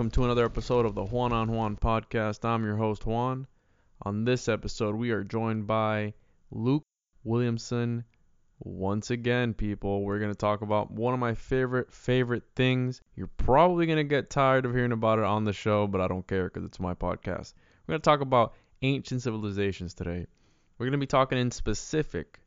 Welcome 0.00 0.10
to 0.10 0.24
another 0.24 0.46
episode 0.46 0.86
of 0.86 0.94
the 0.94 1.04
Juan 1.04 1.30
on 1.30 1.52
Juan 1.52 1.76
podcast. 1.76 2.42
I'm 2.42 2.64
your 2.64 2.76
host 2.76 3.04
Juan. 3.04 3.46
On 4.00 4.24
this 4.24 4.48
episode, 4.48 4.94
we 4.94 5.10
are 5.10 5.22
joined 5.22 5.66
by 5.66 6.14
Luke 6.50 6.84
Williamson. 7.22 8.04
Once 8.60 9.10
again, 9.10 9.52
people, 9.52 10.02
we're 10.02 10.18
going 10.18 10.32
to 10.32 10.38
talk 10.38 10.62
about 10.62 10.90
one 10.90 11.12
of 11.12 11.20
my 11.20 11.34
favorite 11.34 11.92
favorite 11.92 12.44
things. 12.56 13.02
You're 13.14 13.28
probably 13.36 13.84
going 13.84 13.98
to 13.98 14.04
get 14.04 14.30
tired 14.30 14.64
of 14.64 14.72
hearing 14.72 14.92
about 14.92 15.18
it 15.18 15.26
on 15.26 15.44
the 15.44 15.52
show, 15.52 15.86
but 15.86 16.00
I 16.00 16.08
don't 16.08 16.26
care 16.26 16.44
because 16.44 16.64
it's 16.64 16.80
my 16.80 16.94
podcast. 16.94 17.52
We're 17.86 17.92
going 17.92 18.00
to 18.00 18.04
talk 18.10 18.22
about 18.22 18.54
ancient 18.80 19.20
civilizations 19.20 19.92
today. 19.92 20.26
We're 20.78 20.86
going 20.86 20.92
to 20.92 20.98
be 20.98 21.06
talking 21.06 21.36
in 21.36 21.50
specific 21.50 22.40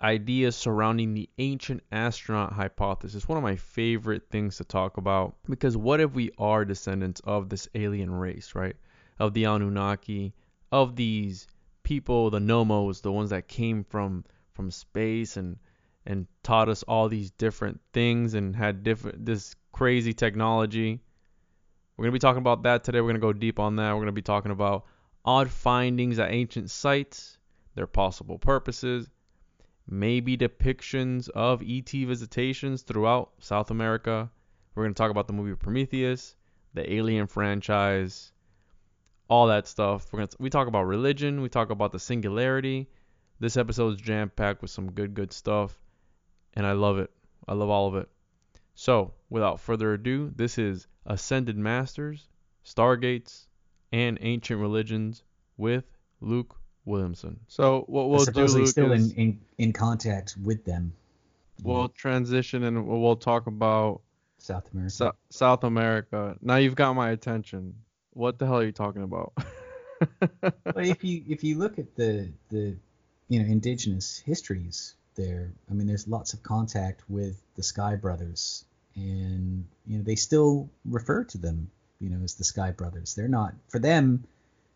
ideas 0.00 0.56
surrounding 0.56 1.14
the 1.14 1.28
ancient 1.38 1.82
astronaut 1.90 2.52
hypothesis. 2.52 3.28
One 3.28 3.38
of 3.38 3.44
my 3.44 3.56
favorite 3.56 4.28
things 4.30 4.56
to 4.56 4.64
talk 4.64 4.96
about 4.96 5.36
because 5.48 5.76
what 5.76 6.00
if 6.00 6.12
we 6.12 6.30
are 6.38 6.64
descendants 6.64 7.20
of 7.24 7.48
this 7.48 7.68
alien 7.74 8.10
race, 8.12 8.54
right? 8.54 8.76
Of 9.18 9.34
the 9.34 9.44
Anunnaki, 9.44 10.34
of 10.70 10.96
these 10.96 11.46
people, 11.82 12.30
the 12.30 12.40
Nomos, 12.40 13.00
the 13.00 13.12
ones 13.12 13.30
that 13.30 13.48
came 13.48 13.84
from 13.84 14.24
from 14.54 14.70
space 14.70 15.36
and 15.36 15.58
and 16.04 16.26
taught 16.42 16.68
us 16.68 16.82
all 16.82 17.08
these 17.08 17.30
different 17.30 17.80
things 17.92 18.34
and 18.34 18.56
had 18.56 18.82
different 18.82 19.24
this 19.24 19.54
crazy 19.72 20.12
technology. 20.12 21.00
We're 21.96 22.04
going 22.04 22.12
to 22.12 22.16
be 22.16 22.18
talking 22.20 22.40
about 22.40 22.62
that 22.64 22.84
today. 22.84 23.00
We're 23.00 23.08
going 23.08 23.14
to 23.14 23.20
go 23.20 23.32
deep 23.32 23.58
on 23.58 23.76
that. 23.76 23.92
We're 23.92 23.98
going 23.98 24.06
to 24.06 24.12
be 24.12 24.22
talking 24.22 24.50
about 24.50 24.86
odd 25.24 25.50
findings 25.50 26.18
at 26.18 26.32
ancient 26.32 26.70
sites, 26.70 27.38
their 27.74 27.86
possible 27.86 28.38
purposes, 28.38 29.08
maybe 29.86 30.36
depictions 30.36 31.28
of 31.30 31.62
ET 31.62 31.90
visitations 31.90 32.82
throughout 32.82 33.32
South 33.38 33.70
America. 33.70 34.30
We're 34.74 34.84
going 34.84 34.94
to 34.94 34.98
talk 34.98 35.10
about 35.10 35.26
the 35.26 35.32
movie 35.32 35.54
Prometheus, 35.54 36.36
the 36.74 36.92
Alien 36.92 37.26
franchise, 37.26 38.32
all 39.28 39.48
that 39.48 39.66
stuff. 39.66 40.12
We're 40.12 40.18
going 40.18 40.28
to 40.28 40.36
we 40.38 40.50
talk 40.50 40.68
about 40.68 40.84
religion, 40.84 41.42
we 41.42 41.48
talk 41.48 41.70
about 41.70 41.92
the 41.92 41.98
singularity. 41.98 42.88
This 43.40 43.56
episode 43.56 43.94
is 43.94 44.00
jam 44.00 44.30
packed 44.30 44.62
with 44.62 44.70
some 44.70 44.92
good 44.92 45.14
good 45.14 45.32
stuff 45.32 45.78
and 46.54 46.66
I 46.66 46.72
love 46.72 46.98
it. 46.98 47.10
I 47.48 47.54
love 47.54 47.70
all 47.70 47.88
of 47.88 47.96
it. 47.96 48.08
So, 48.74 49.14
without 49.30 49.60
further 49.60 49.94
ado, 49.94 50.30
this 50.34 50.58
is 50.58 50.86
Ascended 51.06 51.56
Masters, 51.56 52.28
Stargates, 52.64 53.46
and 53.90 54.18
Ancient 54.20 54.60
Religions 54.60 55.24
with 55.56 55.84
Luke 56.20 56.56
Williamson. 56.84 57.40
So 57.48 57.84
what 57.86 58.08
we'll 58.08 58.18
do, 58.20 58.24
supposedly 58.24 58.62
Luke, 58.62 58.70
still 58.70 58.92
is 58.92 59.12
in, 59.12 59.18
in 59.18 59.40
in 59.58 59.72
contact 59.72 60.36
with 60.42 60.64
them. 60.64 60.92
we'll 61.62 61.88
transition 61.88 62.64
and 62.64 62.86
we'll 62.86 63.00
we'll 63.00 63.16
talk 63.16 63.46
about 63.46 64.00
South 64.38 64.64
America. 64.72 64.90
Sou- 64.90 65.12
South 65.30 65.64
America. 65.64 66.36
Now 66.40 66.56
you've 66.56 66.74
got 66.74 66.94
my 66.94 67.10
attention. 67.10 67.74
What 68.12 68.38
the 68.38 68.46
hell 68.46 68.58
are 68.58 68.64
you 68.64 68.72
talking 68.72 69.02
about? 69.02 69.32
but 70.40 70.84
if 70.86 71.04
you 71.04 71.22
if 71.28 71.44
you 71.44 71.58
look 71.58 71.78
at 71.78 71.94
the 71.94 72.30
the 72.50 72.76
you 73.28 73.40
know 73.40 73.46
indigenous 73.46 74.18
histories 74.18 74.94
there, 75.14 75.52
I 75.70 75.74
mean, 75.74 75.86
there's 75.86 76.08
lots 76.08 76.32
of 76.32 76.42
contact 76.42 77.02
with 77.08 77.40
the 77.54 77.62
Sky 77.62 77.96
Brothers, 77.96 78.64
and 78.94 79.66
you 79.86 79.98
know 79.98 80.02
they 80.02 80.16
still 80.16 80.68
refer 80.84 81.24
to 81.24 81.38
them, 81.38 81.70
you 82.00 82.10
know, 82.10 82.22
as 82.24 82.34
the 82.34 82.44
Sky 82.44 82.72
Brothers. 82.72 83.14
They're 83.14 83.28
not 83.28 83.54
for 83.68 83.78
them, 83.78 84.24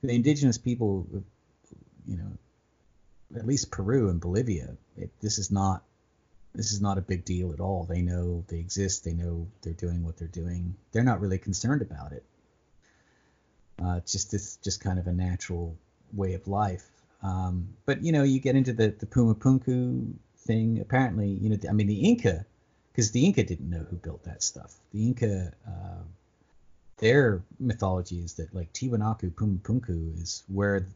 the 0.03 0.15
indigenous 0.15 0.59
people, 0.59 1.07
you 2.07 2.17
know, 2.17 2.33
at 3.37 3.47
least 3.47 3.71
Peru 3.71 4.09
and 4.09 4.21
Bolivia. 4.21 4.77
It, 4.97 5.11
this 5.21 5.39
is 5.39 5.51
not 5.51 5.83
this 6.55 6.73
is 6.73 6.81
not 6.81 6.97
a 6.97 7.03
big 7.03 7.25
deal 7.25 7.53
at 7.53 7.61
all. 7.61 7.85
They 7.85 8.01
know 8.01 8.45
they 8.49 8.59
exist. 8.59 9.05
They 9.05 9.13
know 9.13 9.47
they're 9.61 9.75
doing 9.75 10.03
what 10.03 10.17
they're 10.17 10.29
doing. 10.29 10.75
They're 10.93 11.05
not 11.05 11.21
really 11.21 11.39
concerned 11.39 11.83
about 11.83 12.13
it. 12.13 12.25
Uh, 13.83 13.97
it's 13.99 14.13
just 14.13 14.31
this 14.31 14.57
just 14.57 14.81
kind 14.81 14.99
of 14.99 15.07
a 15.07 15.13
natural 15.13 15.77
way 16.15 16.33
of 16.33 16.49
life. 16.49 16.89
Um, 17.23 17.69
but 17.85 18.03
you 18.03 18.13
know, 18.13 18.23
you 18.23 18.41
get 18.41 18.57
into 18.57 18.73
the 18.73 18.89
the 18.89 19.07
Puma 19.07 19.35
Punku 19.35 20.15
thing. 20.39 20.81
Apparently, 20.81 21.29
you 21.29 21.51
know, 21.51 21.59
I 21.69 21.73
mean, 21.73 21.89
the 21.89 22.09
Inca, 22.09 22.47
because 22.93 23.11
the 23.11 23.25
Inca 23.25 23.43
didn't 23.43 23.69
know 23.69 23.85
who 23.91 23.97
built 23.97 24.25
that 24.25 24.43
stuff. 24.43 24.75
The 24.93 25.05
Inca, 25.05 25.53
uh, 25.67 26.05
their 26.99 27.43
mythology 27.59 28.21
is 28.21 28.35
that 28.35 28.55
like 28.55 28.73
Tiwanaku 28.73 29.37
Puma 29.37 29.59
Punku 29.59 30.23
is 30.23 30.43
where 30.49 30.89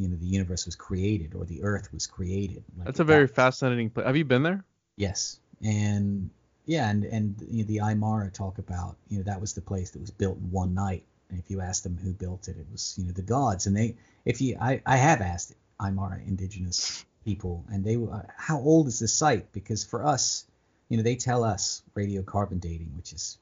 you 0.00 0.08
know 0.08 0.16
the 0.16 0.26
universe 0.26 0.64
was 0.66 0.76
created 0.76 1.34
or 1.34 1.44
the 1.44 1.62
Earth 1.62 1.92
was 1.92 2.06
created. 2.06 2.62
Like 2.76 2.86
That's 2.86 3.00
a 3.00 3.04
very 3.04 3.26
that- 3.26 3.34
fascinating 3.34 3.90
place. 3.90 4.06
Have 4.06 4.16
you 4.16 4.24
been 4.24 4.42
there? 4.42 4.64
Yes, 4.96 5.38
and 5.62 6.30
yeah, 6.66 6.90
and 6.90 7.04
and 7.04 7.36
you 7.48 7.62
know, 7.62 7.68
the 7.68 7.76
Aymara 7.78 8.32
talk 8.32 8.58
about 8.58 8.96
you 9.08 9.18
know 9.18 9.24
that 9.24 9.40
was 9.40 9.54
the 9.54 9.60
place 9.60 9.90
that 9.90 10.00
was 10.00 10.10
built 10.10 10.38
in 10.38 10.50
one 10.50 10.74
night. 10.74 11.04
And 11.30 11.38
if 11.38 11.50
you 11.50 11.60
ask 11.60 11.84
them 11.84 11.96
who 12.02 12.12
built 12.12 12.48
it, 12.48 12.56
it 12.56 12.66
was 12.72 12.94
you 12.98 13.04
know 13.04 13.12
the 13.12 13.22
gods. 13.22 13.66
And 13.66 13.76
they, 13.76 13.94
if 14.24 14.40
you, 14.40 14.56
I, 14.60 14.82
I 14.84 14.96
have 14.96 15.20
asked 15.20 15.54
Aymara 15.80 16.26
indigenous 16.26 17.04
people, 17.24 17.64
and 17.70 17.84
they, 17.84 17.96
were, 17.96 18.12
uh, 18.12 18.22
how 18.36 18.58
old 18.58 18.88
is 18.88 18.98
this 18.98 19.12
site? 19.12 19.52
Because 19.52 19.84
for 19.84 20.04
us, 20.04 20.44
you 20.88 20.96
know, 20.96 21.02
they 21.04 21.14
tell 21.14 21.44
us 21.44 21.82
radiocarbon 21.94 22.60
dating, 22.60 22.92
which 22.96 23.12
is 23.12 23.38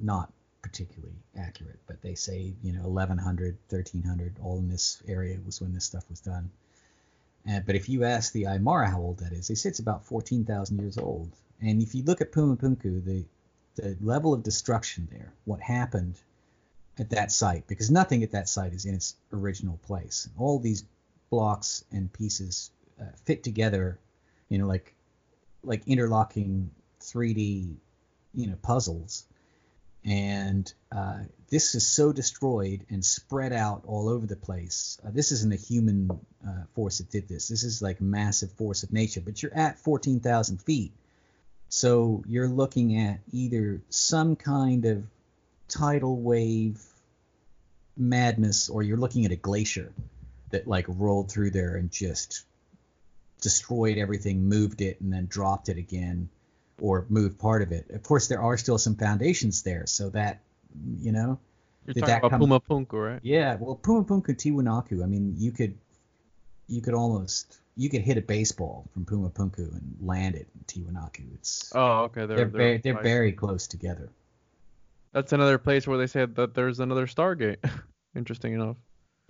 not 0.00 0.32
particularly 0.68 1.16
accurate, 1.38 1.78
but 1.86 2.02
they 2.02 2.14
say 2.14 2.52
you 2.62 2.72
know 2.72 2.82
1100, 2.82 3.56
1300, 3.68 4.36
all 4.42 4.58
in 4.58 4.68
this 4.68 5.02
area 5.08 5.38
was 5.44 5.60
when 5.60 5.72
this 5.72 5.84
stuff 5.84 6.04
was 6.10 6.20
done. 6.20 6.50
Uh, 7.48 7.60
but 7.64 7.74
if 7.74 7.88
you 7.88 8.04
ask 8.04 8.32
the 8.32 8.42
Aymara 8.44 8.90
how 8.90 9.00
old 9.00 9.18
that 9.18 9.32
is, 9.32 9.48
they 9.48 9.54
say 9.54 9.70
it's 9.70 9.78
about 9.78 10.04
14,000 10.04 10.78
years 10.78 10.98
old. 10.98 11.30
And 11.62 11.80
if 11.80 11.94
you 11.94 12.02
look 12.02 12.20
at 12.20 12.32
Puma 12.32 12.56
Punku, 12.56 13.04
the 13.04 13.24
the 13.76 13.96
level 14.00 14.34
of 14.34 14.42
destruction 14.42 15.08
there, 15.10 15.32
what 15.44 15.60
happened 15.60 16.16
at 16.98 17.10
that 17.10 17.30
site, 17.30 17.66
because 17.68 17.90
nothing 17.90 18.24
at 18.24 18.32
that 18.32 18.48
site 18.48 18.72
is 18.72 18.84
in 18.84 18.94
its 18.94 19.14
original 19.32 19.78
place. 19.86 20.28
All 20.36 20.58
these 20.58 20.84
blocks 21.30 21.84
and 21.92 22.12
pieces 22.12 22.70
uh, 23.00 23.04
fit 23.24 23.44
together, 23.44 23.98
you 24.48 24.58
know, 24.58 24.66
like 24.66 24.94
like 25.62 25.82
interlocking 25.86 26.70
3D, 27.00 27.76
you 28.34 28.46
know, 28.46 28.56
puzzles. 28.60 29.24
And 30.08 30.72
uh, 30.90 31.18
this 31.50 31.74
is 31.74 31.86
so 31.86 32.12
destroyed 32.12 32.86
and 32.88 33.04
spread 33.04 33.52
out 33.52 33.84
all 33.86 34.08
over 34.08 34.26
the 34.26 34.36
place. 34.36 34.98
Uh, 35.06 35.10
this 35.12 35.32
isn't 35.32 35.52
a 35.52 35.56
human 35.56 36.10
uh, 36.46 36.62
force 36.74 36.98
that 36.98 37.10
did 37.10 37.28
this. 37.28 37.48
This 37.48 37.62
is 37.62 37.82
like 37.82 38.00
massive 38.00 38.50
force 38.52 38.82
of 38.82 38.92
nature. 38.92 39.20
But 39.20 39.42
you're 39.42 39.54
at 39.54 39.78
14,000 39.78 40.62
feet, 40.62 40.92
so 41.68 42.22
you're 42.26 42.48
looking 42.48 42.98
at 42.98 43.20
either 43.32 43.82
some 43.90 44.34
kind 44.34 44.86
of 44.86 45.04
tidal 45.68 46.16
wave 46.16 46.82
madness, 47.94 48.70
or 48.70 48.82
you're 48.82 48.96
looking 48.96 49.26
at 49.26 49.32
a 49.32 49.36
glacier 49.36 49.92
that 50.50 50.66
like 50.66 50.86
rolled 50.88 51.30
through 51.30 51.50
there 51.50 51.76
and 51.76 51.90
just 51.90 52.44
destroyed 53.42 53.98
everything, 53.98 54.48
moved 54.48 54.80
it, 54.80 55.00
and 55.02 55.12
then 55.12 55.26
dropped 55.26 55.68
it 55.68 55.76
again, 55.76 56.30
or 56.80 57.06
move 57.08 57.38
part 57.38 57.62
of 57.62 57.72
it. 57.72 57.90
Of 57.90 58.02
course, 58.02 58.28
there 58.28 58.40
are 58.40 58.56
still 58.56 58.78
some 58.78 58.96
foundations 58.96 59.62
there, 59.62 59.86
so 59.86 60.10
that 60.10 60.40
you 61.00 61.12
know. 61.12 61.38
You're 61.86 61.94
did 61.94 62.00
talking 62.00 62.12
that 62.12 62.18
about 62.18 62.30
come- 62.32 62.40
Puma 62.40 62.60
Punku, 62.60 62.92
right? 63.12 63.20
Yeah, 63.22 63.56
well, 63.58 63.74
Puma 63.74 64.04
Punku 64.04 64.36
Tiwanaku. 64.36 65.02
I 65.02 65.06
mean, 65.06 65.34
you 65.38 65.52
could, 65.52 65.78
you 66.66 66.82
could 66.82 66.92
almost, 66.92 67.56
you 67.76 67.88
could 67.88 68.02
hit 68.02 68.18
a 68.18 68.20
baseball 68.20 68.86
from 68.92 69.06
Puma 69.06 69.30
Punku 69.30 69.72
and 69.72 69.96
land 70.02 70.34
it 70.34 70.48
in 70.54 70.64
Tiwanaku. 70.84 71.34
It's 71.34 71.72
Oh, 71.74 72.02
okay. 72.04 72.26
They're 72.26 72.36
they're 72.36 72.36
they're, 72.36 72.46
very, 72.46 72.76
they're 72.78 73.02
very 73.02 73.32
close 73.32 73.66
together. 73.66 74.10
That's 75.12 75.32
another 75.32 75.56
place 75.56 75.86
where 75.86 75.96
they 75.96 76.06
said 76.06 76.34
that 76.34 76.54
there's 76.54 76.78
another 76.80 77.06
Stargate. 77.06 77.56
Interesting 78.14 78.52
enough. 78.52 78.76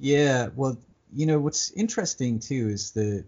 Yeah, 0.00 0.48
well, 0.56 0.78
you 1.12 1.26
know 1.26 1.38
what's 1.38 1.70
interesting 1.72 2.40
too 2.40 2.68
is 2.68 2.90
the, 2.90 3.24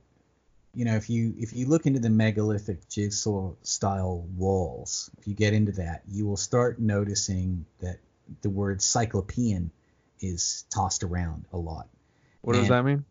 you 0.75 0.85
know, 0.85 0.95
if 0.95 1.11
you 1.11 1.35
if 1.39 1.55
you 1.55 1.67
look 1.67 1.87
into 1.87 2.01
the 2.01 2.11
megalithic 2.11 2.89
jigsaw 2.89 3.53
style 3.63 4.25
walls, 4.37 5.11
if 5.19 5.27
you 5.27 5.35
get 5.35 5.53
into 5.53 5.73
that, 5.73 6.03
you 6.09 6.27
will 6.27 6.37
start 6.37 6.79
noticing 6.79 7.67
that 7.81 7.99
the 8.43 8.51
word 8.51 8.81
cyclopean 8.81 9.71
is 10.21 10.65
tossed 10.71 11.03
around 11.03 11.45
a 11.53 11.57
lot. 11.57 11.89
What 12.43 12.55
does 12.55 12.69
that 12.69 12.85
mean? 12.85 13.05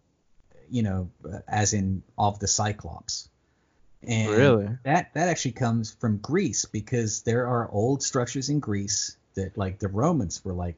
You 0.70 0.84
know, 0.84 1.10
as 1.48 1.74
in 1.74 2.04
of 2.18 2.40
the 2.40 2.48
Cyclops. 2.48 3.30
And 4.02 4.32
Really? 4.32 4.70
That 4.84 5.14
that 5.14 5.28
actually 5.28 5.54
comes 5.54 5.92
from 5.92 6.18
Greece 6.18 6.66
because 6.66 7.24
there 7.24 7.48
are 7.48 7.70
old 7.70 8.02
structures 8.02 8.50
in 8.50 8.60
Greece 8.60 9.18
that 9.36 9.58
like 9.58 9.80
the 9.80 9.90
Romans 9.90 10.44
were 10.46 10.54
like, 10.54 10.76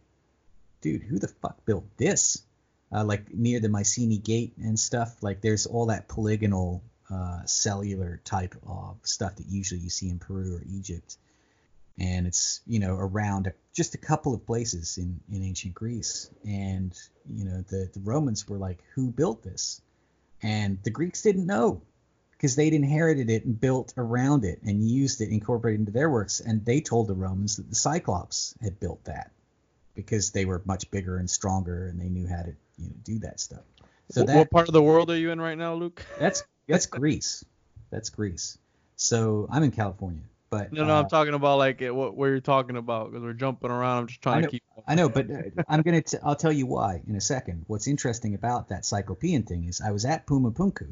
dude, 0.82 1.04
who 1.04 1.20
the 1.20 1.28
fuck 1.28 1.64
built 1.66 1.86
this? 1.98 2.44
Uh, 2.94 3.06
like 3.06 3.34
near 3.34 3.60
the 3.62 3.70
Mycenae 3.70 4.18
Gate 4.18 4.54
and 4.58 4.78
stuff. 4.80 5.24
Like 5.24 5.42
there's 5.42 5.66
all 5.66 5.86
that 5.88 6.10
polygonal 6.10 6.84
uh, 7.10 7.46
cellular 7.46 8.22
type 8.24 8.56
of 8.68 8.98
stuff 9.04 9.36
that 9.36 9.46
usually 9.48 9.82
you 9.82 9.90
see 9.90 10.10
in 10.10 10.20
Peru 10.20 10.58
or 10.58 10.64
Egypt. 10.70 11.18
And 12.00 12.28
it's 12.28 12.62
you 12.66 12.80
know 12.80 12.96
around 12.96 13.52
just 13.74 13.96
a 13.96 13.98
couple 13.98 14.34
of 14.34 14.46
places 14.46 14.98
in, 14.98 15.22
in 15.32 15.44
ancient 15.44 15.74
Greece. 15.74 16.30
And 16.46 16.98
you 17.30 17.46
know 17.46 17.64
the, 17.70 17.90
the 17.94 18.00
Romans 18.02 18.48
were 18.48 18.58
like, 18.58 18.84
who 18.96 19.12
built 19.12 19.44
this? 19.44 19.82
And 20.42 20.82
the 20.84 20.90
Greeks 20.90 21.22
didn't 21.22 21.46
know 21.46 21.82
because 22.42 22.56
they'd 22.56 22.74
inherited 22.74 23.30
it 23.30 23.46
and 23.46 23.60
built 23.60 23.94
around 23.98 24.46
it 24.46 24.60
and 24.64 24.84
used 24.84 25.22
it, 25.22 25.30
incorporated 25.30 25.82
into 25.82 25.92
their 25.92 26.10
works. 26.10 26.40
And 26.40 26.66
they 26.66 26.82
told 26.82 27.08
the 27.08 27.14
Romans 27.14 27.58
that 27.58 27.70
the 27.70 27.76
Cyclops 27.76 28.56
had 28.60 28.80
built 28.80 29.04
that 29.04 29.32
because 29.94 30.32
they 30.32 30.46
were 30.46 30.62
much 30.66 30.90
bigger 30.90 31.18
and 31.18 31.30
stronger 31.30 31.86
and 31.86 32.02
they 32.02 32.10
knew 32.10 32.28
how 32.28 32.42
to 32.42 32.56
you 32.82 32.90
know 32.90 32.96
do 33.04 33.20
that 33.20 33.40
stuff. 33.40 33.64
So 34.10 34.24
that 34.24 34.36
what 34.36 34.52
part 34.52 34.68
of 34.68 34.74
the 34.74 34.84
world 34.84 35.10
are 35.10 35.18
you 35.18 35.32
in 35.32 35.40
right 35.40 35.58
now, 35.58 35.74
Luke? 35.74 36.06
that's 36.20 36.44
that's 36.68 36.86
Greece. 36.86 37.46
That's 37.90 38.10
Greece. 38.10 38.58
So 38.96 39.48
I'm 39.52 39.64
in 39.64 39.72
California, 39.72 40.22
but 40.50 40.72
No, 40.72 40.86
no, 40.86 40.96
uh, 40.96 41.02
I'm 41.02 41.10
talking 41.10 41.34
about 41.34 41.58
like 41.58 41.82
what 41.82 42.16
where 42.16 42.30
you're 42.30 42.40
talking 42.40 42.78
about 42.78 43.12
because 43.12 43.24
we're 43.24 43.34
jumping 43.34 43.72
around. 43.72 44.00
I'm 44.00 44.08
just 44.08 44.22
trying 44.22 44.40
I 44.40 44.42
to 44.42 44.48
keep. 44.48 44.64
I 44.88 44.96
know, 44.96 45.10
but 45.10 45.30
uh, 45.30 45.64
I'm 45.68 45.82
gonna. 45.82 46.02
T- 46.02 46.18
I'll 46.24 46.36
tell 46.36 46.52
you 46.52 46.66
why 46.66 47.02
in 47.08 47.16
a 47.16 47.22
second. 47.22 47.66
What's 47.68 47.88
interesting 47.88 48.36
about 48.36 48.70
that 48.70 48.86
Cyclopean 48.86 49.44
thing 49.44 49.66
is 49.66 49.82
I 49.82 49.92
was 49.92 50.06
at 50.06 50.26
Puma 50.26 50.52
Punku 50.52 50.90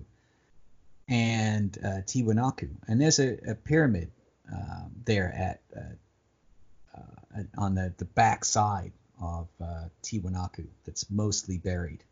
and 1.08 1.78
uh, 1.84 2.02
Tiwanaku, 2.06 2.70
and 2.88 3.02
there's 3.02 3.20
a, 3.20 3.38
a 3.52 3.56
pyramid 3.56 4.12
um, 4.52 4.92
there 5.06 5.34
at 5.34 5.62
uh, 5.76 7.00
uh, 7.00 7.44
on 7.58 7.76
the 7.76 7.94
the 7.98 8.06
back 8.06 8.46
side 8.46 8.92
of 9.22 9.48
uh, 9.62 9.86
Tiwanaku 10.04 10.68
that's 10.86 11.10
mostly 11.10 11.58
buried. 11.58 12.04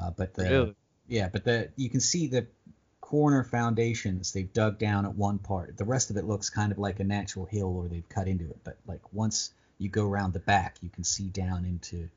Uh, 0.00 0.10
but 0.10 0.34
the 0.34 0.48
Really? 0.50 0.74
yeah, 1.08 1.28
but 1.28 1.44
the 1.44 1.70
you 1.76 1.90
can 1.90 2.00
see 2.00 2.26
the 2.28 2.46
corner 3.00 3.42
foundations 3.42 4.32
they've 4.32 4.52
dug 4.52 4.78
down 4.78 5.04
at 5.04 5.14
one 5.16 5.38
part. 5.38 5.76
The 5.76 5.84
rest 5.84 6.10
of 6.10 6.16
it 6.16 6.24
looks 6.24 6.48
kind 6.50 6.70
of 6.72 6.78
like 6.78 7.00
a 7.00 7.04
natural 7.04 7.46
hill 7.46 7.76
or 7.76 7.88
they've 7.88 8.08
cut 8.08 8.28
into 8.28 8.44
it. 8.44 8.58
But 8.64 8.76
like 8.86 9.00
once 9.12 9.52
you 9.78 9.88
go 9.88 10.06
around 10.08 10.32
the 10.32 10.38
back, 10.40 10.76
you 10.82 10.88
can 10.90 11.04
see 11.04 11.28
down 11.28 11.64
into 11.64 12.08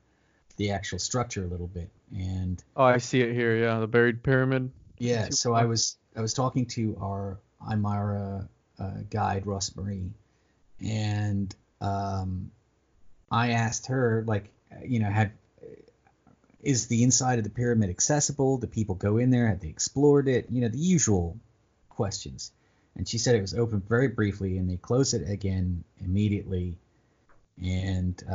the 0.56 0.70
actual 0.70 0.98
structure 0.98 1.42
a 1.44 1.48
little 1.48 1.66
bit. 1.66 1.90
And 2.14 2.62
Oh, 2.76 2.84
I 2.84 2.98
see 2.98 3.20
it 3.22 3.32
here. 3.34 3.56
Yeah, 3.56 3.78
the 3.80 3.86
buried 3.88 4.22
pyramid. 4.22 4.70
yeah, 4.98 5.28
so 5.30 5.54
I 5.54 5.64
was 5.64 5.96
I 6.16 6.20
was 6.20 6.32
talking 6.34 6.66
to 6.66 6.96
our 7.00 7.38
Aymara 7.68 8.46
uh, 8.78 8.90
guide 9.10 9.46
Ross 9.46 9.74
Marie, 9.74 10.12
and 10.80 11.54
um, 11.80 12.50
I 13.30 13.52
asked 13.52 13.86
her 13.86 14.24
like, 14.26 14.50
you 14.84 14.98
know, 15.00 15.10
have 15.10 15.30
is 16.62 16.86
the 16.86 17.02
inside 17.02 17.38
of 17.38 17.44
the 17.44 17.50
pyramid 17.50 17.90
accessible? 17.90 18.56
Do 18.58 18.66
people 18.66 18.94
go 18.94 19.18
in 19.18 19.30
there? 19.30 19.48
Have 19.48 19.60
they 19.60 19.68
explored 19.68 20.28
it? 20.28 20.46
You 20.50 20.62
know, 20.62 20.68
the 20.68 20.78
usual 20.78 21.38
questions. 21.90 22.52
And 22.96 23.06
she 23.08 23.18
said 23.18 23.34
it 23.34 23.40
was 23.40 23.54
open 23.54 23.82
very 23.86 24.08
briefly, 24.08 24.56
and 24.56 24.70
they 24.70 24.76
closed 24.76 25.14
it 25.14 25.28
again 25.28 25.84
immediately. 26.02 26.78
And 27.62 28.22
uh, 28.30 28.34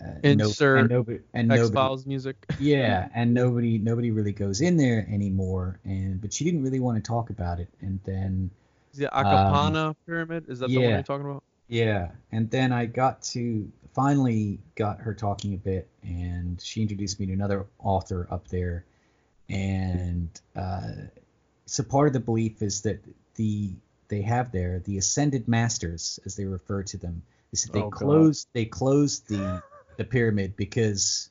uh, 0.00 0.12
no- 0.22 0.46
Insert 0.46 0.78
and 0.80 0.88
nobody, 0.88 1.20
and 1.34 1.50
X 1.50 1.60
nobody, 1.60 1.74
Files 1.74 2.06
music. 2.06 2.36
yeah, 2.60 3.08
and 3.14 3.34
nobody 3.34 3.78
nobody 3.78 4.10
really 4.10 4.32
goes 4.32 4.60
in 4.60 4.76
there 4.76 5.06
anymore. 5.10 5.80
And 5.84 6.20
but 6.20 6.32
she 6.32 6.44
didn't 6.44 6.62
really 6.62 6.80
want 6.80 7.02
to 7.02 7.06
talk 7.06 7.30
about 7.30 7.58
it. 7.60 7.68
And 7.80 8.00
then 8.04 8.50
Is 8.92 9.00
the 9.00 9.06
Akapana 9.12 9.96
pyramid? 10.06 10.48
Is 10.48 10.60
that 10.60 10.68
the 10.68 10.76
one 10.76 10.84
Um, 10.84 10.90
yeah. 10.90 10.96
you're 10.96 11.02
talking 11.04 11.26
about? 11.26 11.42
Yeah, 11.68 12.10
and 12.32 12.50
then 12.50 12.72
I 12.72 12.86
got 12.86 13.22
to 13.22 13.70
finally 13.94 14.58
got 14.74 15.00
her 15.00 15.14
talking 15.14 15.54
a 15.54 15.58
bit, 15.58 15.88
and 16.02 16.60
she 16.60 16.82
introduced 16.82 17.18
me 17.18 17.26
to 17.26 17.32
another 17.32 17.66
author 17.78 18.28
up 18.30 18.48
there. 18.48 18.84
And 19.48 20.28
uh, 20.54 20.92
so 21.66 21.82
part 21.82 22.08
of 22.08 22.12
the 22.12 22.20
belief 22.20 22.62
is 22.62 22.82
that 22.82 23.02
the 23.36 23.72
they 24.08 24.22
have 24.22 24.52
there 24.52 24.80
the 24.80 24.98
ascended 24.98 25.48
masters, 25.48 26.20
as 26.24 26.36
they 26.36 26.44
refer 26.44 26.82
to 26.84 26.98
them, 26.98 27.22
is 27.52 27.64
that 27.64 27.72
they 27.72 27.82
Oh, 27.82 27.90
God. 27.90 28.34
they 28.52 28.64
closed 28.64 29.28
the 29.28 29.62
the 29.96 30.04
pyramid 30.04 30.56
because 30.56 31.30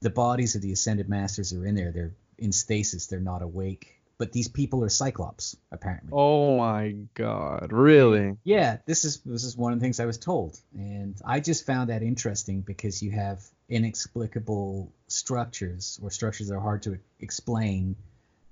the 0.00 0.10
bodies 0.10 0.54
of 0.54 0.62
the 0.62 0.72
ascended 0.72 1.08
masters 1.08 1.52
are 1.52 1.66
in 1.66 1.74
there. 1.74 1.90
They're 1.90 2.14
in 2.38 2.52
stasis. 2.52 3.06
They're 3.06 3.20
not 3.20 3.42
awake. 3.42 4.00
But 4.16 4.32
these 4.32 4.48
people 4.48 4.84
are 4.84 4.88
cyclops, 4.88 5.56
apparently. 5.72 6.10
Oh 6.12 6.56
my 6.56 6.94
God! 7.14 7.72
Really? 7.72 8.36
Yeah, 8.44 8.78
this 8.86 9.04
is 9.04 9.20
this 9.20 9.42
is 9.42 9.56
one 9.56 9.72
of 9.72 9.80
the 9.80 9.82
things 9.82 9.98
I 9.98 10.06
was 10.06 10.18
told, 10.18 10.58
and 10.74 11.20
I 11.24 11.40
just 11.40 11.66
found 11.66 11.90
that 11.90 12.02
interesting 12.02 12.60
because 12.60 13.02
you 13.02 13.10
have 13.10 13.42
inexplicable 13.68 14.92
structures 15.08 15.98
or 16.00 16.10
structures 16.10 16.48
that 16.48 16.54
are 16.54 16.60
hard 16.60 16.82
to 16.82 16.98
explain, 17.18 17.96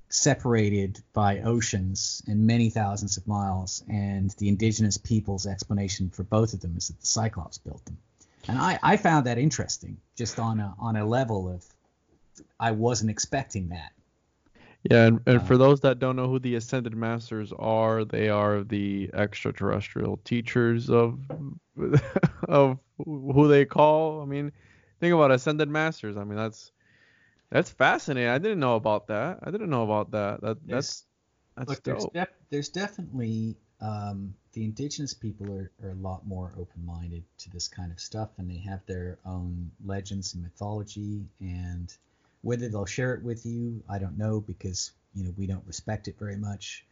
separated 0.08 1.00
by 1.12 1.40
oceans 1.40 2.22
and 2.26 2.46
many 2.46 2.68
thousands 2.70 3.16
of 3.16 3.28
miles, 3.28 3.84
and 3.88 4.30
the 4.38 4.48
indigenous 4.48 4.98
people's 4.98 5.46
explanation 5.46 6.10
for 6.10 6.24
both 6.24 6.54
of 6.54 6.60
them 6.60 6.76
is 6.76 6.88
that 6.88 6.98
the 7.00 7.06
Cyclops 7.06 7.58
built 7.58 7.84
them, 7.84 7.98
and 8.48 8.58
I, 8.58 8.80
I 8.82 8.96
found 8.96 9.26
that 9.26 9.38
interesting, 9.38 9.98
just 10.16 10.40
on 10.40 10.58
a 10.58 10.74
on 10.80 10.96
a 10.96 11.06
level 11.06 11.48
of 11.48 11.64
I 12.58 12.72
wasn't 12.72 13.10
expecting 13.10 13.68
that. 13.68 13.92
Yeah, 14.90 15.06
and, 15.06 15.20
and 15.26 15.36
Uh, 15.38 15.44
for 15.44 15.56
those 15.56 15.80
that 15.80 15.98
don't 15.98 16.16
know 16.16 16.28
who 16.28 16.38
the 16.38 16.56
Ascended 16.56 16.94
Masters 16.96 17.52
are, 17.58 18.04
they 18.04 18.28
are 18.28 18.64
the 18.64 19.10
extraterrestrial 19.14 20.18
teachers 20.24 20.90
of 20.90 21.20
of 22.48 22.78
who 22.98 23.48
they 23.48 23.64
call. 23.64 24.22
I 24.22 24.24
mean, 24.24 24.52
think 25.00 25.14
about 25.14 25.30
Ascended 25.30 25.68
Masters. 25.68 26.16
I 26.16 26.24
mean, 26.24 26.36
that's 26.36 26.72
that's 27.50 27.70
fascinating. 27.70 28.30
I 28.30 28.38
didn't 28.38 28.60
know 28.60 28.76
about 28.76 29.08
that. 29.08 29.40
I 29.42 29.50
didn't 29.50 29.70
know 29.70 29.84
about 29.84 30.10
that. 30.12 30.40
That 30.42 30.58
that's 30.68 31.04
that's 31.56 31.70
Look, 31.70 31.82
there's, 31.84 32.06
def- 32.06 32.38
there's 32.50 32.68
definitely 32.68 33.56
um, 33.80 34.34
the 34.52 34.64
indigenous 34.64 35.14
people 35.14 35.52
are, 35.52 35.70
are 35.82 35.90
a 35.90 35.94
lot 35.94 36.26
more 36.26 36.52
open-minded 36.58 37.24
to 37.38 37.50
this 37.50 37.68
kind 37.68 37.92
of 37.92 38.00
stuff, 38.00 38.30
and 38.38 38.50
they 38.50 38.58
have 38.58 38.84
their 38.86 39.18
own 39.24 39.70
legends 39.84 40.34
and 40.34 40.42
mythology. 40.42 41.28
And 41.40 41.94
whether 42.42 42.68
they'll 42.68 42.84
share 42.86 43.14
it 43.14 43.22
with 43.22 43.46
you, 43.46 43.82
I 43.88 43.98
don't 43.98 44.18
know, 44.18 44.40
because 44.40 44.92
you 45.14 45.24
know 45.24 45.32
we 45.36 45.46
don't 45.46 45.66
respect 45.66 46.08
it 46.08 46.18
very 46.18 46.36
much. 46.36 46.84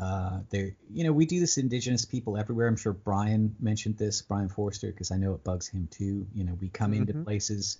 Uh, 0.00 0.40
they, 0.50 0.74
you 0.92 1.04
know, 1.04 1.12
we 1.12 1.24
do 1.24 1.38
this 1.38 1.56
indigenous 1.56 2.04
people 2.04 2.36
everywhere. 2.36 2.66
I'm 2.66 2.76
sure 2.76 2.92
Brian 2.92 3.54
mentioned 3.60 3.96
this, 3.96 4.22
Brien 4.22 4.48
Foerster, 4.48 4.88
because 4.88 5.12
I 5.12 5.16
know 5.16 5.34
it 5.34 5.44
bugs 5.44 5.68
him 5.68 5.86
too. 5.88 6.26
You 6.34 6.42
know, 6.44 6.54
we 6.60 6.68
come 6.68 6.92
into 6.94 7.12
Mhm. 7.12 7.22
places 7.22 7.78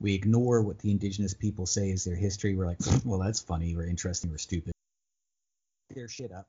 we 0.00 0.14
ignore 0.14 0.60
what 0.62 0.80
the 0.80 0.90
indigenous 0.90 1.34
people 1.34 1.64
say 1.64 1.90
is 1.90 2.02
their 2.02 2.16
history. 2.16 2.56
We're 2.56 2.66
like, 2.66 2.80
well, 3.04 3.20
that's 3.20 3.40
funny, 3.40 3.76
or 3.76 3.84
interesting, 3.86 4.32
or 4.32 4.38
stupid. 4.38 4.72
Their 5.94 6.08
shit 6.08 6.32
up, 6.32 6.48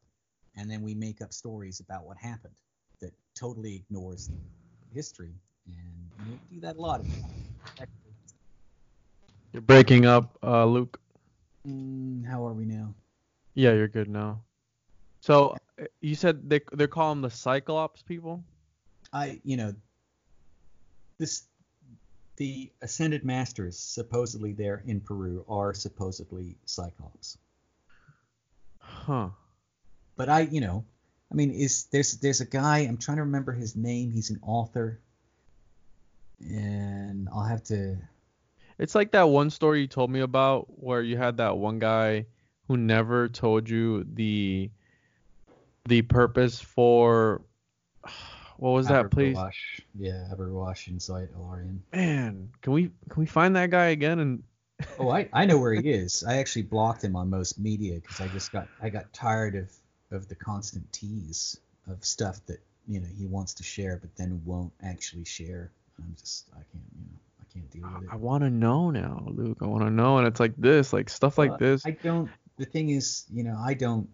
and 0.56 0.70
then 0.70 0.82
we 0.82 0.96
make 0.96 1.22
up 1.22 1.32
stories 1.34 1.80
about 1.80 2.06
what 2.06 2.18
happened 2.18 2.56
that 3.00 3.14
totally 3.36 3.76
ignores 3.76 4.32
history, 4.92 5.36
and 5.68 6.12
we 6.28 6.40
do 6.50 6.62
that 6.62 6.78
a 6.78 6.82
lot. 6.82 7.06
You're 9.54 9.62
breaking 9.62 10.08
up, 10.08 10.38
uh, 10.42 10.66
Luke. 10.66 11.00
Mm, 11.68 12.26
how 12.26 12.46
are 12.46 12.54
we 12.54 12.66
now? 12.66 12.94
Yeah, 13.54 13.74
you're 13.74 13.88
good 13.88 14.10
now. 14.10 14.42
So 15.22 15.56
uh, 15.80 15.86
you 16.02 16.16
said 16.16 16.50
they 16.50 16.60
they 16.74 16.88
call 16.88 17.12
them 17.12 17.22
the 17.22 17.30
Cyclops 17.30 18.02
people. 18.02 18.44
I, 19.14 19.40
you 19.44 19.56
know, 19.58 19.76
this 21.20 21.44
the 22.38 22.72
ascended 22.82 23.24
masters 23.24 23.78
supposedly 23.78 24.54
there 24.54 24.84
in 24.88 25.00
Peru 25.00 25.46
are 25.48 25.74
supposedly 25.76 26.58
Cyclops. 26.66 27.38
Huh. 28.80 29.30
But 30.16 30.30
I, 30.30 30.42
you 30.42 30.62
know, 30.62 30.84
I 31.32 31.36
mean, 31.36 31.52
is 31.52 31.86
there's 31.86 32.18
there's 32.18 32.42
a 32.42 32.46
guy 32.46 32.80
I'm 32.80 32.98
trying 32.98 33.18
to 33.18 33.24
remember 33.24 33.52
his 33.52 33.76
name. 33.76 34.12
He's 34.12 34.32
an 34.32 34.40
author, 34.42 35.00
and 36.40 37.30
I'll 37.32 37.46
have 37.46 37.64
to. 37.66 37.98
It's 38.78 38.96
like 38.96 39.12
that 39.12 39.30
one 39.30 39.50
story 39.50 39.82
you 39.82 39.88
told 39.88 40.12
me 40.12 40.22
about 40.22 40.68
where 40.82 41.02
you 41.02 41.18
had 41.18 41.38
that 41.38 41.58
one 41.58 41.80
guy 41.80 42.26
who 42.68 42.78
never 42.78 43.28
told 43.30 43.70
you 43.70 44.06
the 44.14 44.72
the 45.86 46.02
purpose 46.02 46.60
for 46.60 47.42
what 48.58 48.72
was 48.72 48.88
that 48.88 49.12
place? 49.12 49.38
Aberwash. 49.38 49.82
Yeah, 49.96 50.28
Aberwash 50.34 50.88
inside 50.88 51.30
Alarian. 51.38 51.80
Man, 51.92 52.50
can 52.62 52.74
we 52.74 52.84
can 53.10 53.20
we 53.20 53.26
find 53.26 53.56
that 53.56 53.70
guy 53.70 53.88
again 53.88 54.20
and 54.20 54.44
Oh, 55.00 55.10
I, 55.10 55.30
I 55.34 55.46
know 55.46 55.58
where 55.58 55.74
he 55.74 55.90
is. 55.90 56.24
I 56.28 56.38
actually 56.38 56.64
blocked 56.64 57.04
him 57.04 57.16
on 57.16 57.30
most 57.30 57.60
media 57.60 57.96
because 57.96 58.20
I 58.20 58.28
just 58.28 58.52
got 58.52 58.68
I 58.82 58.90
got 58.90 59.12
tired 59.14 59.56
of 59.56 59.72
of 60.12 60.28
the 60.28 60.36
constant 60.36 60.92
tease 60.92 61.60
of 61.88 62.04
stuff 62.04 62.40
that 62.48 62.60
you 62.88 63.00
know 63.00 63.08
he 63.18 63.26
wants 63.26 63.54
to 63.56 63.64
share 63.64 63.98
but 63.98 64.16
then 64.16 64.42
won't 64.46 64.74
actually 64.84 65.26
share. 65.26 65.72
I'm 66.00 66.16
just 66.20 66.50
I 66.54 66.58
can't 66.58 66.84
you 66.96 67.06
know 67.06 67.20
can't 67.54 67.70
deal 67.72 67.84
with 67.94 68.04
it. 68.04 68.10
I 68.12 68.16
want 68.16 68.44
to 68.44 68.50
know 68.50 68.90
now, 68.90 69.24
Luke. 69.28 69.58
I 69.62 69.66
want 69.66 69.84
to 69.84 69.90
know, 69.92 70.18
and 70.18 70.28
it's 70.28 70.40
like 70.40 70.56
this, 70.58 70.94
like 70.94 71.10
stuff 71.10 71.38
like 71.38 71.52
Uh, 71.52 71.58
this. 71.58 71.86
I 71.86 71.92
don't. 71.92 72.30
The 72.58 72.66
thing 72.66 72.90
is, 72.90 73.26
you 73.32 73.44
know, 73.44 73.58
I 73.58 73.74
don't. 73.74 74.10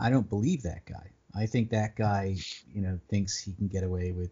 I 0.00 0.10
don't 0.10 0.28
believe 0.28 0.62
that 0.62 0.84
guy. 0.84 1.10
I 1.34 1.46
think 1.46 1.70
that 1.70 1.96
guy, 1.96 2.36
you 2.72 2.80
know, 2.80 2.98
thinks 3.08 3.38
he 3.38 3.52
can 3.52 3.68
get 3.68 3.82
away 3.84 4.12
with. 4.12 4.30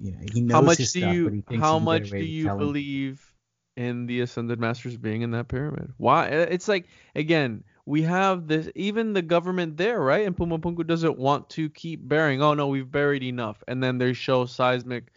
You 0.00 0.12
know, 0.12 0.18
he 0.32 0.40
knows 0.40 0.54
how 0.54 0.60
much 0.62 0.78
his 0.78 0.92
do 0.92 1.00
stuff, 1.00 1.14
you 1.14 1.24
but 1.24 1.32
he 1.34 1.40
thinks 1.42 1.62
how 1.62 1.74
he 1.74 1.78
can 1.78 1.84
much 1.84 2.10
get 2.10 2.18
do 2.18 2.24
you 2.24 2.48
believe 2.48 3.32
in 3.76 4.06
the 4.06 4.20
ascended 4.20 4.58
masters 4.60 4.96
being 4.96 5.22
in 5.22 5.30
that 5.30 5.48
pyramid 5.48 5.92
why 5.96 6.26
uh, 6.26 6.46
it's 6.50 6.68
like 6.68 6.86
again 7.14 7.64
we 7.86 8.02
have 8.02 8.46
this 8.46 8.68
even 8.74 9.14
the 9.14 9.22
government 9.22 9.76
there 9.78 9.98
right 9.98 10.26
and 10.26 10.36
pumapunku 10.36 10.86
doesn't 10.86 11.18
want 11.18 11.48
to 11.48 11.70
keep 11.70 12.06
burying 12.06 12.42
oh 12.42 12.52
no 12.52 12.66
we've 12.66 12.90
buried 12.90 13.22
enough 13.22 13.62
and 13.66 13.82
then 13.82 13.96
they 13.96 14.12
show 14.12 14.44
seismic 14.44 15.10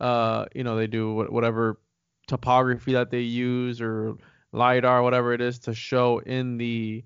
uh 0.00 0.44
you 0.54 0.62
know 0.62 0.76
they 0.76 0.86
do 0.86 1.14
whatever 1.14 1.78
topography 2.32 2.94
that 2.94 3.10
they 3.10 3.20
use 3.20 3.80
or 3.82 4.16
lidar 4.52 5.02
whatever 5.02 5.34
it 5.34 5.40
is 5.42 5.58
to 5.60 5.74
show 5.74 6.18
in 6.18 6.56
the 6.56 7.04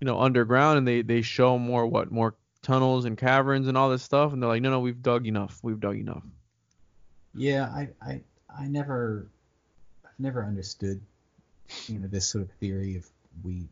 you 0.00 0.04
know 0.04 0.18
underground 0.20 0.78
and 0.78 0.88
they 0.88 1.02
they 1.02 1.22
show 1.22 1.56
more 1.58 1.86
what 1.86 2.10
more 2.10 2.34
tunnels 2.62 3.04
and 3.04 3.16
caverns 3.16 3.68
and 3.68 3.76
all 3.78 3.90
this 3.90 4.02
stuff 4.02 4.32
and 4.32 4.42
they're 4.42 4.48
like 4.48 4.60
no 4.62 4.70
no 4.70 4.80
we've 4.80 5.02
dug 5.02 5.26
enough 5.26 5.58
we've 5.62 5.78
dug 5.80 5.96
enough 5.96 6.22
Yeah, 7.36 7.64
I, 7.66 7.88
I, 8.00 8.20
I 8.48 8.66
never, 8.68 9.26
I've 10.04 10.18
never 10.18 10.44
understood, 10.44 11.00
you 11.88 11.98
know, 11.98 12.06
this 12.08 12.26
sort 12.26 12.42
of 12.44 12.50
theory 12.60 12.96
of 12.96 13.04
we, 13.42 13.66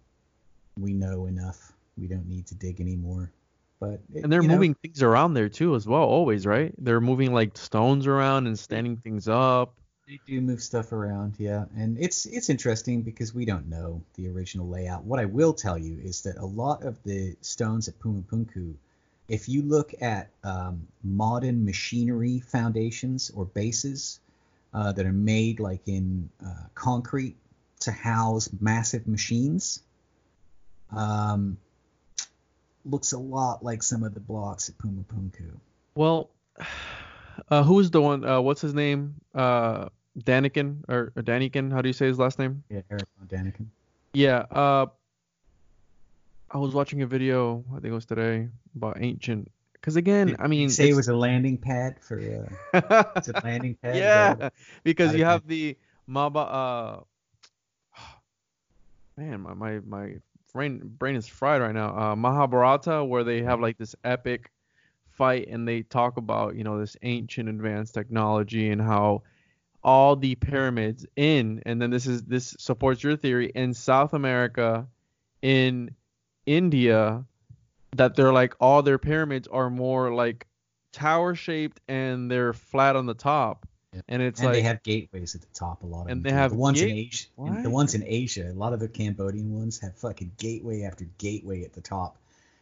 we 0.78 0.92
know 0.92 1.26
enough, 1.26 1.73
we 1.97 2.07
don't 2.09 2.28
need 2.28 2.47
to 2.49 2.54
dig 2.57 2.81
anymore. 2.81 3.31
But 3.81 4.00
it- 4.14 4.25
And 4.25 4.33
they're 4.33 4.42
you 4.42 4.49
know, 4.49 4.54
moving 4.54 4.75
things 4.75 5.02
around 5.02 5.35
there 5.35 5.49
too, 5.49 5.75
as 5.76 5.87
well. 5.87 6.02
Always, 6.02 6.45
right? 6.45 6.75
They're 6.78 7.00
moving 7.00 7.33
like 7.33 7.57
stones 7.57 8.07
around 8.09 8.47
and 8.49 8.59
standing 8.59 8.97
things 8.97 9.28
up. 9.28 9.75
They 10.12 10.21
do 10.26 10.42
move 10.42 10.62
stuff 10.62 10.92
around, 10.92 11.37
yeah, 11.38 11.64
and 11.75 11.97
it's 11.99 12.26
it's 12.26 12.50
interesting 12.50 13.00
because 13.00 13.35
we 13.35 13.47
don't 13.47 13.71
know 13.71 14.02
the 14.16 14.28
original 14.28 14.69
layout. 14.69 15.04
What 15.04 15.19
I 15.19 15.25
will 15.25 15.54
tell 15.54 15.78
you 15.78 15.99
is 16.04 16.21
that 16.25 16.37
a 16.37 16.45
lot 16.45 16.83
of 16.83 17.02
the 17.02 17.35
stones 17.40 17.88
at 17.88 17.99
Pumapunku, 17.99 18.75
if 19.28 19.49
you 19.49 19.62
look 19.62 19.95
at 20.02 20.28
um, 20.45 20.87
modern 21.02 21.64
machinery 21.64 22.40
foundations 22.40 23.31
or 23.35 23.47
bases 23.47 24.21
uh, 24.75 24.92
that 24.92 25.07
are 25.07 25.14
made 25.14 25.61
like 25.61 25.88
in 25.88 26.28
uh, 26.45 26.64
concrete 26.75 27.37
to 27.81 27.90
house 27.90 28.50
massive 28.61 29.09
machines, 29.09 29.81
um, 30.95 31.57
looks 32.85 33.12
a 33.12 33.19
lot 33.19 33.64
like 33.64 33.83
some 33.83 34.02
of 34.02 34.12
the 34.12 34.21
blocks 34.21 34.69
at 34.69 34.76
Pumapunku. 34.76 35.52
Well, 35.95 36.28
uh, 37.49 37.62
who's 37.62 37.90
the 37.90 38.02
one? 38.02 38.26
Uh, 38.26 38.42
what's 38.42 38.61
his 38.61 38.75
name? 38.75 39.14
Uh, 39.35 39.88
Daniken 40.19 40.83
or, 40.88 41.12
or 41.16 41.23
Daniken? 41.23 41.73
How 41.73 41.83
do 41.83 41.88
you 41.88 41.92
say 41.92 42.07
his 42.07 42.19
last 42.19 42.38
name? 42.38 42.62
Yeah, 42.69 42.81
Eric 42.90 43.07
Daniken. 43.26 43.66
Yeah. 44.12 44.45
Uh, 44.50 44.87
I 46.50 46.59
was 46.59 46.75
watching 46.75 47.02
a 47.02 47.07
video. 47.07 47.64
I 47.71 47.75
think 47.76 47.87
it 47.87 47.92
was 47.92 48.04
today 48.04 48.49
about 48.76 48.99
ancient. 49.00 49.50
Because 49.73 49.97
again, 49.97 50.28
Did 50.28 50.37
I 50.38 50.47
mean, 50.47 50.69
say 50.69 50.90
it 50.90 50.95
was 50.95 51.09
a 51.09 51.16
landing 51.16 51.59
pad 51.59 51.97
for 52.00 52.19
uh, 52.73 53.04
it's 53.16 53.28
a 53.28 53.40
landing 53.42 53.75
pad. 53.83 53.97
Yeah, 53.97 54.49
because 54.85 55.14
you 55.14 55.25
have 55.25 55.47
the 55.47 55.76
Maba. 56.09 57.04
Uh, 57.97 58.02
man, 59.16 59.40
my 59.40 59.54
my 59.54 59.81
my 59.81 60.14
brain 60.52 60.81
brain 60.85 61.16
is 61.16 61.26
fried 61.26 61.62
right 61.62 61.75
now. 61.75 61.97
Uh, 61.97 62.16
Mahabharata, 62.16 63.02
where 63.04 63.25
they 63.25 63.42
have 63.42 63.61
like 63.61 63.78
this 63.78 63.97
epic 64.04 64.52
fight, 65.11 65.49
and 65.49 65.66
they 65.66 65.83
talk 65.83 66.16
about 66.16 66.54
you 66.54 66.62
know 66.62 66.78
this 66.78 66.97
ancient 67.02 67.49
advanced 67.49 67.95
technology 67.95 68.71
and 68.71 68.81
how 68.81 69.23
all 69.84 70.16
the 70.16 70.34
pyramids 70.36 71.06
in, 71.16 71.62
and 71.66 71.80
then 71.80 71.90
this 71.90 72.06
is 72.06 72.22
this 72.22 72.54
supports 72.58 73.02
your 73.02 73.16
theory 73.16 73.50
in 73.54 73.74
South 73.74 74.14
America, 74.14 74.86
in 75.40 75.94
India, 76.46 77.24
that 77.96 78.14
they're 78.16 78.32
like 78.32 78.54
all 78.60 78.82
their 78.82 78.98
pyramids 78.98 79.48
are 79.48 79.70
more 79.70 80.14
like 80.14 80.46
tower 80.92 81.34
shaped 81.34 81.80
and 81.88 82.30
they're 82.30 82.52
flat 82.52 82.96
on 82.96 83.06
the 83.06 83.14
top. 83.14 83.66
Yeah. 83.92 84.00
And 84.08 84.22
it's 84.22 84.40
and 84.40 84.46
like 84.46 84.54
they 84.54 84.62
have 84.62 84.82
gateways 84.82 85.34
at 85.34 85.42
the 85.42 85.52
top. 85.52 85.82
A 85.82 85.86
lot 85.86 86.02
of 86.02 86.08
And 86.08 86.22
them 86.22 86.22
they 86.22 86.32
have 86.32 86.52
the 86.52 86.56
ones 86.56 86.80
in 86.80 86.90
Asia. 86.90 87.26
What? 87.36 87.62
The 87.62 87.70
ones 87.70 87.94
in 87.94 88.04
Asia, 88.06 88.50
a 88.50 88.54
lot 88.54 88.72
of 88.72 88.80
the 88.80 88.88
Cambodian 88.88 89.52
ones 89.52 89.78
have 89.80 89.96
fucking 89.96 90.32
gateway 90.38 90.82
after 90.82 91.04
gateway 91.18 91.64
at 91.64 91.72
the 91.74 91.82
top, 91.82 92.16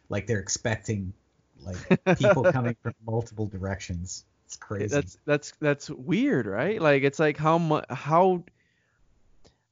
like 0.09 0.27
they're 0.27 0.39
expecting 0.39 1.13
like 1.61 2.17
people 2.17 2.43
coming 2.51 2.75
from 2.81 2.93
multiple 3.05 3.45
directions. 3.45 4.25
It's 4.51 4.57
crazy. 4.57 4.87
that's 4.87 5.17
that's 5.25 5.53
that's 5.61 5.89
weird, 5.89 6.45
right? 6.45 6.81
Like 6.81 7.03
it's 7.03 7.19
like 7.19 7.37
how 7.37 7.57
much 7.57 7.85
how 7.89 8.43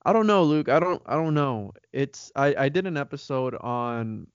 I 0.06 0.14
don't 0.14 0.26
know, 0.26 0.44
Luke. 0.44 0.70
I 0.70 0.80
don't 0.80 1.02
I 1.06 1.16
don't 1.16 1.34
know. 1.34 1.74
It's 1.92 2.32
I 2.34 2.56
I 2.58 2.70
did 2.70 2.88
an 2.88 2.96
episode 2.96 3.56
on 3.56 4.28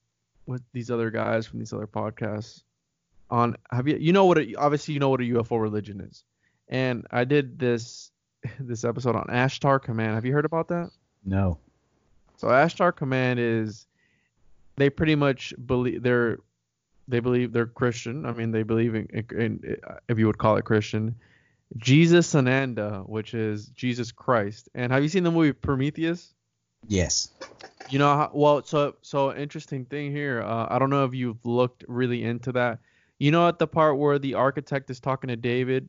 with 0.44 0.60
these 0.74 0.90
other 0.90 1.10
guys 1.10 1.46
from 1.46 1.60
these 1.60 1.72
other 1.72 1.86
podcasts 1.86 2.62
on 3.30 3.56
have 3.70 3.88
you 3.88 3.96
you 3.96 4.12
know 4.12 4.26
what 4.26 4.36
a, 4.36 4.54
obviously 4.56 4.92
you 4.92 5.00
know 5.00 5.08
what 5.08 5.22
a 5.22 5.24
UFO 5.24 5.58
religion 5.62 6.02
is. 6.02 6.24
And 6.68 7.06
I 7.10 7.24
did 7.24 7.58
this 7.58 8.10
this 8.60 8.84
episode 8.84 9.16
on 9.16 9.24
Ashtar 9.28 9.80
Command. 9.80 10.14
Have 10.14 10.26
you 10.26 10.34
heard 10.34 10.44
about 10.44 10.68
that? 10.68 10.90
no. 11.24 11.56
So 12.36 12.48
Ashtar 12.48 12.94
Command 12.94 13.40
is 13.40 13.86
they 14.76 14.90
pretty 14.90 15.14
much 15.14 15.54
believe 15.64 16.02
they're 16.02 16.40
they 17.08 17.20
believe 17.20 17.52
they're 17.52 17.66
Christian. 17.66 18.26
I 18.26 18.32
mean, 18.32 18.50
they 18.50 18.62
believe 18.62 18.94
in, 18.94 19.06
in, 19.12 19.40
in 19.40 19.76
if 20.08 20.18
you 20.18 20.26
would 20.26 20.38
call 20.38 20.56
it 20.56 20.64
Christian. 20.64 21.14
Jesus 21.76 22.34
Ananda, 22.34 23.02
which 23.06 23.34
is 23.34 23.66
Jesus 23.68 24.12
Christ. 24.12 24.68
And 24.74 24.92
have 24.92 25.02
you 25.02 25.08
seen 25.08 25.24
the 25.24 25.30
movie 25.30 25.52
Prometheus? 25.52 26.34
Yes. 26.86 27.30
You 27.90 27.98
know, 27.98 28.14
how, 28.14 28.30
well, 28.32 28.62
so 28.62 28.96
so 29.02 29.34
interesting 29.34 29.84
thing 29.84 30.12
here. 30.12 30.42
Uh, 30.42 30.66
I 30.68 30.78
don't 30.78 30.90
know 30.90 31.04
if 31.04 31.14
you've 31.14 31.44
looked 31.44 31.84
really 31.88 32.24
into 32.24 32.52
that. 32.52 32.78
You 33.18 33.30
know, 33.30 33.48
at 33.48 33.58
the 33.58 33.66
part 33.66 33.98
where 33.98 34.18
the 34.18 34.34
architect 34.34 34.90
is 34.90 35.00
talking 35.00 35.28
to 35.28 35.36
David 35.36 35.88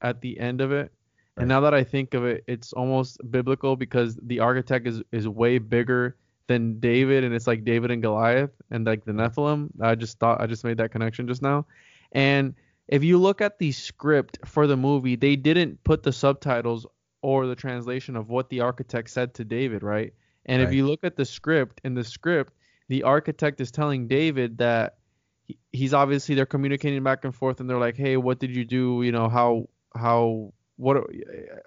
at 0.00 0.20
the 0.20 0.38
end 0.38 0.60
of 0.60 0.72
it, 0.72 0.92
and 1.36 1.48
now 1.48 1.60
that 1.60 1.74
I 1.74 1.84
think 1.84 2.14
of 2.14 2.24
it, 2.24 2.44
it's 2.46 2.72
almost 2.72 3.18
biblical 3.30 3.76
because 3.76 4.16
the 4.22 4.40
architect 4.40 4.86
is 4.86 5.02
is 5.12 5.28
way 5.28 5.58
bigger 5.58 6.16
than 6.46 6.80
David, 6.80 7.24
and 7.24 7.34
it's 7.34 7.46
like 7.46 7.64
David 7.64 7.90
and 7.90 8.02
Goliath, 8.02 8.50
and 8.70 8.86
like 8.86 9.04
the 9.04 9.12
Nephilim. 9.12 9.70
I 9.80 9.94
just 9.94 10.18
thought 10.18 10.40
I 10.40 10.46
just 10.46 10.64
made 10.64 10.78
that 10.78 10.90
connection 10.90 11.26
just 11.26 11.42
now, 11.42 11.66
and 12.12 12.54
if 12.88 13.02
you 13.02 13.18
look 13.18 13.40
at 13.40 13.58
the 13.58 13.72
script 13.72 14.38
for 14.44 14.66
the 14.66 14.76
movie, 14.76 15.16
they 15.16 15.36
didn't 15.36 15.82
put 15.84 16.02
the 16.02 16.12
subtitles 16.12 16.86
or 17.22 17.46
the 17.46 17.56
translation 17.56 18.16
of 18.16 18.28
what 18.28 18.50
the 18.50 18.60
architect 18.60 19.08
said 19.08 19.32
to 19.34 19.44
David, 19.44 19.82
right? 19.82 20.12
And 20.44 20.60
if 20.60 20.74
you 20.74 20.86
look 20.86 21.00
at 21.04 21.16
the 21.16 21.24
script, 21.24 21.80
in 21.84 21.94
the 21.94 22.04
script, 22.04 22.52
the 22.88 23.04
architect 23.04 23.62
is 23.62 23.70
telling 23.70 24.08
David 24.08 24.58
that 24.58 24.98
he- 25.46 25.58
he's 25.72 25.94
obviously 25.94 26.34
they're 26.34 26.44
communicating 26.44 27.02
back 27.02 27.24
and 27.24 27.34
forth, 27.34 27.60
and 27.60 27.68
they're 27.68 27.78
like, 27.78 27.96
"Hey, 27.96 28.18
what 28.18 28.38
did 28.38 28.54
you 28.54 28.64
do? 28.66 29.02
You 29.02 29.12
know, 29.12 29.28
how 29.28 29.68
how 29.96 30.52
what 30.76 31.06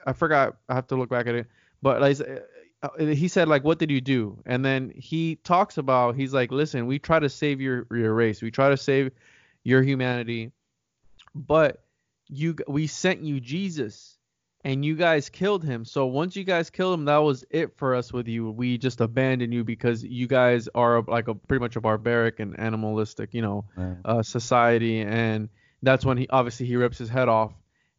I 0.06 0.14
forgot. 0.14 0.58
I 0.70 0.76
have 0.76 0.88
to 0.88 0.96
look 0.96 1.10
back 1.10 1.28
at 1.28 1.36
it. 1.36 1.48
But 1.82 2.02
like 2.02 2.18
he 3.00 3.28
said 3.28 3.48
like 3.48 3.64
what 3.64 3.80
did 3.80 3.92
you 3.92 4.02
do? 4.02 4.42
And 4.46 4.64
then 4.64 4.92
he 4.96 5.36
talks 5.38 5.78
about 5.78 6.16
he's 6.16 6.34
like 6.34 6.52
listen, 6.52 6.86
we 6.86 7.00
try 7.00 7.20
to 7.20 7.30
save 7.30 7.62
your 7.62 7.88
your 7.92 8.14
race. 8.14 8.42
We 8.42 8.52
try 8.52 8.70
to 8.70 8.78
save 8.78 9.12
your 9.64 9.82
humanity. 9.82 10.52
But 11.34 11.84
you 12.28 12.56
we 12.68 12.88
sent 12.88 13.22
you 13.22 13.40
Jesus 13.40 14.18
and 14.64 14.84
you 14.84 14.96
guys 14.96 15.30
killed 15.30 15.64
him. 15.64 15.86
So 15.86 16.08
once 16.08 16.36
you 16.36 16.44
guys 16.44 16.70
killed 16.70 17.00
him, 17.00 17.06
that 17.06 17.18
was 17.18 17.46
it 17.50 17.78
for 17.78 17.96
us 17.96 18.12
with 18.12 18.28
you. 18.28 18.52
We 18.52 18.78
just 18.78 19.02
abandoned 19.02 19.54
you 19.54 19.64
because 19.64 20.04
you 20.04 20.28
guys 20.28 20.68
are 20.76 21.02
like 21.04 21.28
a 21.28 21.36
pretty 21.36 21.62
much 21.62 21.76
a 21.76 21.82
barbaric 21.82 22.40
and 22.40 22.60
animalistic, 22.60 23.34
you 23.34 23.42
know, 23.42 23.66
right. 23.76 23.98
uh, 24.04 24.24
society. 24.24 25.02
And 25.02 25.50
that's 25.84 26.06
when 26.06 26.18
he 26.18 26.28
obviously 26.30 26.66
he 26.66 26.76
rips 26.76 26.98
his 26.98 27.10
head 27.10 27.30
off, 27.30 27.54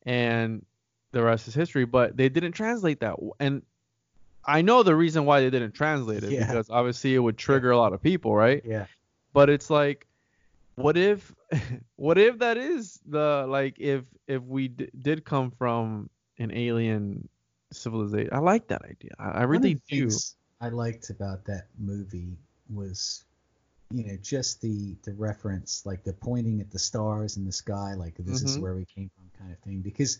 and 0.04 0.64
the 1.12 1.22
rest 1.22 1.48
is 1.48 1.54
history. 1.54 1.84
But 1.84 2.16
they 2.16 2.28
didn't 2.28 2.52
translate 2.52 3.00
that, 3.00 3.16
and 3.40 3.62
I 4.44 4.62
know 4.62 4.82
the 4.82 4.96
reason 4.96 5.24
why 5.24 5.40
they 5.40 5.50
didn't 5.50 5.72
translate 5.72 6.24
it 6.24 6.30
yeah. 6.30 6.46
because 6.46 6.70
obviously 6.70 7.14
it 7.14 7.18
would 7.18 7.36
trigger 7.36 7.70
yeah. 7.70 7.76
a 7.76 7.78
lot 7.78 7.92
of 7.92 8.02
people, 8.02 8.34
right? 8.34 8.62
Yeah. 8.64 8.86
But 9.32 9.50
it's 9.50 9.68
like, 9.68 10.06
what 10.76 10.96
if, 10.96 11.34
what 11.96 12.18
if 12.18 12.38
that 12.38 12.56
is 12.56 12.98
the 13.06 13.46
like 13.48 13.78
if 13.78 14.04
if 14.26 14.42
we 14.42 14.68
d- 14.68 14.88
did 15.00 15.24
come 15.24 15.50
from 15.50 16.08
an 16.38 16.52
alien 16.52 17.28
civilization. 17.72 18.30
I 18.32 18.38
like 18.38 18.68
that 18.68 18.82
idea. 18.84 19.10
I, 19.18 19.30
I 19.30 19.42
really 19.42 19.80
do. 19.88 20.08
I 20.60 20.68
liked 20.68 21.10
about 21.10 21.44
that 21.44 21.66
movie 21.78 22.36
was, 22.68 23.24
you 23.90 24.04
know, 24.04 24.16
just 24.22 24.60
the 24.60 24.96
the 25.04 25.12
reference, 25.14 25.84
like 25.86 26.04
the 26.04 26.12
pointing 26.12 26.60
at 26.60 26.70
the 26.70 26.78
stars 26.78 27.36
in 27.36 27.44
the 27.44 27.52
sky, 27.52 27.94
like 27.94 28.14
this 28.18 28.40
mm-hmm. 28.40 28.48
is 28.48 28.58
where 28.58 28.74
we 28.74 28.84
came 28.84 29.10
from, 29.14 29.30
kind 29.38 29.52
of 29.52 29.58
thing. 29.60 29.80
Because, 29.80 30.18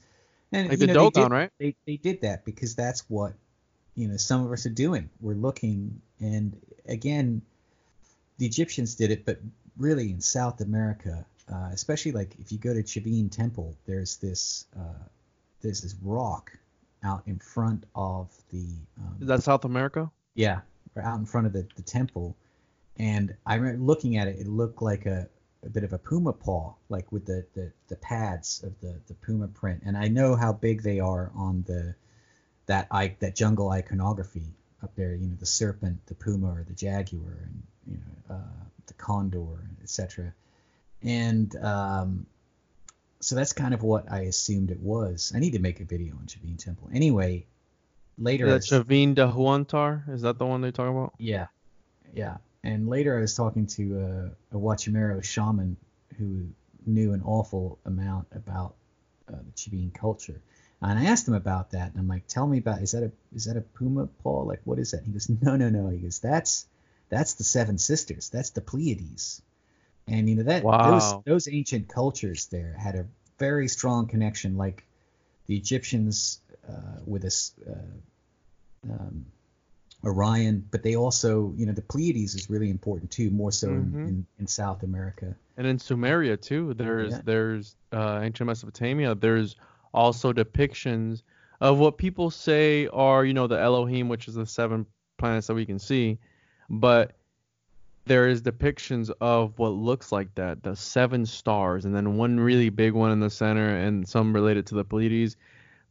and 0.52 0.68
like 0.68 0.80
you 0.80 0.86
the 0.86 0.92
know, 0.92 1.10
Dogon, 1.10 1.30
right? 1.30 1.50
They 1.58 1.74
they 1.86 1.96
did 1.96 2.20
that 2.22 2.44
because 2.44 2.74
that's 2.74 3.08
what, 3.08 3.32
you 3.98 4.06
know, 4.06 4.16
some 4.16 4.46
of 4.46 4.52
us 4.52 4.64
are 4.64 4.70
doing. 4.70 5.10
We're 5.20 5.34
looking, 5.34 6.00
and 6.20 6.56
again, 6.86 7.42
the 8.38 8.46
Egyptians 8.46 8.94
did 8.94 9.10
it, 9.10 9.24
but 9.24 9.40
really 9.76 10.10
in 10.10 10.20
South 10.20 10.60
America, 10.60 11.26
uh, 11.52 11.70
especially 11.72 12.12
like 12.12 12.36
if 12.38 12.52
you 12.52 12.58
go 12.58 12.72
to 12.72 12.82
Chavin 12.82 13.30
Temple, 13.30 13.76
there's 13.86 14.16
this. 14.18 14.66
Uh, 14.78 15.04
there's 15.60 15.80
this 15.80 15.96
rock 16.02 16.52
out 17.02 17.22
in 17.26 17.40
front 17.40 17.82
of 17.96 18.30
the. 18.52 18.66
Um, 18.98 19.16
Is 19.20 19.26
that 19.26 19.42
South 19.42 19.64
America? 19.64 20.08
Yeah, 20.34 20.60
out 20.96 21.18
in 21.18 21.26
front 21.26 21.48
of 21.48 21.52
the, 21.52 21.66
the 21.74 21.82
temple, 21.82 22.36
and 22.96 23.34
I 23.44 23.56
remember 23.56 23.84
looking 23.84 24.16
at 24.16 24.28
it. 24.28 24.38
It 24.38 24.46
looked 24.46 24.80
like 24.80 25.06
a, 25.06 25.28
a 25.64 25.68
bit 25.68 25.82
of 25.82 25.92
a 25.92 25.98
puma 25.98 26.32
paw, 26.32 26.74
like 26.88 27.10
with 27.10 27.26
the, 27.26 27.44
the, 27.54 27.72
the 27.88 27.96
pads 27.96 28.62
of 28.62 28.80
the, 28.80 28.94
the 29.08 29.14
puma 29.14 29.48
print. 29.48 29.82
And 29.84 29.96
I 29.96 30.06
know 30.06 30.36
how 30.36 30.52
big 30.52 30.82
they 30.82 31.00
are 31.00 31.32
on 31.34 31.64
the 31.66 31.96
that 32.68 32.86
I, 32.90 33.16
that 33.18 33.34
jungle 33.34 33.70
iconography 33.70 34.44
up 34.82 34.94
there. 34.94 35.14
You 35.14 35.26
know, 35.26 35.36
the 35.38 35.46
serpent, 35.46 36.06
the 36.06 36.14
puma, 36.14 36.52
or 36.52 36.64
the 36.66 36.74
jaguar, 36.74 37.36
and 37.42 37.62
you 37.86 37.96
know 37.96 38.36
uh, 38.36 38.64
the 38.86 38.94
condor, 38.94 39.68
etc. 39.82 40.32
And 41.02 41.54
um, 41.56 42.26
so 43.20 43.34
that's 43.34 43.52
kind 43.52 43.74
of 43.74 43.82
what 43.82 44.10
I 44.10 44.20
assumed 44.22 44.70
it 44.70 44.80
was. 44.80 45.32
I 45.34 45.40
need 45.40 45.52
to 45.52 45.58
make 45.58 45.80
a 45.80 45.84
video 45.84 46.14
on 46.14 46.26
Chavin 46.26 46.56
Temple. 46.56 46.90
Anyway, 46.94 47.46
later. 48.18 48.46
Yeah, 48.46 48.58
Chavin 48.58 49.14
de 49.14 49.26
Huantar? 49.26 50.08
Is 50.12 50.22
that 50.22 50.38
the 50.38 50.46
one 50.46 50.60
they 50.60 50.70
talk 50.70 50.90
about? 50.90 51.14
Yeah, 51.18 51.46
yeah. 52.14 52.36
And 52.62 52.88
later 52.88 53.16
I 53.16 53.20
was 53.20 53.34
talking 53.34 53.66
to 53.66 54.32
a, 54.52 54.56
a 54.56 54.60
Huachumero 54.60 55.22
shaman 55.24 55.76
who 56.18 56.48
knew 56.86 57.12
an 57.12 57.22
awful 57.24 57.78
amount 57.84 58.26
about 58.32 58.74
uh, 59.28 59.36
the 59.36 59.52
Chavin 59.52 59.92
culture. 59.94 60.40
And 60.80 60.98
I 60.98 61.06
asked 61.06 61.26
him 61.26 61.34
about 61.34 61.72
that, 61.72 61.90
and 61.90 61.98
I'm 61.98 62.08
like, 62.08 62.26
"Tell 62.28 62.46
me 62.46 62.58
about 62.58 62.82
is 62.82 62.92
that 62.92 63.02
a 63.02 63.10
is 63.34 63.46
that 63.46 63.56
a 63.56 63.60
puma 63.60 64.06
paw? 64.22 64.42
Like, 64.42 64.60
what 64.64 64.78
is 64.78 64.92
that?" 64.92 65.02
He 65.04 65.12
goes, 65.12 65.28
"No, 65.28 65.56
no, 65.56 65.68
no." 65.70 65.88
He 65.88 65.98
goes, 65.98 66.20
"That's 66.20 66.66
that's 67.08 67.34
the 67.34 67.44
seven 67.44 67.78
sisters. 67.78 68.28
That's 68.28 68.50
the 68.50 68.60
Pleiades." 68.60 69.42
And 70.06 70.28
you 70.28 70.36
know 70.36 70.44
that 70.44 70.62
wow. 70.62 70.92
those 70.92 71.24
those 71.24 71.48
ancient 71.52 71.88
cultures 71.88 72.46
there 72.46 72.74
had 72.78 72.94
a 72.94 73.06
very 73.38 73.68
strong 73.68 74.06
connection, 74.06 74.56
like 74.56 74.84
the 75.46 75.56
Egyptians 75.56 76.40
uh, 76.68 77.00
with 77.06 77.22
this 77.22 77.54
uh, 77.68 78.92
um, 78.92 79.26
Orion, 80.04 80.64
but 80.70 80.82
they 80.82 80.94
also, 80.94 81.52
you 81.56 81.66
know, 81.66 81.72
the 81.72 81.82
Pleiades 81.82 82.34
is 82.34 82.48
really 82.48 82.70
important 82.70 83.10
too, 83.10 83.30
more 83.30 83.50
so 83.50 83.68
mm-hmm. 83.68 83.98
in, 83.98 84.08
in, 84.08 84.26
in, 84.40 84.46
South 84.46 84.84
America. 84.84 85.34
And 85.56 85.66
in 85.66 85.78
Sumeria 85.78 86.40
too, 86.40 86.74
there's 86.74 87.12
yeah. 87.12 87.20
there's 87.24 87.74
uh, 87.92 88.20
ancient 88.22 88.46
Mesopotamia. 88.46 89.16
There's 89.16 89.56
also 89.92 90.32
depictions 90.32 91.22
of 91.60 91.78
what 91.78 91.98
people 91.98 92.30
say 92.30 92.86
are, 92.88 93.24
you 93.24 93.34
know, 93.34 93.46
the 93.46 93.58
Elohim, 93.58 94.08
which 94.08 94.28
is 94.28 94.34
the 94.34 94.46
seven 94.46 94.86
planets 95.18 95.48
that 95.48 95.54
we 95.54 95.66
can 95.66 95.78
see, 95.78 96.18
but 96.70 97.16
there 98.04 98.28
is 98.28 98.42
depictions 98.42 99.10
of 99.20 99.58
what 99.58 99.70
looks 99.70 100.10
like 100.10 100.34
that, 100.34 100.62
the 100.62 100.74
seven 100.74 101.26
stars, 101.26 101.84
and 101.84 101.94
then 101.94 102.16
one 102.16 102.40
really 102.40 102.70
big 102.70 102.94
one 102.94 103.10
in 103.10 103.20
the 103.20 103.30
center, 103.30 103.76
and 103.76 104.08
some 104.08 104.32
related 104.32 104.66
to 104.66 104.74
the 104.74 104.84
Pleiades. 104.84 105.36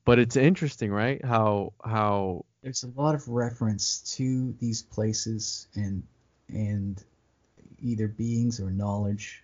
But 0.03 0.19
it's 0.19 0.35
interesting, 0.35 0.91
right? 0.91 1.23
How 1.23 1.73
how 1.83 2.45
there's 2.63 2.83
a 2.83 2.99
lot 2.99 3.13
of 3.13 3.27
reference 3.27 3.99
to 4.15 4.53
these 4.59 4.81
places 4.81 5.67
and 5.75 6.03
and 6.49 7.03
either 7.81 8.07
beings 8.07 8.59
or 8.59 8.71
knowledge 8.71 9.43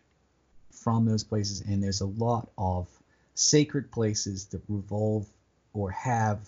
from 0.71 1.05
those 1.05 1.23
places, 1.23 1.61
and 1.61 1.83
there's 1.83 2.01
a 2.01 2.05
lot 2.05 2.49
of 2.57 2.87
sacred 3.35 3.91
places 3.91 4.45
that 4.47 4.61
revolve 4.67 5.27
or 5.73 5.91
have 5.91 6.39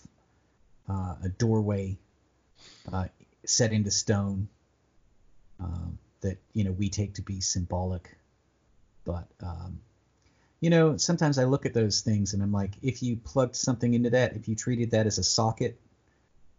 uh, 0.88 1.16
a 1.24 1.28
doorway 1.28 1.96
uh, 2.92 3.06
set 3.44 3.72
into 3.72 3.90
stone. 3.90 4.48
Um, 5.58 5.98
that 6.20 6.38
you 6.52 6.64
know 6.64 6.72
we 6.72 6.88
take 6.88 7.14
to 7.14 7.22
be 7.22 7.40
symbolic. 7.40 8.16
But 9.04 9.26
um, 9.42 9.80
you 10.60 10.70
know, 10.70 10.96
sometimes 10.96 11.38
I 11.38 11.44
look 11.44 11.66
at 11.66 11.74
those 11.74 12.00
things 12.00 12.34
and 12.34 12.42
I'm 12.42 12.52
like, 12.52 12.72
if 12.82 13.02
you 13.02 13.16
plugged 13.16 13.56
something 13.56 13.94
into 13.94 14.10
that, 14.10 14.34
if 14.34 14.48
you 14.48 14.54
treated 14.54 14.90
that 14.90 15.06
as 15.06 15.18
a 15.18 15.22
socket 15.22 15.78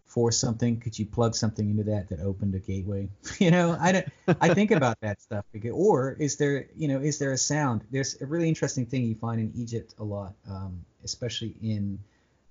for 0.07 0.31
something, 0.31 0.79
could 0.79 0.97
you 0.97 1.05
plug 1.05 1.35
something 1.35 1.69
into 1.69 1.83
that 1.83 2.09
that 2.09 2.21
opened 2.21 2.55
a 2.55 2.59
gateway? 2.59 3.09
you 3.39 3.51
know, 3.51 3.77
I 3.79 3.91
don't. 3.91 4.07
I 4.41 4.53
think 4.53 4.71
about 4.71 4.99
that 5.01 5.21
stuff. 5.21 5.45
Or 5.71 6.13
is 6.13 6.37
there, 6.37 6.67
you 6.75 6.87
know, 6.87 6.99
is 6.99 7.19
there 7.19 7.33
a 7.33 7.37
sound? 7.37 7.83
There's 7.91 8.19
a 8.21 8.25
really 8.25 8.47
interesting 8.47 8.85
thing 8.85 9.03
you 9.03 9.15
find 9.15 9.39
in 9.39 9.51
Egypt 9.55 9.93
a 9.99 10.03
lot, 10.03 10.33
um, 10.49 10.83
especially 11.03 11.55
in 11.61 11.99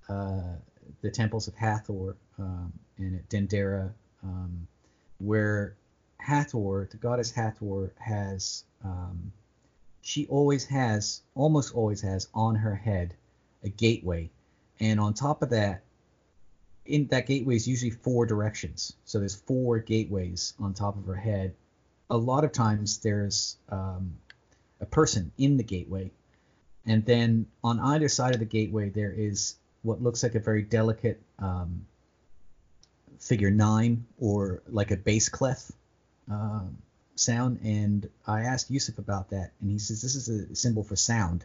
uh, 0.09 0.55
the 1.01 1.11
temples 1.11 1.49
of 1.49 1.55
Hathor 1.55 2.17
um, 2.39 2.73
and 2.99 3.17
at 3.17 3.29
Dendera, 3.29 3.91
um, 4.23 4.67
where 5.19 5.75
Hathor, 6.19 6.89
the 6.91 6.99
goddess 6.99 7.31
Hathor, 7.31 7.93
has 7.99 8.65
um, 8.85 9.33
she 10.03 10.27
always 10.27 10.67
has, 10.67 11.23
almost 11.35 11.75
always 11.75 12.03
has 12.03 12.29
on 12.35 12.55
her 12.55 12.75
head 12.75 13.15
a 13.65 13.71
gateway, 13.71 14.29
and 14.79 15.01
on 15.01 15.15
top 15.15 15.43
of 15.43 15.51
that, 15.51 15.83
in 16.89 17.07
that 17.09 17.27
gateway 17.27 17.57
is 17.57 17.69
usually 17.69 17.91
four 17.91 18.27
directions. 18.27 18.93
So 19.05 19.19
there's 19.19 19.35
four 19.35 19.79
gateways 19.79 20.55
on 20.59 20.75
top 20.75 20.97
of 20.97 21.07
her 21.07 21.17
head. 21.17 21.55
A 22.11 22.17
lot 22.17 22.45
of 22.45 22.53
times 22.53 22.99
there's 22.99 23.57
um, 23.69 24.17
a 24.81 24.87
person 24.87 25.33
in 25.39 25.57
the 25.57 25.65
gateway, 25.65 26.13
and 26.85 27.05
then 27.05 27.47
on 27.65 27.81
either 27.81 28.09
side 28.09 28.35
of 28.35 28.41
the 28.41 28.47
gateway 28.47 28.91
there 28.91 29.13
is 29.13 29.57
what 29.83 30.03
looks 30.03 30.23
like 30.23 30.35
a 30.35 30.41
very 30.41 30.63
delicate 30.63 31.21
um, 31.39 31.87
figure 33.19 33.51
nine 33.51 34.07
or 34.19 34.63
like 34.69 34.91
a 34.91 34.97
bass 34.97 35.29
clef 35.29 35.71
um, 36.31 36.79
sound, 37.15 37.61
and 37.65 38.09
I 38.27 38.43
asked 38.43 38.71
Yusuf 38.71 38.99
about 38.99 39.31
that, 39.31 39.53
and 39.61 39.71
he 39.71 39.79
says 39.79 40.03
this 40.03 40.15
is 40.15 40.29
a 40.29 40.55
symbol 40.55 40.85
for 40.85 40.97
sound, 40.97 41.45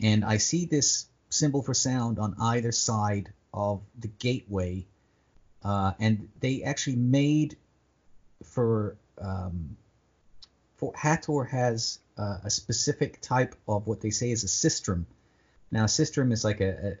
and 0.00 0.24
I 0.24 0.36
see 0.36 0.66
this 0.66 1.06
symbol 1.30 1.62
for 1.62 1.74
sound 1.74 2.18
on 2.18 2.36
either 2.40 2.70
side 2.70 3.32
of 3.54 3.80
the 4.00 4.08
gateway, 4.08 4.84
uh, 5.62 5.92
and 5.98 6.28
they 6.40 6.62
actually 6.64 6.96
made 6.96 7.56
for 8.42 8.96
um, 9.18 9.76
for 10.76 10.92
Hathor 10.94 11.44
has 11.44 12.00
uh, 12.18 12.38
a 12.44 12.50
specific 12.50 13.20
type 13.20 13.54
of 13.66 13.86
what 13.86 14.00
they 14.00 14.10
say 14.10 14.30
is 14.30 14.44
a 14.44 14.48
sistrum. 14.48 15.06
Now, 15.70 15.84
a 15.84 15.88
sistrum 15.88 16.32
is 16.32 16.44
like 16.44 16.60
a, 16.60 16.98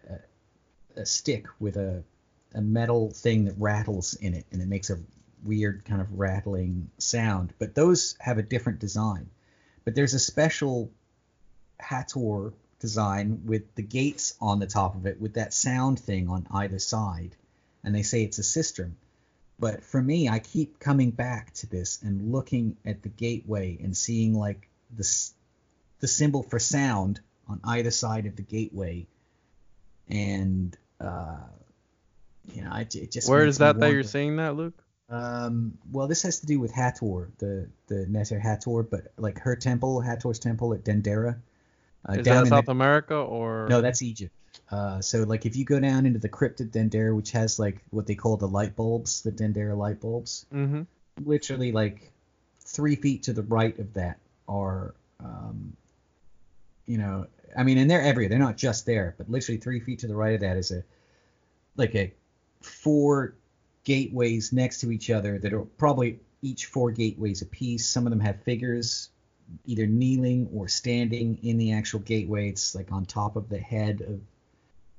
a, 0.96 1.00
a 1.00 1.06
stick 1.06 1.46
with 1.58 1.76
a, 1.76 2.02
a 2.54 2.60
metal 2.60 3.10
thing 3.10 3.44
that 3.44 3.54
rattles 3.58 4.14
in 4.14 4.34
it, 4.34 4.46
and 4.52 4.62
it 4.62 4.68
makes 4.68 4.90
a 4.90 4.98
weird 5.44 5.84
kind 5.84 6.00
of 6.00 6.18
rattling 6.18 6.88
sound. 6.98 7.52
But 7.58 7.74
those 7.74 8.16
have 8.20 8.38
a 8.38 8.42
different 8.42 8.78
design. 8.78 9.28
But 9.84 9.94
there's 9.94 10.14
a 10.14 10.18
special 10.18 10.90
Hathor 11.80 12.52
design 12.78 13.42
with 13.46 13.74
the 13.74 13.82
gates 13.82 14.34
on 14.40 14.58
the 14.58 14.66
top 14.66 14.94
of 14.94 15.06
it 15.06 15.20
with 15.20 15.34
that 15.34 15.54
sound 15.54 15.98
thing 15.98 16.28
on 16.28 16.46
either 16.50 16.78
side. 16.78 17.36
And 17.82 17.94
they 17.94 18.02
say 18.02 18.22
it's 18.24 18.38
a 18.38 18.42
sistrum. 18.42 18.92
But 19.58 19.84
for 19.84 20.02
me, 20.02 20.28
I 20.28 20.38
keep 20.40 20.78
coming 20.80 21.10
back 21.10 21.52
to 21.54 21.66
this 21.66 22.02
and 22.02 22.32
looking 22.32 22.76
at 22.84 23.02
the 23.02 23.08
gateway 23.08 23.78
and 23.82 23.96
seeing 23.96 24.34
like 24.34 24.68
the 24.94 25.08
the 26.00 26.08
symbol 26.08 26.42
for 26.42 26.58
sound 26.58 27.20
on 27.48 27.60
either 27.64 27.90
side 27.90 28.26
of 28.26 28.36
the 28.36 28.42
gateway 28.42 29.06
and 30.08 30.76
uh, 31.00 31.36
you 32.52 32.62
know, 32.62 32.74
it, 32.76 32.94
it 32.94 33.10
just 33.10 33.28
Where 33.28 33.46
is 33.46 33.58
that 33.58 33.78
that 33.80 33.92
you're 33.92 34.02
saying 34.02 34.36
that, 34.36 34.56
Luke? 34.56 34.74
Um, 35.08 35.78
well, 35.92 36.08
this 36.08 36.22
has 36.22 36.40
to 36.40 36.46
do 36.46 36.58
with 36.60 36.72
Hathor, 36.72 37.30
the 37.38 37.68
the 37.88 38.06
Neter 38.06 38.38
Hathor, 38.38 38.82
but 38.82 39.12
like 39.16 39.38
her 39.40 39.56
temple, 39.56 40.00
Hathor's 40.00 40.38
temple 40.38 40.74
at 40.74 40.84
Dendera. 40.84 41.36
Uh, 42.08 42.12
Is 42.14 42.24
down 42.24 42.44
that 42.44 42.50
South 42.50 42.66
the, 42.66 42.70
America 42.72 43.14
or? 43.14 43.66
no, 43.68 43.80
that's 43.80 44.02
Egypt. 44.02 44.32
Uh, 44.70 45.00
so 45.00 45.22
like 45.24 45.46
if 45.46 45.56
you 45.56 45.64
go 45.64 45.78
down 45.80 46.06
into 46.06 46.18
the 46.18 46.28
crypt 46.28 46.60
at 46.60 46.70
Dendera, 46.70 47.14
which 47.14 47.32
has 47.32 47.58
like 47.58 47.82
what 47.90 48.06
they 48.06 48.14
call 48.14 48.36
the 48.36 48.48
light 48.48 48.76
bulbs, 48.76 49.22
the 49.22 49.32
Dendera 49.32 49.76
light 49.76 50.00
bulbs, 50.00 50.46
Mm-hmm. 50.52 50.82
literally 51.24 51.72
like 51.72 52.10
three 52.60 52.96
feet 52.96 53.24
to 53.24 53.32
the 53.32 53.42
right 53.42 53.78
of 53.78 53.92
that 53.94 54.18
are, 54.48 54.94
um, 55.20 55.76
you 56.86 56.98
know, 56.98 57.26
I 57.56 57.62
mean, 57.62 57.78
and 57.78 57.90
they're 57.90 58.02
everywhere. 58.02 58.28
They're 58.30 58.38
not 58.38 58.56
just 58.56 58.84
there, 58.86 59.14
but 59.16 59.30
literally 59.30 59.58
three 59.58 59.80
feet 59.80 60.00
to 60.00 60.06
the 60.06 60.16
right 60.16 60.34
of 60.34 60.40
that 60.40 60.56
is 60.56 60.70
a 60.70 60.82
like 61.76 61.94
a 61.94 62.12
four 62.62 63.34
gateways 63.84 64.52
next 64.52 64.80
to 64.80 64.90
each 64.90 65.10
other 65.10 65.38
that 65.38 65.52
are 65.52 65.60
probably 65.60 66.18
each 66.42 66.66
four 66.66 66.90
gateways 66.90 67.42
apiece. 67.42 67.86
Some 67.86 68.06
of 68.06 68.10
them 68.10 68.20
have 68.20 68.42
figures 68.42 69.10
either 69.66 69.86
kneeling 69.86 70.48
or 70.54 70.68
standing 70.68 71.38
in 71.42 71.58
the 71.58 71.72
actual 71.72 72.00
gateway. 72.00 72.48
It's 72.48 72.74
like 72.74 72.92
on 72.92 73.04
top 73.06 73.36
of 73.36 73.48
the 73.48 73.58
head 73.58 74.00
of, 74.00 74.20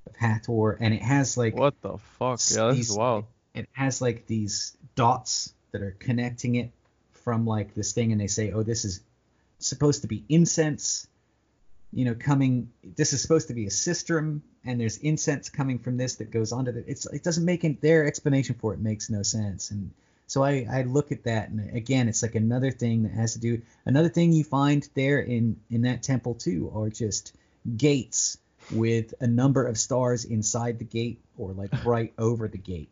of 0.07 0.15
Hathor, 0.17 0.77
and 0.79 0.93
it 0.93 1.01
has 1.01 1.37
like 1.37 1.55
What 1.55 1.79
the 1.81 1.97
fuck? 2.19 2.39
Yeah, 2.51 2.67
this 2.67 2.89
is 2.89 2.97
wild. 2.97 3.25
it 3.53 3.67
has 3.73 4.01
like 4.01 4.27
these 4.27 4.75
dots 4.95 5.53
that 5.71 5.81
are 5.81 5.95
connecting 5.99 6.55
it 6.55 6.71
from 7.11 7.45
like 7.45 7.73
this 7.73 7.91
thing 7.93 8.11
and 8.11 8.21
they 8.21 8.27
say 8.27 8.51
oh 8.51 8.61
this 8.63 8.85
is 8.85 9.01
supposed 9.59 10.03
to 10.03 10.07
be 10.07 10.23
incense 10.29 11.07
you 11.91 12.05
know 12.05 12.13
coming 12.13 12.69
this 12.95 13.13
is 13.13 13.21
supposed 13.21 13.47
to 13.47 13.53
be 13.53 13.65
a 13.65 13.69
sistrum 13.69 14.41
and 14.63 14.79
there's 14.79 14.97
incense 14.97 15.49
coming 15.49 15.79
from 15.79 15.97
this 15.97 16.15
that 16.17 16.29
goes 16.29 16.51
onto 16.51 16.71
the 16.71 16.83
it's 16.87 17.05
it 17.07 17.23
doesn't 17.23 17.43
make 17.45 17.63
it 17.63 17.81
their 17.81 18.05
explanation 18.05 18.55
for 18.59 18.73
it 18.73 18.79
makes 18.79 19.09
no 19.09 19.23
sense 19.23 19.71
and 19.71 19.91
so 20.27 20.43
I, 20.43 20.65
I 20.69 20.81
look 20.83 21.11
at 21.11 21.23
that 21.23 21.49
and 21.49 21.75
again 21.75 22.07
it's 22.07 22.21
like 22.21 22.35
another 22.35 22.71
thing 22.71 23.03
that 23.03 23.11
has 23.13 23.33
to 23.33 23.39
do 23.39 23.61
another 23.85 24.09
thing 24.09 24.33
you 24.33 24.43
find 24.43 24.87
there 24.95 25.19
in 25.19 25.57
in 25.69 25.83
that 25.83 26.03
temple 26.03 26.35
too 26.35 26.71
are 26.75 26.89
just 26.89 27.35
gates 27.77 28.37
with 28.71 29.13
a 29.19 29.27
number 29.27 29.65
of 29.65 29.77
stars 29.77 30.25
inside 30.25 30.79
the 30.79 30.85
gate 30.85 31.21
or 31.37 31.53
like 31.53 31.71
right 31.85 32.13
over 32.17 32.47
the 32.47 32.57
gate 32.57 32.89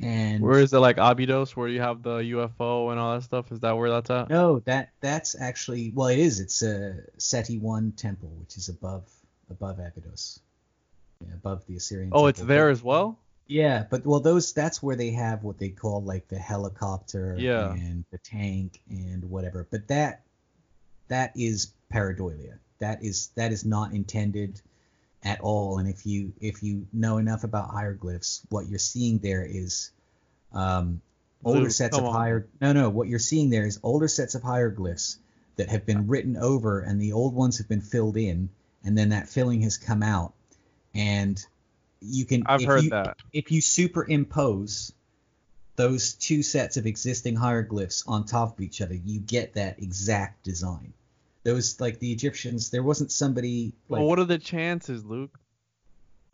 and 0.00 0.42
Where 0.42 0.58
is 0.58 0.72
it 0.72 0.78
like 0.80 0.96
Abydos, 0.98 1.56
where 1.56 1.68
you 1.68 1.80
have 1.80 2.02
the 2.02 2.18
UFO 2.18 2.90
and 2.90 2.98
all 2.98 3.14
that 3.14 3.22
stuff? 3.22 3.52
Is 3.52 3.60
that 3.60 3.76
where 3.76 3.90
that's 3.90 4.10
at? 4.10 4.28
no 4.28 4.58
that 4.60 4.90
that's 5.00 5.40
actually 5.40 5.92
well 5.94 6.08
it 6.08 6.18
is 6.18 6.40
it's 6.40 6.62
a 6.62 6.96
seti 7.16 7.58
one 7.58 7.92
temple 7.92 8.32
which 8.40 8.56
is 8.56 8.68
above 8.68 9.08
above 9.50 9.78
abydos 9.78 10.40
yeah, 11.24 11.34
above 11.34 11.64
the 11.66 11.76
Osirion 11.76 12.08
Oh, 12.12 12.26
it's 12.26 12.40
there 12.40 12.70
as 12.70 12.82
well. 12.82 13.18
Yeah 13.46 13.84
but 13.90 14.06
well 14.06 14.20
those 14.20 14.52
that's 14.52 14.82
where 14.82 14.96
they 14.96 15.10
have 15.10 15.42
what 15.42 15.58
they 15.58 15.68
call 15.68 16.02
like 16.02 16.28
the 16.28 16.38
helicopter 16.38 17.36
Yeah. 17.38 17.72
and 17.72 18.04
the 18.10 18.18
tank 18.18 18.80
and 18.88 19.28
whatever 19.28 19.66
but 19.70 19.88
that 19.88 20.22
that 21.08 21.32
is 21.36 21.72
pareidolia 21.92 22.58
that 22.78 23.04
is 23.04 23.30
that 23.36 23.52
is 23.52 23.64
not 23.64 23.92
intended 23.92 24.60
at 25.22 25.40
all 25.40 25.78
and 25.78 25.88
if 25.88 26.06
you 26.06 26.32
if 26.40 26.62
you 26.62 26.86
know 26.92 27.18
enough 27.18 27.44
about 27.44 27.70
hieroglyphs 27.70 28.42
what 28.48 28.66
you're 28.68 28.78
seeing 28.78 29.18
there 29.18 29.44
is 29.44 29.90
um 30.52 31.00
older 31.44 31.60
Luke, 31.62 31.70
sets 31.70 31.98
of 31.98 32.04
hier 32.04 32.46
no 32.60 32.72
no 32.72 32.88
what 32.88 33.08
you're 33.08 33.18
seeing 33.18 33.50
there 33.50 33.66
is 33.66 33.78
older 33.82 34.08
sets 34.08 34.34
of 34.34 34.42
hieroglyphs 34.42 35.18
that 35.56 35.68
have 35.68 35.86
been 35.86 36.08
written 36.08 36.36
over 36.36 36.80
and 36.80 37.00
the 37.00 37.12
old 37.12 37.34
ones 37.34 37.58
have 37.58 37.68
been 37.68 37.80
filled 37.80 38.16
in 38.16 38.48
and 38.84 38.96
then 38.96 39.10
that 39.10 39.28
filling 39.28 39.62
has 39.62 39.76
come 39.76 40.02
out 40.02 40.32
and 40.94 41.44
you 42.04 42.24
can 42.24 42.44
I've 42.46 42.60
if 42.60 42.66
heard 42.66 42.84
you, 42.84 42.90
that. 42.90 43.16
if 43.32 43.50
you 43.50 43.60
superimpose 43.60 44.92
those 45.76 46.14
two 46.14 46.42
sets 46.42 46.76
of 46.76 46.86
existing 46.86 47.36
hieroglyphs 47.36 48.04
on 48.06 48.24
top 48.24 48.58
of 48.58 48.60
each 48.60 48.80
other, 48.80 48.94
you 48.94 49.20
get 49.20 49.54
that 49.54 49.82
exact 49.82 50.44
design. 50.44 50.92
Those 51.42 51.80
like 51.80 51.98
the 51.98 52.12
Egyptians, 52.12 52.70
there 52.70 52.82
wasn't 52.82 53.12
somebody 53.12 53.74
like 53.88 54.00
well, 54.00 54.08
what 54.08 54.18
are 54.18 54.24
the 54.24 54.38
chances, 54.38 55.04
Luke? 55.04 55.38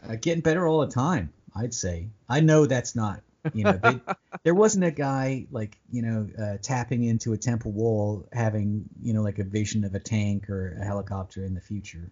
uh, 0.08 0.16
getting 0.20 0.40
better 0.40 0.66
all 0.66 0.80
the 0.80 0.92
time. 0.92 1.32
I'd 1.54 1.74
say. 1.74 2.08
I 2.28 2.40
know 2.40 2.66
that's 2.66 2.94
not. 2.94 3.22
You 3.54 3.64
know, 3.64 3.80
they, 3.82 4.00
there 4.44 4.54
wasn't 4.54 4.84
a 4.84 4.90
guy 4.90 5.46
like 5.50 5.78
you 5.90 6.02
know 6.02 6.28
uh, 6.38 6.58
tapping 6.62 7.04
into 7.04 7.32
a 7.32 7.36
temple 7.36 7.72
wall, 7.72 8.26
having 8.32 8.84
you 9.02 9.12
know 9.12 9.22
like 9.22 9.38
a 9.38 9.44
vision 9.44 9.84
of 9.84 9.94
a 9.94 10.00
tank 10.00 10.48
or 10.48 10.76
a 10.80 10.84
helicopter 10.84 11.44
in 11.44 11.54
the 11.54 11.60
future. 11.60 12.10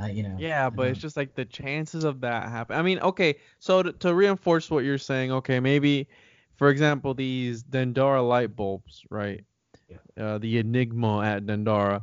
Uh, 0.00 0.06
you 0.06 0.22
know. 0.22 0.36
Yeah, 0.38 0.70
but 0.70 0.88
it's 0.88 1.00
just 1.00 1.16
like 1.16 1.34
the 1.34 1.44
chances 1.44 2.04
of 2.04 2.20
that 2.22 2.48
happen. 2.48 2.76
I 2.76 2.82
mean, 2.82 2.98
okay, 3.00 3.36
so 3.60 3.82
to, 3.82 3.92
to 3.92 4.14
reinforce 4.14 4.70
what 4.70 4.84
you're 4.84 4.98
saying, 4.98 5.30
okay, 5.30 5.60
maybe, 5.60 6.08
for 6.56 6.68
example, 6.68 7.14
these 7.14 7.62
Dendara 7.62 8.26
light 8.26 8.56
bulbs, 8.56 9.04
right? 9.10 9.44
Yeah. 9.88 10.24
Uh, 10.24 10.38
the 10.38 10.58
Enigma 10.58 11.22
at 11.22 11.46
Dendara. 11.46 12.02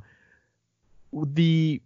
The 1.14 1.82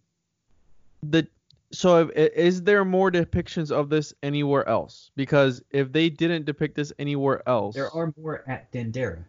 the 1.01 1.27
so 1.71 2.09
if, 2.15 2.33
is 2.33 2.61
there 2.61 2.85
more 2.85 3.11
depictions 3.11 3.71
of 3.71 3.89
this 3.89 4.13
anywhere 4.21 4.67
else? 4.69 5.09
Because 5.15 5.63
if 5.71 5.91
they 5.91 6.09
didn't 6.09 6.45
depict 6.45 6.75
this 6.75 6.93
anywhere 6.99 7.47
else, 7.47 7.75
there 7.75 7.89
are 7.91 8.13
more 8.19 8.43
at 8.47 8.71
Dendera. 8.71 9.23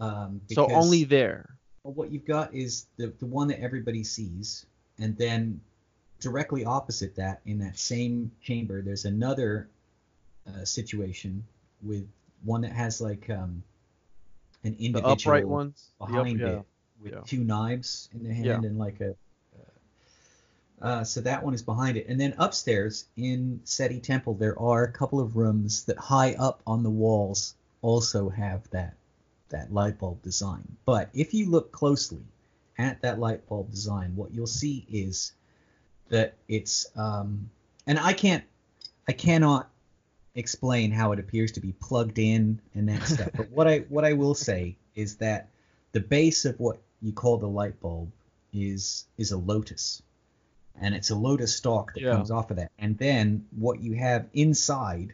Um, 0.00 0.40
so 0.50 0.70
only 0.70 1.02
there. 1.02 1.56
What 1.82 2.12
you've 2.12 2.26
got 2.26 2.54
is 2.54 2.86
the 2.96 3.12
the 3.18 3.26
one 3.26 3.48
that 3.48 3.60
everybody 3.60 4.04
sees, 4.04 4.66
and 4.98 5.16
then 5.16 5.60
directly 6.20 6.64
opposite 6.64 7.16
that, 7.16 7.40
in 7.46 7.58
that 7.60 7.78
same 7.78 8.30
chamber, 8.42 8.82
there's 8.82 9.04
another 9.04 9.68
uh, 10.46 10.64
situation 10.64 11.44
with 11.82 12.08
one 12.44 12.62
that 12.62 12.72
has 12.72 13.00
like 13.00 13.28
um, 13.30 13.62
an 14.64 14.76
The 14.78 14.86
individual 14.86 15.12
upright 15.12 15.48
ones. 15.48 15.90
The 16.00 16.06
behind 16.06 16.40
yeah. 16.40 16.46
it 16.48 16.62
with 17.02 17.12
yeah. 17.12 17.20
two 17.24 17.44
knives 17.44 18.08
in 18.12 18.24
the 18.24 18.32
hand 18.32 18.46
Yeah. 18.46 18.68
and 18.68 18.78
like 18.78 19.00
a. 19.00 19.14
Uh, 20.80 21.02
so 21.02 21.20
that 21.20 21.42
one 21.42 21.54
is 21.54 21.62
behind 21.62 21.96
it, 21.96 22.06
and 22.06 22.20
then 22.20 22.32
upstairs 22.38 23.06
in 23.16 23.60
Seti 23.64 23.98
Temple 23.98 24.34
there 24.34 24.56
are 24.60 24.84
a 24.84 24.92
couple 24.92 25.18
of 25.18 25.36
rooms 25.36 25.84
that 25.86 25.98
high 25.98 26.34
up 26.34 26.62
on 26.68 26.84
the 26.84 26.90
walls 26.90 27.56
also 27.82 28.28
have 28.28 28.68
that 28.70 28.94
that 29.48 29.72
light 29.72 29.98
bulb 29.98 30.22
design. 30.22 30.76
But 30.84 31.10
if 31.14 31.34
you 31.34 31.50
look 31.50 31.72
closely 31.72 32.22
at 32.76 33.02
that 33.02 33.18
light 33.18 33.44
bulb 33.48 33.70
design, 33.72 34.14
what 34.14 34.32
you'll 34.32 34.46
see 34.46 34.86
is 34.88 35.32
that 36.08 36.34
it's 36.48 36.86
um, 36.96 37.50
and 37.86 37.98
I 37.98 38.12
can't 38.12 38.44
I 39.06 39.12
cannot 39.12 39.68
explain 40.34 40.90
how 40.92 41.12
it 41.12 41.18
appears 41.18 41.52
to 41.52 41.60
be 41.60 41.72
plugged 41.72 42.18
in 42.18 42.60
and 42.74 42.88
that 42.88 43.02
stuff. 43.06 43.30
But 43.36 43.50
what 43.50 43.66
I 43.68 43.78
what 43.88 44.04
I 44.04 44.12
will 44.12 44.34
say 44.34 44.76
is 44.94 45.16
that 45.16 45.48
the 45.92 46.00
base 46.00 46.44
of 46.44 46.58
what 46.60 46.78
you 47.00 47.12
call 47.12 47.38
the 47.38 47.48
light 47.48 47.80
bulb 47.80 48.10
is 48.52 49.06
is 49.16 49.32
a 49.32 49.36
lotus. 49.38 50.02
And 50.80 50.94
it's 50.94 51.10
a 51.10 51.16
lotus 51.16 51.56
stalk 51.56 51.92
that 51.94 52.02
Yeah. 52.02 52.12
comes 52.12 52.30
off 52.30 52.50
of 52.52 52.56
that. 52.58 52.70
And 52.78 52.96
then 52.98 53.46
what 53.50 53.80
you 53.80 53.94
have 53.94 54.28
inside 54.32 55.12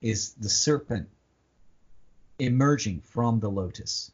is 0.00 0.32
the 0.34 0.48
serpent 0.48 1.06
emerging 2.38 3.00
from 3.00 3.38
the 3.40 3.50
lotus 3.50 4.10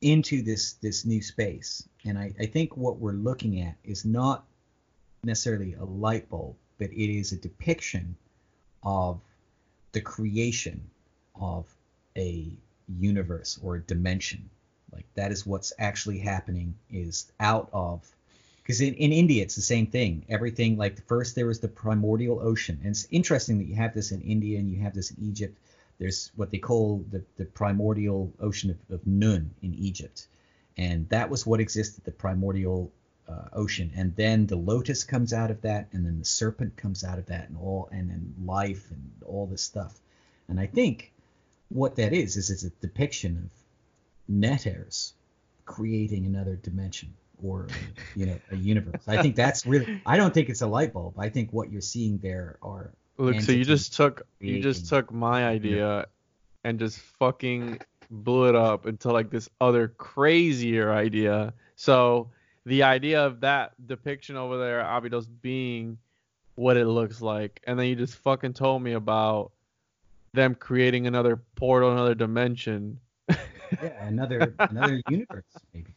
into 0.00 0.42
this 0.42 0.74
this 0.74 1.04
new 1.04 1.20
space. 1.22 1.86
And 2.04 2.18
I, 2.18 2.32
I 2.38 2.46
think 2.46 2.76
what 2.76 2.98
we're 2.98 3.12
looking 3.12 3.60
at 3.60 3.74
is 3.84 4.04
not 4.04 4.44
necessarily 5.24 5.74
a 5.74 5.84
light 5.84 6.28
bulb, 6.28 6.56
but 6.78 6.90
it 6.90 7.14
is 7.14 7.30
a 7.30 7.36
depiction 7.36 8.16
of 8.82 9.20
the 9.92 10.00
creation 10.00 10.82
of 11.40 11.64
a 12.16 12.48
universe 12.88 13.58
or 13.62 13.76
a 13.76 13.80
dimension. 13.82 14.50
Like 14.92 15.06
that 15.14 15.30
is 15.30 15.46
what's 15.46 15.72
actually 15.78 16.18
happening 16.18 16.74
is 16.90 17.30
out 17.38 17.68
of 17.72 18.10
because 18.62 18.80
in, 18.80 18.94
in 18.94 19.12
India 19.12 19.42
it's 19.42 19.54
the 19.54 19.62
same 19.62 19.86
thing. 19.86 20.24
Everything 20.28 20.76
like 20.76 21.06
first 21.06 21.34
there 21.34 21.46
was 21.46 21.60
the 21.60 21.68
primordial 21.68 22.40
ocean. 22.40 22.78
And 22.82 22.90
it's 22.90 23.06
interesting 23.10 23.58
that 23.58 23.66
you 23.66 23.76
have 23.76 23.94
this 23.94 24.12
in 24.12 24.20
India 24.22 24.58
and 24.58 24.70
you 24.70 24.80
have 24.80 24.94
this 24.94 25.12
in 25.12 25.24
Egypt. 25.24 25.56
There's 25.98 26.32
what 26.34 26.50
they 26.50 26.58
call 26.58 27.04
the, 27.10 27.22
the 27.36 27.44
primordial 27.44 28.32
ocean 28.40 28.70
of, 28.70 28.94
of 28.94 29.06
Nun 29.06 29.50
in 29.62 29.74
Egypt. 29.74 30.26
And 30.76 31.08
that 31.10 31.30
was 31.30 31.46
what 31.46 31.60
existed, 31.60 32.04
the 32.04 32.12
primordial 32.12 32.90
uh, 33.28 33.48
ocean. 33.52 33.92
And 33.96 34.14
then 34.16 34.46
the 34.46 34.56
lotus 34.56 35.04
comes 35.04 35.32
out 35.32 35.50
of 35.50 35.62
that, 35.62 35.88
and 35.92 36.04
then 36.04 36.18
the 36.18 36.24
serpent 36.24 36.76
comes 36.76 37.04
out 37.04 37.18
of 37.18 37.26
that, 37.26 37.48
and 37.48 37.56
all, 37.58 37.88
and 37.92 38.10
then 38.10 38.34
life 38.44 38.90
and 38.90 39.10
all 39.26 39.46
this 39.46 39.62
stuff. 39.62 39.98
And 40.48 40.58
I 40.60 40.66
think 40.66 41.12
what 41.68 41.96
that 41.96 42.12
is 42.12 42.36
is 42.36 42.50
it's 42.50 42.64
a 42.64 42.70
depiction 42.80 43.36
of 43.50 44.34
neters 44.34 45.12
creating 45.64 46.26
another 46.26 46.56
dimension 46.56 47.14
or 47.42 47.68
you 48.14 48.26
know 48.26 48.38
a 48.50 48.56
universe. 48.56 49.02
I 49.06 49.22
think 49.22 49.36
that's 49.36 49.66
really. 49.66 50.00
I 50.06 50.16
don't 50.16 50.34
think 50.34 50.48
it's 50.48 50.62
a 50.62 50.66
light 50.66 50.92
bulb. 50.92 51.18
I 51.18 51.28
think 51.28 51.52
what 51.52 51.70
you're 51.72 51.80
seeing 51.80 52.18
there 52.18 52.58
are 52.62 52.90
Look, 53.18 53.40
so 53.40 53.52
you 53.52 53.64
just 53.64 53.94
took 53.94 54.26
you 54.40 54.60
just 54.60 54.88
took 54.88 55.12
my 55.12 55.46
idea 55.46 56.06
and 56.64 56.78
just 56.78 56.98
fucking 56.98 57.80
blew 58.10 58.48
it 58.48 58.54
up 58.54 58.86
into 58.86 59.12
like 59.12 59.30
this 59.30 59.48
other 59.60 59.88
crazier 59.88 60.92
idea. 60.92 61.52
So 61.76 62.30
the 62.64 62.84
idea 62.84 63.24
of 63.24 63.40
that 63.40 63.72
depiction 63.86 64.36
over 64.36 64.58
there, 64.58 64.80
Abydos 64.80 65.26
being 65.26 65.98
what 66.54 66.76
it 66.76 66.86
looks 66.86 67.20
like, 67.20 67.60
and 67.66 67.78
then 67.78 67.86
you 67.86 67.96
just 67.96 68.16
fucking 68.16 68.52
told 68.52 68.82
me 68.82 68.92
about 68.92 69.52
them 70.32 70.54
creating 70.54 71.06
another 71.06 71.36
portal, 71.56 71.92
another 71.92 72.14
dimension. 72.14 72.98
yeah, 73.28 74.06
another 74.06 74.54
another 74.58 75.00
universe 75.08 75.44
maybe. 75.74 75.94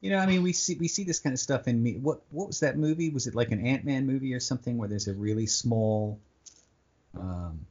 You 0.00 0.10
know, 0.10 0.18
I 0.18 0.26
mean, 0.26 0.42
we 0.42 0.52
see 0.52 0.76
we 0.80 0.88
see 0.88 1.04
this 1.04 1.20
kind 1.20 1.32
of 1.32 1.38
stuff 1.38 1.68
in 1.68 1.82
me. 1.82 1.94
What 1.94 2.22
what 2.30 2.48
was 2.48 2.60
that 2.60 2.76
movie? 2.76 3.10
Was 3.10 3.26
it 3.26 3.34
like 3.34 3.52
an 3.52 3.64
Ant 3.64 3.84
Man 3.84 4.06
movie 4.06 4.34
or 4.34 4.40
something 4.40 4.76
where 4.76 4.88
there's 4.88 5.06
a 5.06 5.14
really 5.14 5.46
small, 5.46 6.18
um, 7.16 7.64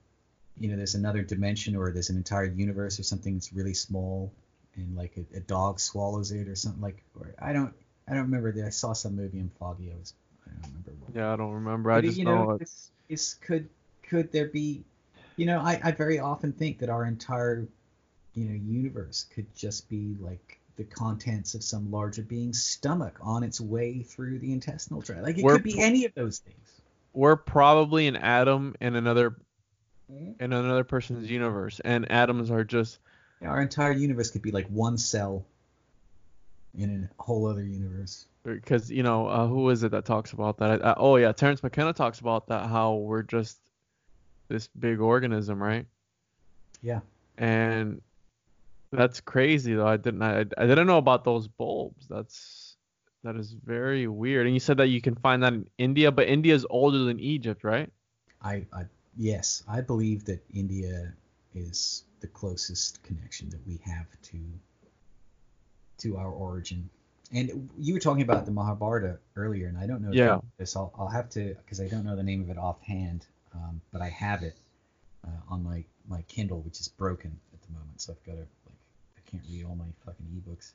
you 0.58 0.70
know, 0.70 0.78
there's 0.78 0.96
another 0.96 1.24
dimension 1.24 1.76
or 1.76 1.92
there's 1.92 2.10
an 2.10 2.16
entire 2.16 2.46
universe 2.46 3.00
or 3.00 3.04
something 3.04 3.34
that's 3.34 3.52
really 3.52 3.74
small, 3.74 4.32
and 4.76 4.96
like 4.96 5.18
a, 5.18 5.38
a 5.38 5.40
dog 5.42 5.80
swallows 5.80 6.32
it 6.32 6.48
or 6.48 6.56
something 6.56 6.82
like. 6.82 7.04
Or 7.20 7.34
I 7.40 7.54
don't 7.54 7.74
I 8.08 8.14
don't 8.14 8.24
remember. 8.24 8.52
That 8.52 8.66
I 8.66 8.70
saw 8.70 8.94
some 8.94 9.16
movie 9.16 9.40
in 9.40 9.50
foggy. 9.60 9.92
I 9.92 9.96
was 10.00 10.14
I 10.46 10.52
don't 10.52 10.72
remember. 10.72 10.92
What. 11.00 11.16
Yeah, 11.16 11.34
I 11.34 11.36
don't 11.36 11.54
remember. 11.54 11.90
But 11.90 11.98
I 11.98 12.02
just 12.02 12.18
you 12.18 12.26
know. 12.26 12.46
know, 12.46 12.52
it's, 12.60 12.92
it's 13.10 13.34
could 13.36 13.70
could 14.04 14.32
there 14.32 14.48
be, 14.48 14.84
you 15.38 15.46
know, 15.46 15.60
I 15.60 15.80
I 15.84 15.92
very 15.92 16.20
often 16.20 16.52
think 16.52 16.80
that 16.80 16.90
our 16.90 17.06
entire, 17.06 17.68
you 18.34 18.46
know, 18.46 18.54
universe 18.54 19.26
could 19.34 19.54
just 19.56 19.90
be 19.90 20.16
like 20.20 20.60
the 20.78 20.84
contents 20.86 21.54
of 21.54 21.64
some 21.64 21.92
larger 21.92 22.24
being's 22.24 22.64
stomach 22.64 23.18
on 23.22 23.44
its 23.44 23.62
way 23.62 24.02
through 24.04 24.40
the 24.40 24.52
intestinal 24.54 25.02
tract. 25.02 25.24
Like 25.24 25.38
it 25.38 25.44
We're 25.44 25.56
could 25.56 25.64
be 25.64 25.80
any 25.80 26.06
of 26.06 26.14
those 26.16 26.40
things. 26.40 26.82
we're 27.14 27.36
probably 27.36 28.08
an 28.08 28.16
atom 28.16 28.76
in 28.82 28.96
another 28.96 29.36
hmm? 30.10 30.32
in 30.40 30.54
another 30.54 30.84
person's 30.84 31.30
universe, 31.30 31.80
and 31.84 32.10
atoms 32.12 32.50
are 32.52 32.64
just 32.64 33.00
Our 33.44 33.62
entire 33.62 33.92
universe 33.92 34.30
could 34.32 34.42
be 34.42 34.52
like 34.52 34.68
one 34.68 34.98
cell 34.98 35.46
in 36.78 37.10
a 37.20 37.22
whole 37.24 37.48
other 37.48 37.64
universe. 37.64 38.26
because 38.44 38.90
you 38.90 39.04
know 39.04 39.28
uh, 39.28 39.48
who 39.48 39.70
is 39.70 39.84
it 39.84 39.92
that 39.92 40.06
talks 40.06 40.32
about 40.32 40.58
that? 40.60 40.82
Uh, 40.82 40.96
oh 40.98 41.18
yeah, 41.18 41.32
Terence 41.32 41.64
McKenna 41.64 41.94
talks 41.94 42.20
about 42.20 42.48
that 42.48 42.68
how 42.68 42.96
we're 42.96 43.24
just 43.24 43.60
this 44.48 44.68
big 44.68 45.00
organism, 45.00 45.62
right? 45.62 45.86
Yeah. 46.82 47.02
And 47.38 48.02
that's 48.92 49.22
crazy 49.22 49.74
though. 49.74 49.88
I 49.88 49.98
didn't 49.98 50.22
I, 50.22 50.40
I 50.40 50.68
didn't 50.68 50.88
know 50.88 50.98
about 50.98 51.24
those 51.24 51.48
bulbs. 51.48 52.08
That's 52.08 52.76
that 53.24 53.36
is 53.36 53.54
very 53.54 54.08
weird. 54.08 54.46
And 54.46 54.56
you 54.56 54.60
said 54.60 54.78
that 54.78 54.88
you 54.88 55.02
can 55.02 55.16
find 55.16 55.44
that 55.44 55.54
in 55.54 55.68
India, 55.78 56.12
but 56.12 56.28
India 56.28 56.56
is 56.56 56.66
older 56.70 57.00
than 57.00 57.20
Egypt, 57.20 57.64
right? 57.64 57.90
I, 58.42 58.66
I 58.74 58.86
yes, 59.16 59.64
I 59.68 59.82
believe 59.82 60.26
that 60.26 60.44
India 60.54 61.14
is 61.56 62.04
the 62.20 62.28
closest 62.28 63.02
connection 63.04 63.50
that 63.50 63.66
we 63.68 63.80
have 63.84 64.08
to 64.22 64.38
to 66.00 66.18
our 66.18 66.30
origin. 66.30 66.90
And 67.34 67.70
you 67.78 67.94
were 67.94 68.00
talking 68.00 68.24
about 68.24 68.46
the 68.46 68.52
Mahabharata 68.52 69.18
earlier, 69.36 69.68
and 69.68 69.78
I 69.78 69.88
don't 69.88 70.02
know 70.02 70.12
if 70.12 70.18
Yeah. 70.18 70.40
this. 70.58 70.76
I'll, 70.76 70.94
I'll 70.98 71.08
have 71.08 71.30
to 71.32 71.56
because 71.56 71.80
I 71.80 71.88
don't 71.88 72.04
know 72.04 72.16
the 72.16 72.24
name 72.24 72.42
of 72.42 72.50
it 72.50 72.58
offhand, 72.58 73.26
um, 73.54 73.82
but 73.92 74.02
I 74.02 74.10
have 74.10 74.44
it 74.44 74.58
uh, 75.26 75.54
on 75.54 75.64
my 75.64 75.84
my 76.08 76.24
Kindle, 76.24 76.62
which 76.62 76.80
is 76.80 76.88
broken 76.88 77.40
at 77.54 77.62
the 77.62 77.74
moment, 77.74 78.02
so 78.02 78.14
I've 78.14 78.26
got 78.26 78.34
to 78.34 78.48
like 78.66 78.80
I 79.18 79.30
can't 79.30 79.44
read 79.50 79.66
all 79.66 79.76
my 79.76 79.86
fucking 80.06 80.26
ebooks. 80.26 80.72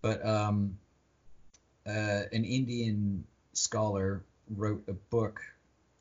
But 0.00 0.24
um, 0.26 0.78
uh, 1.86 2.24
an 2.32 2.44
Indian 2.44 3.24
scholar 3.52 4.24
wrote 4.48 4.82
a 4.88 4.92
book 4.92 5.40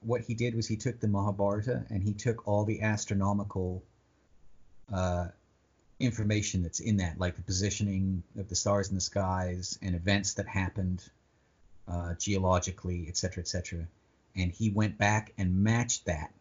what 0.01 0.21
he 0.21 0.33
did 0.33 0.55
was 0.55 0.67
he 0.67 0.75
took 0.75 0.99
the 0.99 1.07
Mahabharata 1.07 1.85
and 1.89 2.01
he 2.03 2.13
took 2.13 2.47
all 2.47 2.65
the 2.65 2.81
astronomical 2.81 3.83
uh, 4.91 5.27
information 5.99 6.63
that's 6.63 6.79
in 6.79 6.97
that, 6.97 7.19
like 7.19 7.35
the 7.35 7.41
positioning 7.41 8.23
of 8.37 8.47
the 8.49 8.55
stars 8.55 8.89
in 8.89 8.95
the 8.95 9.01
skies 9.01 9.77
and 9.81 9.95
events 9.95 10.33
that 10.33 10.47
happened 10.47 11.03
uh, 11.87 12.13
geologically, 12.15 13.05
et 13.07 13.17
cetera, 13.17 13.41
et 13.41 13.47
cetera. 13.47 13.87
And 14.35 14.51
he 14.51 14.69
went 14.69 14.97
back 14.97 15.33
and 15.37 15.63
matched 15.63 16.05
that 16.05 16.31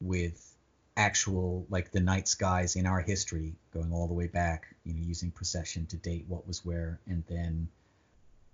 with 0.00 0.54
actual, 0.96 1.66
like 1.70 1.90
the 1.90 2.00
night 2.00 2.28
skies 2.28 2.76
in 2.76 2.86
our 2.86 3.00
history, 3.00 3.54
going 3.72 3.92
all 3.92 4.06
the 4.06 4.14
way 4.14 4.26
back, 4.26 4.74
you 4.84 4.92
know, 4.92 5.00
using 5.02 5.30
precession 5.30 5.86
to 5.86 5.96
date 5.96 6.24
what 6.28 6.46
was 6.46 6.64
where, 6.64 6.98
and 7.06 7.24
then 7.28 7.68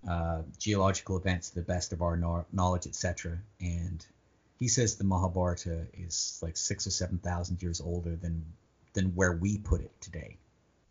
uh, 0.08 0.42
geological 0.58 1.16
events 1.16 1.50
to 1.50 1.56
the 1.56 1.62
best 1.62 1.92
of 1.92 2.02
our 2.02 2.16
kno- 2.16 2.46
knowledge, 2.52 2.86
etc. 2.86 3.38
And 3.60 4.04
he 4.58 4.68
says 4.68 4.94
the 4.94 5.04
Mahabharata 5.04 5.86
is 5.92 6.38
like 6.42 6.56
six 6.56 6.86
or 6.86 6.90
seven 6.90 7.18
thousand 7.18 7.60
years 7.62 7.80
older 7.80 8.14
than 8.16 8.44
than 8.94 9.14
where 9.14 9.32
we 9.32 9.58
put 9.58 9.80
it 9.80 9.92
today, 10.00 10.36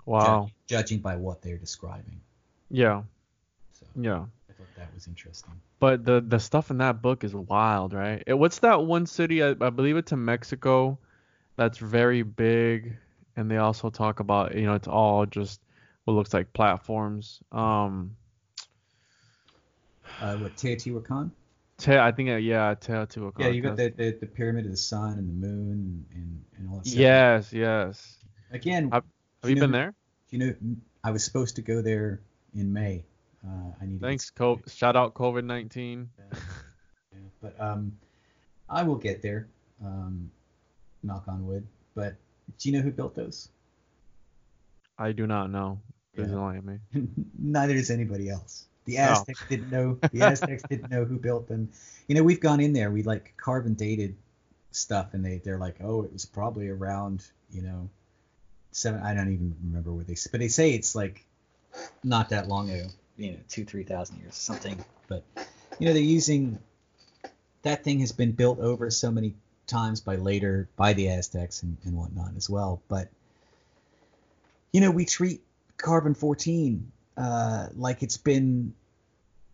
Wow. 0.05 0.45
ju- 0.45 0.53
judging 0.75 0.99
by 0.99 1.15
what 1.15 1.41
they're 1.41 1.57
describing. 1.57 2.19
Yeah. 2.69 3.03
So 3.73 3.85
Yeah. 3.95 4.25
I 4.49 4.53
thought 4.53 4.75
that 4.75 4.93
was 4.93 5.07
interesting. 5.07 5.53
But 5.79 6.05
the 6.05 6.21
the 6.21 6.39
stuff 6.39 6.71
in 6.71 6.77
that 6.79 7.01
book 7.01 7.23
is 7.23 7.35
wild, 7.35 7.93
right? 7.93 8.23
Eh, 8.25 8.33
What's 8.33 8.59
that 8.59 8.83
one 8.83 9.05
city? 9.05 9.43
I, 9.43 9.49
I 9.61 9.69
believe 9.69 9.97
it's 9.97 10.11
in 10.11 10.23
Mexico. 10.25 10.97
That's 11.55 11.77
very 11.77 12.23
big, 12.23 12.97
and 13.35 13.49
they 13.49 13.57
also 13.57 13.89
talk 13.89 14.19
about 14.19 14.55
you 14.55 14.65
know 14.65 14.73
it's 14.75 14.87
all 14.87 15.25
just 15.25 15.61
what 16.05 16.13
looks 16.13 16.33
like 16.33 16.51
platforms. 16.53 17.39
Um, 17.51 18.15
Uh, 20.19 20.35
what 20.37 20.55
Teotihuacan? 20.55 21.29
Te- 21.77 21.97
I 21.97 22.11
think 22.11 22.29
uh, 22.29 22.35
yeah, 22.35 22.73
Teotihuacan. 22.75 23.39
Yeah, 23.39 23.47
you 23.49 23.61
got 23.61 23.77
the, 23.77 23.89
the, 23.89 24.17
the 24.19 24.25
pyramid 24.25 24.65
of 24.65 24.71
the 24.71 24.77
sun 24.77 25.17
and 25.19 25.29
the 25.29 25.47
moon 25.47 26.05
and, 26.13 26.43
and 26.57 26.69
all 26.69 26.77
that 26.77 26.87
stuff. 26.87 26.99
Yes, 26.99 27.53
yes. 27.53 28.17
Again, 28.51 28.89
I've- 28.91 29.05
Have 29.43 29.49
you 29.49 29.55
know 29.55 29.61
been 29.61 29.71
there? 29.71 29.93
you 30.29 30.39
know, 30.39 30.55
I 31.03 31.11
was 31.11 31.23
supposed 31.23 31.55
to 31.57 31.61
go 31.61 31.81
there 31.81 32.21
in 32.55 32.73
May. 32.73 33.05
Uh, 33.47 33.71
I 33.79 33.85
need 33.85 34.01
Thanks, 34.01 34.29
Co- 34.31 34.59
shout 34.67 34.95
out 34.95 35.13
COVID 35.13 35.45
nineteen. 35.45 36.09
Yeah, 36.17 37.19
but 37.41 37.55
um, 37.61 37.93
I 38.69 38.83
will 38.83 38.95
get 38.95 39.21
there. 39.21 39.47
Um, 39.85 40.31
knock 41.03 41.25
on 41.27 41.45
wood. 41.45 41.67
But 41.93 42.15
do 42.57 42.69
you 42.69 42.75
know 42.75 42.81
who 42.81 42.91
built 42.91 43.15
those? 43.15 43.49
I 44.97 45.11
do 45.11 45.27
not 45.27 45.51
know. 45.51 45.79
Yeah. 46.15 46.23
enlighten 46.25 46.65
me. 46.65 47.07
Neither 47.37 47.75
does 47.75 47.91
anybody 47.91 48.29
else. 48.29 48.65
The 48.87 48.97
Oh. 48.99 49.01
Aztecs 49.01 49.43
didn't 49.49 49.69
know. 49.69 49.99
The 50.11 50.21
Aztecs 50.23 50.63
didn't 50.69 50.89
know 50.89 51.05
who 51.05 51.17
built 51.19 51.47
them. 51.47 51.69
You 52.07 52.15
know, 52.15 52.23
we've 52.23 52.39
gone 52.39 52.59
in 52.61 52.73
there. 52.73 52.89
We 52.89 53.03
like 53.03 53.33
carbon 53.37 53.73
dated 53.75 54.15
stuff, 54.71 55.13
and 55.13 55.23
they 55.23 55.37
they're 55.37 55.57
like, 55.59 55.75
oh, 55.81 56.03
it 56.03 56.11
was 56.13 56.25
probably 56.25 56.69
around, 56.69 57.25
you 57.51 57.61
know, 57.61 57.89
seven. 58.71 59.01
I 59.01 59.13
don't 59.13 59.31
even 59.31 59.55
remember 59.63 59.91
what 59.91 60.07
they. 60.07 60.13
s- 60.13 60.27
But 60.27 60.39
they 60.39 60.47
say 60.47 60.71
it's 60.71 60.95
like 60.95 61.25
not 62.03 62.29
that 62.29 62.47
long 62.47 62.69
ago. 62.69 62.87
You 63.17 63.31
know, 63.33 63.37
two 63.49 63.65
three 63.65 63.83
thousand 63.83 64.19
years, 64.21 64.35
something. 64.35 64.83
But 65.07 65.23
you 65.79 65.85
know, 65.87 65.93
they're 65.93 66.01
using 66.01 66.57
that 67.63 67.83
thing 67.83 67.99
has 67.99 68.11
been 68.13 68.31
built 68.31 68.59
over 68.59 68.89
so 68.89 69.11
many 69.11 69.33
times 69.67 69.99
by 69.99 70.15
later 70.15 70.69
by 70.77 70.93
the 70.93 71.09
Aztecs 71.09 71.61
and, 71.63 71.75
and 71.83 71.97
whatnot 71.97 72.31
as 72.37 72.49
well. 72.49 72.81
But 72.87 73.09
you 74.71 74.79
know, 74.81 74.91
we 74.91 75.05
treat 75.05 75.41
carbon 75.77 76.13
14 76.13 76.91
uh, 77.17 77.67
like 77.75 78.03
it's 78.03 78.17
been, 78.17 78.73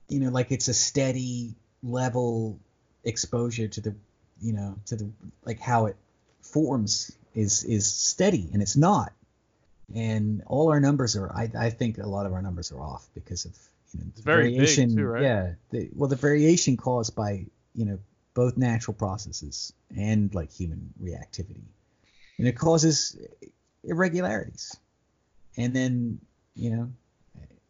you 0.09 0.19
know, 0.19 0.29
like 0.29 0.51
it's 0.51 0.67
a 0.67 0.73
steady 0.73 1.55
level 1.81 2.59
exposure 3.03 3.67
to 3.67 3.81
the, 3.81 3.95
you 4.41 4.53
know, 4.53 4.75
to 4.87 4.95
the 4.95 5.09
like 5.45 5.59
how 5.59 5.87
it 5.87 5.95
forms 6.41 7.15
is 7.33 7.63
is 7.63 7.87
steady, 7.87 8.49
and 8.53 8.61
it's 8.61 8.75
not. 8.75 9.13
And 9.95 10.43
all 10.47 10.71
our 10.71 10.79
numbers 10.79 11.15
are, 11.15 11.31
I, 11.31 11.49
I 11.57 11.69
think 11.69 11.97
a 11.97 12.07
lot 12.07 12.25
of 12.25 12.33
our 12.33 12.41
numbers 12.41 12.71
are 12.71 12.79
off 12.79 13.07
because 13.13 13.45
of 13.45 13.57
you 13.93 13.99
know 13.99 14.11
big, 14.15 14.23
variation. 14.23 14.95
too, 14.95 15.05
right? 15.05 15.23
Yeah, 15.23 15.53
the, 15.71 15.89
well, 15.93 16.09
the 16.09 16.15
variation 16.15 16.77
caused 16.77 17.15
by 17.15 17.45
you 17.75 17.85
know 17.85 17.99
both 18.33 18.57
natural 18.57 18.93
processes 18.93 19.73
and 19.95 20.33
like 20.33 20.51
human 20.51 20.93
reactivity, 21.01 21.63
and 22.37 22.47
it 22.47 22.57
causes 22.57 23.17
irregularities 23.83 24.77
and 25.57 25.73
then 25.73 26.19
you 26.55 26.71
know 26.71 26.89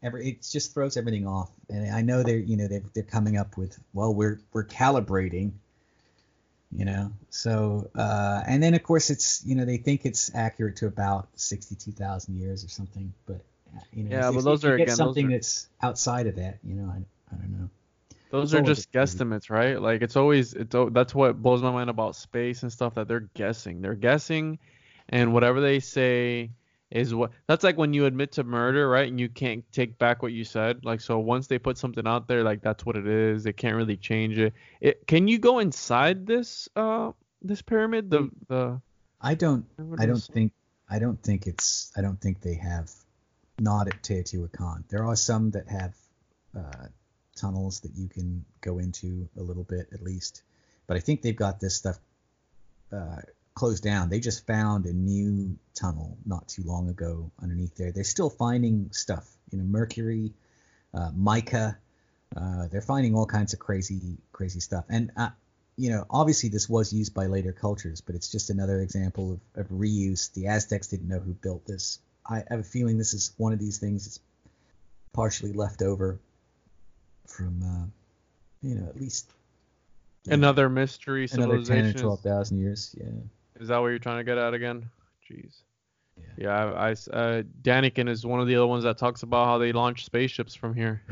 every 0.04 0.30
it 0.30 0.48
just 0.52 0.74
throws 0.74 0.98
everything 0.98 1.26
off 1.28 1.50
and 1.70 1.94
i 1.94 2.02
know 2.02 2.24
they're 2.24 2.38
you 2.38 2.58
know 2.58 2.68
they're, 2.68 2.84
they're 2.94 3.04
coming 3.04 3.38
up 3.38 3.58
with 3.58 3.80
well 3.94 4.14
we're 4.14 4.40
we're 4.54 4.66
calibrating 4.66 5.52
you 6.72 6.86
know 6.86 7.12
so 7.30 7.90
uh 7.96 8.42
and 8.48 8.62
then 8.64 8.74
of 8.74 8.84
course 8.84 9.10
it's 9.10 9.44
you 9.46 9.56
know 9.56 9.66
they 9.66 9.78
think 9.78 10.06
it's 10.06 10.34
accurate 10.36 10.76
to 10.78 10.88
about 10.88 11.28
62,000 11.36 12.40
years 12.40 12.64
or 12.66 12.70
something 12.70 13.14
but 13.28 13.42
you 13.94 14.04
know 14.04 14.10
Yeah, 14.12 14.32
but 14.32 14.42
those 14.44 14.64
you 14.64 14.72
are, 14.72 14.76
get 14.76 14.88
again, 14.88 14.96
something 14.96 15.28
are- 15.28 15.32
that's 15.32 15.68
outside 15.82 16.28
of 16.28 16.36
that 16.36 16.58
you 16.64 16.76
know 16.76 16.90
i, 16.90 16.98
I 17.34 17.38
don't 17.38 17.52
know 17.60 17.70
Those 18.32 18.54
It's 18.54 18.54
are 18.54 18.62
just 18.62 18.92
guesstimates, 18.92 19.50
right? 19.50 19.80
Like 19.82 20.02
it's 20.02 20.16
always 20.16 20.54
it's 20.54 20.76
that's 20.92 21.14
what 21.16 21.42
blows 21.42 21.62
my 21.62 21.72
mind 21.72 21.90
about 21.90 22.16
space 22.16 22.64
and 22.64 22.72
stuff 22.72 22.96
that 22.96 23.08
they're 23.08 23.30
guessing. 23.36 23.82
They're 23.82 23.96
guessing, 23.96 24.60
and 25.10 25.34
whatever 25.34 25.62
they 25.62 25.80
say 25.80 26.52
is 26.94 27.14
what. 27.14 27.32
That's 27.48 27.64
like 27.64 27.78
when 27.78 27.94
you 27.94 28.06
admit 28.06 28.34
to 28.34 28.44
murder, 28.44 28.88
right? 28.90 29.08
And 29.08 29.20
you 29.20 29.30
can't 29.30 29.64
take 29.72 29.98
back 29.98 30.22
what 30.22 30.32
you 30.32 30.44
said. 30.44 30.86
Like 30.86 31.02
so, 31.02 31.20
once 31.20 31.48
they 31.48 31.60
put 31.60 31.78
something 31.78 32.08
out 32.08 32.28
there, 32.28 32.44
like 32.44 32.62
that's 32.62 32.86
what 32.86 32.96
it 32.96 33.08
is. 33.08 33.44
They 33.44 33.54
can't 33.54 33.76
really 33.76 33.98
change 33.98 34.38
it. 34.38 34.54
It 34.82 35.06
can 35.08 35.28
you 35.28 35.40
go 35.40 35.60
inside 35.60 36.26
this 36.26 36.70
uh 36.76 37.12
this 37.42 37.62
pyramid? 37.62 38.10
The 38.10 38.30
the 38.48 38.82
i 39.26 39.36
don't 39.36 39.66
i 40.00 40.06
don't 40.06 40.22
think 40.22 40.52
i 40.90 41.00
don't 41.00 41.22
think 41.24 41.48
it's 41.48 41.94
i 41.96 42.02
don't 42.02 42.20
think 42.20 42.42
they 42.42 42.56
have 42.56 42.92
not 43.58 43.88
at 43.88 44.02
teotihuacan 44.04 44.84
there 44.90 45.06
are 45.06 45.16
some 45.16 45.52
that 45.52 45.70
have 45.70 45.96
uh 46.58 46.88
tunnels 47.36 47.82
that 47.82 47.96
you 47.96 48.08
can 48.08 48.46
go 48.62 48.80
into 48.80 49.28
a 49.38 49.42
little 49.42 49.64
bit 49.64 49.88
at 49.94 50.02
least. 50.02 50.44
But 50.88 50.98
I 50.98 51.00
think 51.00 51.22
they've 51.22 51.36
got 51.36 51.60
this 51.60 51.76
stuff 51.76 51.98
uh, 52.92 53.22
closed 53.56 53.84
down. 53.84 54.10
They 54.10 54.20
just 54.20 54.46
found 54.48 54.86
a 54.86 54.94
new 54.94 55.58
tunnel 55.74 56.18
not 56.26 56.48
too 56.48 56.64
long 56.64 56.90
ago 56.90 57.32
underneath 57.42 57.76
there. 57.76 57.92
They're 57.92 58.04
still 58.04 58.30
finding 58.30 58.90
stuff, 58.92 59.30
you 59.52 59.58
know, 59.58 59.64
mercury, 59.64 60.34
uh, 60.94 61.12
mica. 61.16 61.78
Uh, 62.36 62.68
they're 62.68 62.82
finding 62.82 63.16
all 63.16 63.26
kinds 63.26 63.54
of 63.54 63.60
crazy, 63.60 64.18
crazy 64.32 64.60
stuff. 64.60 64.86
And 64.90 65.12
uh, 65.18 65.30
you 65.78 65.90
know, 65.90 66.06
obviously 66.10 66.50
this 66.50 66.70
was 66.70 66.94
used 66.94 67.14
by 67.14 67.26
later 67.26 67.52
cultures, 67.52 68.02
but 68.02 68.16
it's 68.16 68.32
just 68.32 68.50
another 68.50 68.82
example 68.82 69.40
of, 69.56 69.66
of 69.66 69.70
reuse. 69.70 70.32
The 70.34 70.48
Aztecs 70.48 70.88
didn't 70.88 71.08
know 71.08 71.20
who 71.20 71.34
built 71.34 71.66
this. 71.66 72.00
I 72.28 72.44
have 72.50 72.60
a 72.60 72.64
feeling 72.64 72.98
this 72.98 73.14
is 73.14 73.34
one 73.38 73.54
of 73.54 73.60
these 73.60 73.80
things 73.80 74.06
that's 74.06 74.20
partially 75.14 75.52
left 75.52 75.82
over 75.82 76.20
from, 77.28 77.64
uh, 77.64 78.68
you 78.68 78.76
know, 78.76 78.88
at 78.88 79.00
least 79.00 79.32
another 80.28 80.70
mystery 80.70 81.28
another 81.34 81.64
ten 81.64 81.86
or 81.86 81.94
twelve 81.94 82.22
thousand 82.22 82.60
years. 82.60 82.96
Yeah. 83.00 83.08
Is 83.60 83.68
that 83.68 83.78
what 83.78 83.88
you're 83.88 84.00
trying 84.00 84.18
to 84.18 84.24
get 84.24 84.38
at 84.38 84.54
again? 84.54 84.90
Jeez. 85.30 85.62
Yeah. 86.18 86.24
Yeah, 86.38 86.72
I, 86.74 86.90
I 86.90 86.92
uh, 86.92 87.44
Daniken 87.62 88.10
is 88.10 88.26
one 88.26 88.40
of 88.40 88.48
the 88.48 88.56
other 88.56 88.68
ones 88.68 88.84
that 88.84 88.98
talks 88.98 89.24
about 89.24 89.46
how 89.46 89.58
they 89.58 89.72
launch 89.72 90.06
spaceships 90.06 90.56
from 90.56 90.74
here. 90.74 91.02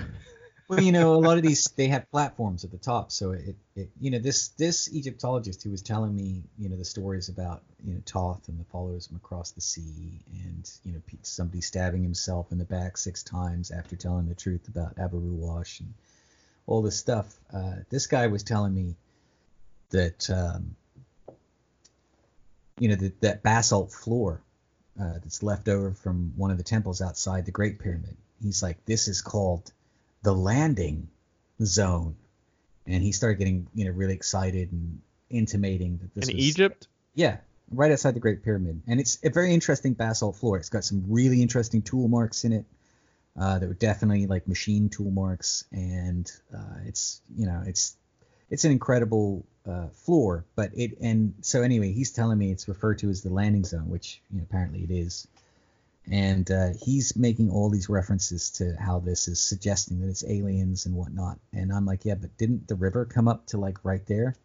Well, 0.71 0.79
you 0.79 0.93
know, 0.93 1.15
a 1.15 1.19
lot 1.19 1.35
of 1.35 1.43
these 1.43 1.65
they 1.75 1.87
have 1.87 2.09
platforms 2.11 2.63
at 2.63 2.71
the 2.71 2.77
top, 2.77 3.11
so 3.11 3.31
it, 3.31 3.57
it 3.75 3.89
you 3.99 4.09
know 4.09 4.19
this 4.19 4.47
this 4.49 4.87
Egyptologist 4.93 5.61
who 5.63 5.69
was 5.69 5.81
telling 5.81 6.15
me 6.15 6.43
you 6.57 6.69
know 6.69 6.77
the 6.77 6.85
stories 6.85 7.27
about 7.27 7.61
you 7.83 7.93
know 7.93 7.99
Thoth 8.05 8.47
and 8.47 8.57
the 8.57 8.63
followers 8.63 9.07
from 9.07 9.17
across 9.17 9.51
the 9.51 9.59
sea, 9.59 10.21
and 10.45 10.71
you 10.85 10.93
know 10.93 11.01
somebody 11.23 11.59
stabbing 11.59 12.03
himself 12.03 12.53
in 12.53 12.57
the 12.57 12.63
back 12.63 12.95
six 12.95 13.21
times 13.21 13.69
after 13.71 13.97
telling 13.97 14.29
the 14.29 14.33
truth 14.33 14.69
about 14.69 14.97
Abu 14.97 15.19
Ruwash 15.19 15.81
and 15.81 15.93
all 16.67 16.81
this 16.81 16.95
stuff. 16.97 17.35
Uh, 17.53 17.75
this 17.89 18.07
guy 18.07 18.27
was 18.27 18.43
telling 18.43 18.73
me 18.73 18.95
that 19.89 20.29
um, 20.29 20.77
you 22.79 22.89
know 22.89 22.95
that 22.95 23.21
that 23.21 23.43
basalt 23.43 23.91
floor 23.91 24.41
uh, 24.99 25.13
that's 25.13 25.43
left 25.43 25.67
over 25.67 25.93
from 25.93 26.33
one 26.35 26.51
of 26.51 26.57
the 26.57 26.63
temples 26.63 27.01
outside 27.01 27.45
the 27.45 27.51
Great 27.51 27.79
Pyramid. 27.79 28.15
He's 28.41 28.61
like, 28.61 28.83
this 28.85 29.07
is 29.07 29.21
called 29.21 29.71
the 30.23 30.33
landing 30.33 31.09
zone, 31.63 32.15
and 32.85 33.01
he 33.01 33.11
started 33.11 33.37
getting 33.37 33.67
you 33.73 33.85
know 33.85 33.91
really 33.91 34.13
excited 34.13 34.71
and 34.71 35.01
intimating 35.29 35.99
that 35.99 36.13
this 36.13 36.23
is. 36.23 36.29
In 36.29 36.35
was, 36.35 36.45
Egypt? 36.45 36.87
yeah, 37.13 37.37
right 37.71 37.91
outside 37.91 38.15
the 38.15 38.19
Great 38.19 38.43
Pyramid, 38.43 38.81
and 38.87 38.99
it's 38.99 39.19
a 39.23 39.29
very 39.29 39.53
interesting 39.53 39.93
basalt 39.93 40.35
floor. 40.35 40.57
It's 40.57 40.69
got 40.69 40.83
some 40.83 41.05
really 41.07 41.41
interesting 41.41 41.81
tool 41.81 42.07
marks 42.07 42.43
in 42.43 42.53
it. 42.53 42.65
Uh, 43.39 43.59
that 43.59 43.65
were 43.65 43.73
definitely 43.73 44.27
like 44.27 44.45
machine 44.45 44.89
tool 44.89 45.09
marks, 45.09 45.63
and 45.71 46.29
uh, 46.53 46.79
it's 46.85 47.21
you 47.33 47.45
know 47.45 47.63
it's 47.65 47.95
it's 48.51 48.65
an 48.65 48.71
incredible 48.71 49.45
uh, 49.67 49.87
floor. 49.87 50.45
But 50.55 50.71
it 50.75 50.99
and 51.01 51.33
so 51.41 51.63
anyway, 51.63 51.93
he's 51.93 52.11
telling 52.11 52.37
me 52.37 52.51
it's 52.51 52.67
referred 52.67 52.99
to 52.99 53.09
as 53.09 53.23
the 53.23 53.33
landing 53.33 53.63
zone, 53.63 53.89
which 53.89 54.21
you 54.29 54.37
know, 54.37 54.43
apparently 54.47 54.83
it 54.83 54.91
is. 54.91 55.27
And 56.09 56.49
uh, 56.49 56.69
he's 56.81 57.15
making 57.15 57.51
all 57.51 57.69
these 57.69 57.87
references 57.87 58.49
to 58.51 58.75
how 58.75 58.99
this 58.99 59.27
is 59.27 59.39
suggesting 59.39 60.01
that 60.01 60.09
it's 60.09 60.25
aliens 60.27 60.85
and 60.85 60.95
whatnot. 60.95 61.39
And 61.53 61.71
I'm 61.71 61.85
like, 61.85 62.05
yeah, 62.05 62.15
but 62.15 62.35
didn't 62.37 62.67
the 62.67 62.75
river 62.75 63.05
come 63.05 63.27
up 63.27 63.45
to 63.47 63.57
like 63.57 63.85
right 63.85 64.05
there? 64.07 64.35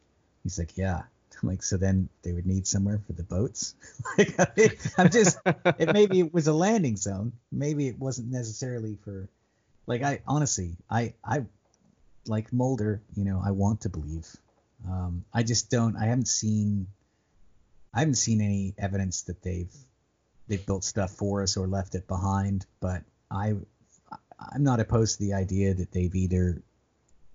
He's 0.42 0.58
like, 0.58 0.76
yeah. 0.76 1.02
I'm 1.42 1.48
like, 1.50 1.62
so 1.62 1.76
then 1.76 2.08
they 2.22 2.32
would 2.32 2.46
need 2.46 2.66
somewhere 2.66 3.00
for 3.06 3.12
the 3.12 3.22
boats. 3.22 3.74
like, 4.18 4.38
I 4.38 4.46
mean, 4.56 4.70
I'm 4.96 5.10
just, 5.10 5.38
it 5.44 5.92
maybe 5.92 6.20
it 6.20 6.32
was 6.32 6.46
a 6.46 6.52
landing 6.52 6.96
zone. 6.96 7.32
Maybe 7.52 7.88
it 7.88 7.98
wasn't 7.98 8.30
necessarily 8.30 8.96
for, 9.04 9.28
like, 9.86 10.02
I 10.02 10.20
honestly, 10.26 10.76
I, 10.88 11.12
I, 11.22 11.44
like 12.28 12.52
Mulder, 12.52 13.02
you 13.14 13.24
know, 13.24 13.42
I 13.44 13.50
want 13.50 13.82
to 13.82 13.88
believe. 13.88 14.28
Um, 14.86 15.24
I 15.32 15.42
just 15.42 15.70
don't. 15.70 15.96
I 15.96 16.06
haven't 16.06 16.28
seen, 16.28 16.86
I 17.94 18.00
haven't 18.00 18.14
seen 18.14 18.40
any 18.40 18.74
evidence 18.78 19.22
that 19.22 19.42
they've, 19.42 19.72
they've 20.48 20.64
built 20.64 20.84
stuff 20.84 21.10
for 21.12 21.42
us 21.42 21.56
or 21.56 21.66
left 21.66 21.94
it 21.94 22.06
behind. 22.06 22.66
But 22.80 23.02
I, 23.30 23.54
I'm 24.38 24.62
not 24.62 24.80
opposed 24.80 25.18
to 25.18 25.24
the 25.24 25.34
idea 25.34 25.74
that 25.74 25.92
they've 25.92 26.14
either, 26.14 26.62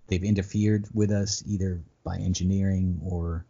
they've 0.07 0.23
interfered 0.23 0.87
with 0.93 1.11
us 1.11 1.43
either 1.45 1.81
by 2.03 2.17
engineering 2.17 3.01
or 3.03 3.45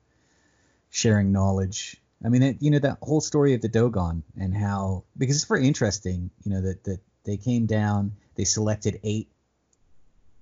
sharing 0.89 1.31
knowledge. 1.31 1.97
I 2.23 2.29
mean, 2.29 2.43
it, 2.43 2.57
you 2.59 2.69
know, 2.69 2.79
that 2.79 2.99
whole 3.01 3.21
story 3.21 3.53
of 3.53 3.61
the 3.61 3.69
Dogon 3.69 4.23
and 4.39 4.55
how 4.55 5.05
because 5.17 5.35
it's 5.35 5.45
very 5.45 5.67
interesting, 5.67 6.29
you 6.43 6.51
know, 6.51 6.61
that 6.61 6.83
that 6.83 6.99
they 7.23 7.37
came 7.37 7.65
down, 7.65 8.13
they 8.35 8.43
selected 8.43 8.99
eight 9.03 9.29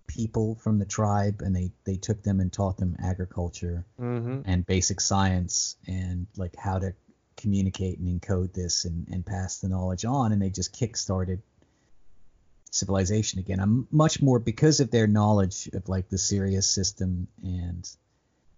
people 0.09 0.55
from 0.55 0.79
the 0.79 0.85
tribe, 0.85 1.41
and 1.41 1.55
they 1.55 1.71
they 1.85 1.95
took 1.95 2.21
them 2.23 2.39
and 2.39 2.51
taught 2.51 2.77
them 2.77 2.95
agriculture 2.99 3.85
Mm-hmm. 4.01 4.41
and 4.45 4.65
basic 4.65 4.99
science 5.01 5.75
and 5.87 6.27
like 6.35 6.55
how 6.57 6.79
to 6.79 6.93
communicate 7.37 7.99
and 7.99 8.07
encode 8.21 8.51
this 8.53 8.85
and, 8.85 9.07
and 9.09 9.25
pass 9.25 9.59
the 9.59 9.69
knowledge 9.69 10.03
on, 10.05 10.31
and 10.33 10.41
they 10.41 10.49
just 10.49 10.73
kick-started 10.73 11.41
civilization 12.71 13.39
again. 13.39 13.59
I'm 13.59 13.87
much 13.91 14.21
more 14.21 14.39
because 14.39 14.79
of 14.79 14.91
their 14.91 15.07
knowledge 15.07 15.69
of 15.73 15.87
like 15.89 16.09
the 16.09 16.17
Sirius 16.17 16.67
system 16.67 17.27
and 17.43 17.89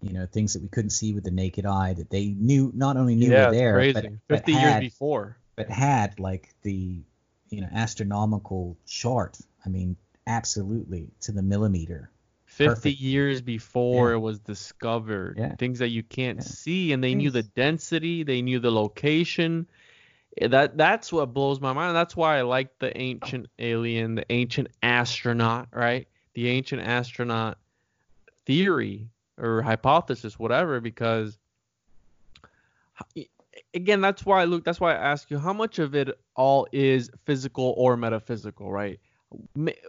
you 0.00 0.12
know 0.12 0.26
things 0.26 0.52
that 0.54 0.62
we 0.62 0.68
couldn't 0.68 0.90
see 0.90 1.12
with 1.14 1.24
the 1.24 1.30
naked 1.30 1.64
eye 1.66 1.94
that 1.94 2.10
they 2.10 2.26
knew 2.28 2.72
not 2.74 2.96
only 2.96 3.14
knew 3.14 3.30
Yeah, 3.30 3.46
were 3.46 3.52
there 3.52 3.74
crazy. 3.74 3.92
but, 3.94 4.04
but 4.28 4.36
50 4.46 4.52
years 4.52 4.80
before. 4.80 5.36
but 5.56 5.70
had 5.70 6.18
like 6.20 6.54
the 6.62 7.02
you 7.50 7.60
know 7.60 7.68
astronomical 7.72 8.76
chart. 8.86 9.38
I 9.64 9.68
mean, 9.68 9.96
absolutely 10.26 11.08
to 11.20 11.32
the 11.32 11.42
millimeter. 11.42 12.10
50 12.46 12.68
Perfect. 12.68 13.00
years 13.00 13.40
before 13.40 14.10
Yeah. 14.10 14.16
it 14.16 14.20
was 14.20 14.38
discovered. 14.38 15.38
Yeah. 15.38 15.54
Things 15.56 15.78
that 15.78 15.88
you 15.88 16.02
can't 16.02 16.38
Yeah. 16.38 16.44
see, 16.44 16.92
and 16.92 17.02
they 17.02 17.14
knew 17.14 17.30
the 17.30 17.42
density, 17.42 18.22
they 18.22 18.42
knew 18.42 18.58
the 18.58 18.70
location. 18.70 19.66
Eh, 20.38 20.48
That 20.48 20.76
that's 20.76 21.12
what 21.12 21.32
blows 21.32 21.60
my 21.60 21.72
mind. 21.72 21.96
That's 21.96 22.16
why 22.16 22.38
I 22.38 22.42
like 22.42 22.78
the 22.78 22.96
ancient 22.96 23.46
alien, 23.58 24.14
the 24.16 24.30
ancient 24.30 24.68
astronaut, 24.82 25.68
right? 25.72 26.06
The 26.34 26.48
ancient 26.48 26.82
astronaut 26.82 27.58
theory 28.44 29.08
or 29.38 29.62
hypothesis, 29.62 30.38
whatever, 30.38 30.80
because 30.80 31.38
again, 33.74 34.00
that's 34.00 34.24
why 34.24 34.44
Luke. 34.44 34.64
That's 34.64 34.80
why 34.80 34.92
I 34.92 34.96
ask 34.96 35.30
you, 35.30 35.38
how 35.38 35.52
much 35.52 35.78
of 35.78 35.94
it 35.94 36.18
all 36.36 36.66
is 36.72 37.10
physical 37.24 37.74
or 37.76 37.96
metaphysical, 37.96 38.70
right? 38.70 39.00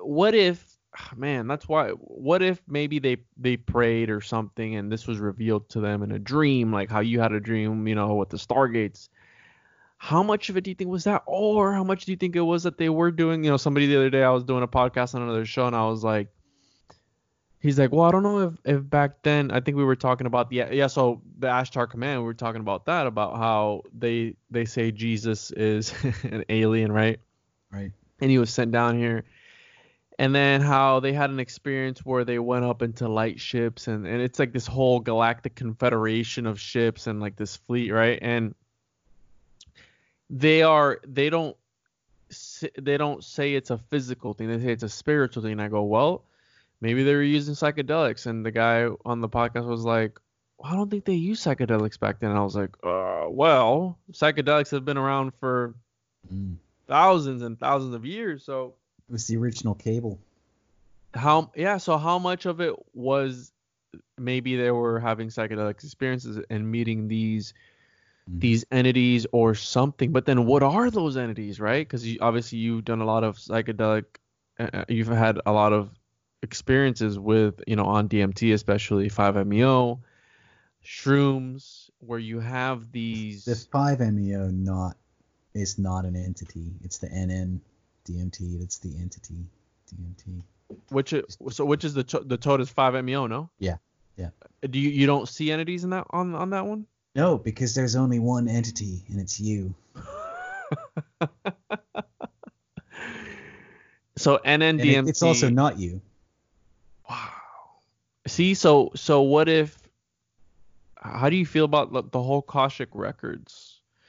What 0.02 0.36
if, 0.36 0.78
ah, 0.98 1.12
man, 1.16 1.48
that's 1.48 1.68
why. 1.68 1.90
What 1.90 2.42
if 2.42 2.62
maybe 2.68 3.00
they 3.00 3.18
they 3.38 3.58
prayed 3.58 4.10
or 4.10 4.22
something, 4.22 4.76
and 4.76 4.92
this 4.92 5.08
was 5.08 5.20
revealed 5.20 5.70
to 5.70 5.80
them 5.80 6.04
in 6.04 6.12
a 6.12 6.20
dream, 6.20 6.72
like 6.72 6.90
how 6.90 7.00
you 7.00 7.20
had 7.20 7.32
a 7.32 7.40
dream, 7.40 7.88
you 7.88 7.96
know, 7.96 8.16
with 8.16 8.30
the 8.30 8.38
stargates. 8.38 9.10
How 9.98 10.22
much 10.22 10.50
of 10.50 10.58
it 10.58 10.66
do 10.66 10.72
you 10.72 10.76
think 10.76 10.90
was 10.90 11.06
that, 11.06 11.24
or 11.26 11.72
how 11.74 11.84
much 11.84 12.06
do 12.06 12.12
you 12.12 12.18
think 12.18 12.36
it 12.36 12.42
was 12.42 12.64
that 12.64 12.78
they 12.78 12.90
were 12.90 13.12
doing? 13.12 13.44
You 13.44 13.52
know, 13.52 13.58
somebody 13.58 13.88
the 13.88 13.96
other 13.96 14.10
day 14.10 14.24
I 14.24 14.32
was 14.32 14.44
doing 14.44 14.64
a 14.64 14.68
podcast 14.68 15.16
on 15.16 15.22
another 15.22 15.46
show, 15.46 15.66
and 15.68 15.76
I 15.76 15.86
was 15.86 16.04
like, 16.04 16.28
he's 17.64 17.80
like, 17.80 17.92
well, 17.92 18.06
I 18.06 18.12
don't 18.12 18.22
know 18.22 18.40
if, 18.42 18.54
if 18.66 18.90
back 18.90 19.24
then, 19.24 19.50
I 19.50 19.62
think 19.62 19.78
we 19.78 19.84
were 19.84 19.96
talking 19.96 20.28
about 20.28 20.50
the 20.50 20.68
yeah, 20.72 20.88
so 20.88 21.22
the 21.40 21.48
Ashtar 21.48 21.90
command, 21.90 22.20
we 22.20 22.26
were 22.26 22.34
talking 22.36 22.62
about 22.62 22.86
that, 22.86 23.08
about 23.08 23.38
how 23.38 23.82
they 23.98 24.36
they 24.52 24.66
say 24.66 24.92
Jesus 24.92 25.50
is 25.52 25.94
an 26.24 26.44
alien, 26.50 26.92
right? 26.92 27.20
Right. 27.72 27.92
And 28.20 28.32
he 28.32 28.38
was 28.38 28.50
sent 28.50 28.72
down 28.72 28.98
here. 28.98 29.26
And 30.20 30.34
then 30.34 30.62
how 30.62 31.00
they 31.00 31.12
had 31.12 31.32
an 31.32 31.40
experience 31.40 32.06
where 32.06 32.24
they 32.24 32.38
went 32.38 32.66
up 32.66 32.82
into 32.84 33.10
light 33.10 33.40
ships 33.40 33.88
and, 33.88 34.06
and 34.06 34.22
it's 34.22 34.38
like 34.38 34.54
this 34.54 34.68
whole 34.68 35.00
galactic 35.00 35.56
confederation 35.56 36.46
of 36.46 36.60
ships 36.60 37.08
and 37.08 37.20
like 37.20 37.36
this 37.36 37.56
fleet 37.58 37.92
right? 37.92 38.20
And 38.22 38.54
they 40.30 40.62
are 40.62 41.00
they 41.06 41.30
don't 41.30 41.58
they 42.80 42.98
don't 42.98 43.24
say 43.24 43.56
it's 43.56 43.72
a 43.72 43.78
physical 43.78 44.34
thing. 44.34 44.48
They 44.50 44.64
say 44.64 44.72
it's 44.72 44.84
a 44.84 44.90
spiritual 44.90 45.42
thing. 45.44 45.54
And 45.54 45.62
i 45.62 45.68
go 45.68 45.84
well 45.84 46.24
maybe 46.80 47.04
they 47.04 47.16
were 47.16 47.24
using 47.24 47.56
psychedelics. 47.56 48.28
And 48.28 48.46
the 48.46 48.52
guy 48.52 48.88
on 49.04 49.20
the 49.20 49.30
podcast 49.30 49.66
was 49.66 49.84
like 49.84 50.20
well, 50.60 50.72
i 50.72 50.76
don't 50.76 50.92
think 50.92 51.06
they 51.06 51.14
used 51.14 51.44
psychedelics 51.44 52.00
back 52.00 52.20
then. 52.20 52.30
And 52.30 52.40
i 52.40 52.44
was 52.44 52.56
like 52.56 52.76
uh, 52.84 53.26
well 53.30 53.98
psychedelics 54.12 54.70
have 54.72 54.86
been 54.86 54.98
around 54.98 55.34
for 55.40 55.74
Mm. 56.34 56.56
Thousands 56.94 57.42
and 57.42 57.60
thousands 57.60 57.96
of 57.96 58.06
years. 58.06 58.46
So 58.46 58.76
It 59.10 59.12
was 59.12 59.26
the 59.28 59.38
original 59.38 59.74
cable. 59.76 60.20
how 61.16 61.52
yeah, 61.56 61.78
so 61.78 61.98
how 61.98 62.18
much 62.20 62.46
of 62.46 62.62
it 62.62 62.74
was 62.94 63.52
maybe 64.18 64.56
they 64.56 64.72
were 64.72 65.00
having 65.00 65.30
psychedelic 65.30 65.84
experiences 65.84 66.38
and 66.50 66.62
meeting 66.76 67.08
these 67.08 67.54
Mhm. 68.30 68.40
these 68.46 68.66
entities 68.72 69.26
or 69.32 69.56
something. 69.56 70.12
But 70.12 70.26
then 70.26 70.46
what 70.46 70.64
are 70.64 70.90
those 70.90 71.18
entities, 71.18 71.60
right? 71.60 71.86
Because 71.88 72.06
you, 72.08 72.18
obviously 72.22 72.60
you've 72.60 72.86
done 72.86 73.02
a 73.02 73.06
lot 73.06 73.24
of 73.24 73.38
psychedelic, 73.38 74.06
uh, 74.60 74.70
uh, 74.74 74.86
you've 74.88 75.08
had 75.26 75.40
a 75.46 75.52
lot 75.52 75.74
of 75.74 75.90
experiences 76.42 77.18
with 77.18 77.56
you 77.68 77.76
know 77.76 77.86
on 77.86 78.08
DMT 78.08 78.54
especially 78.54 79.10
5-MeO, 79.10 80.00
shrooms, 80.86 81.90
where 82.00 82.20
you 82.20 82.40
have 82.40 82.92
these. 82.92 83.46
The 83.46 83.56
5-MeO 83.56 84.50
not 84.52 84.96
is 85.54 85.78
not 85.78 86.06
an 86.06 86.16
entity. 86.16 86.72
It's 86.84 86.98
the 86.98 87.08
NN 87.08 87.60
DMT 88.08 88.60
that's 88.60 88.78
the 88.80 88.96
entity 89.00 89.46
DMT. 89.94 90.42
which 90.90 91.14
is, 91.14 91.38
so 91.52 91.66
which 91.66 91.84
is 91.86 91.94
the 91.94 92.04
the 92.26 92.38
toad 92.38 92.62
is 92.62 92.72
5-MeO, 92.72 93.28
no? 93.28 93.50
Yeah, 93.60 93.78
yeah. 94.18 94.30
Do 94.70 94.80
you 94.80 94.90
you 94.90 95.06
don't 95.06 95.28
see 95.30 95.52
entities 95.52 95.84
in 95.84 95.90
that 95.92 96.08
on 96.10 96.34
on 96.36 96.50
that 96.52 96.66
one? 96.66 96.86
No, 97.16 97.38
because 97.38 97.76
there's 97.76 97.96
only 97.96 98.18
one 98.20 98.48
entity, 98.48 99.04
and 99.10 99.20
it's 99.20 99.40
you. 99.40 99.74
so 104.18 104.40
And 104.44 104.62
NNDMT. 104.64 105.06
it- 105.06 105.10
it's 105.10 105.22
also 105.22 105.50
not 105.50 105.78
you. 105.80 106.02
Wow. 107.10 107.30
See, 108.28 108.54
so 108.54 108.92
so 108.96 109.22
what 109.22 109.48
if? 109.50 109.78
How 110.98 111.30
do 111.30 111.36
you 111.36 111.46
feel 111.46 111.66
about 111.66 111.92
the, 112.12 112.22
whole 112.24 112.40
Akashic 112.40 112.88
records? 112.94 113.63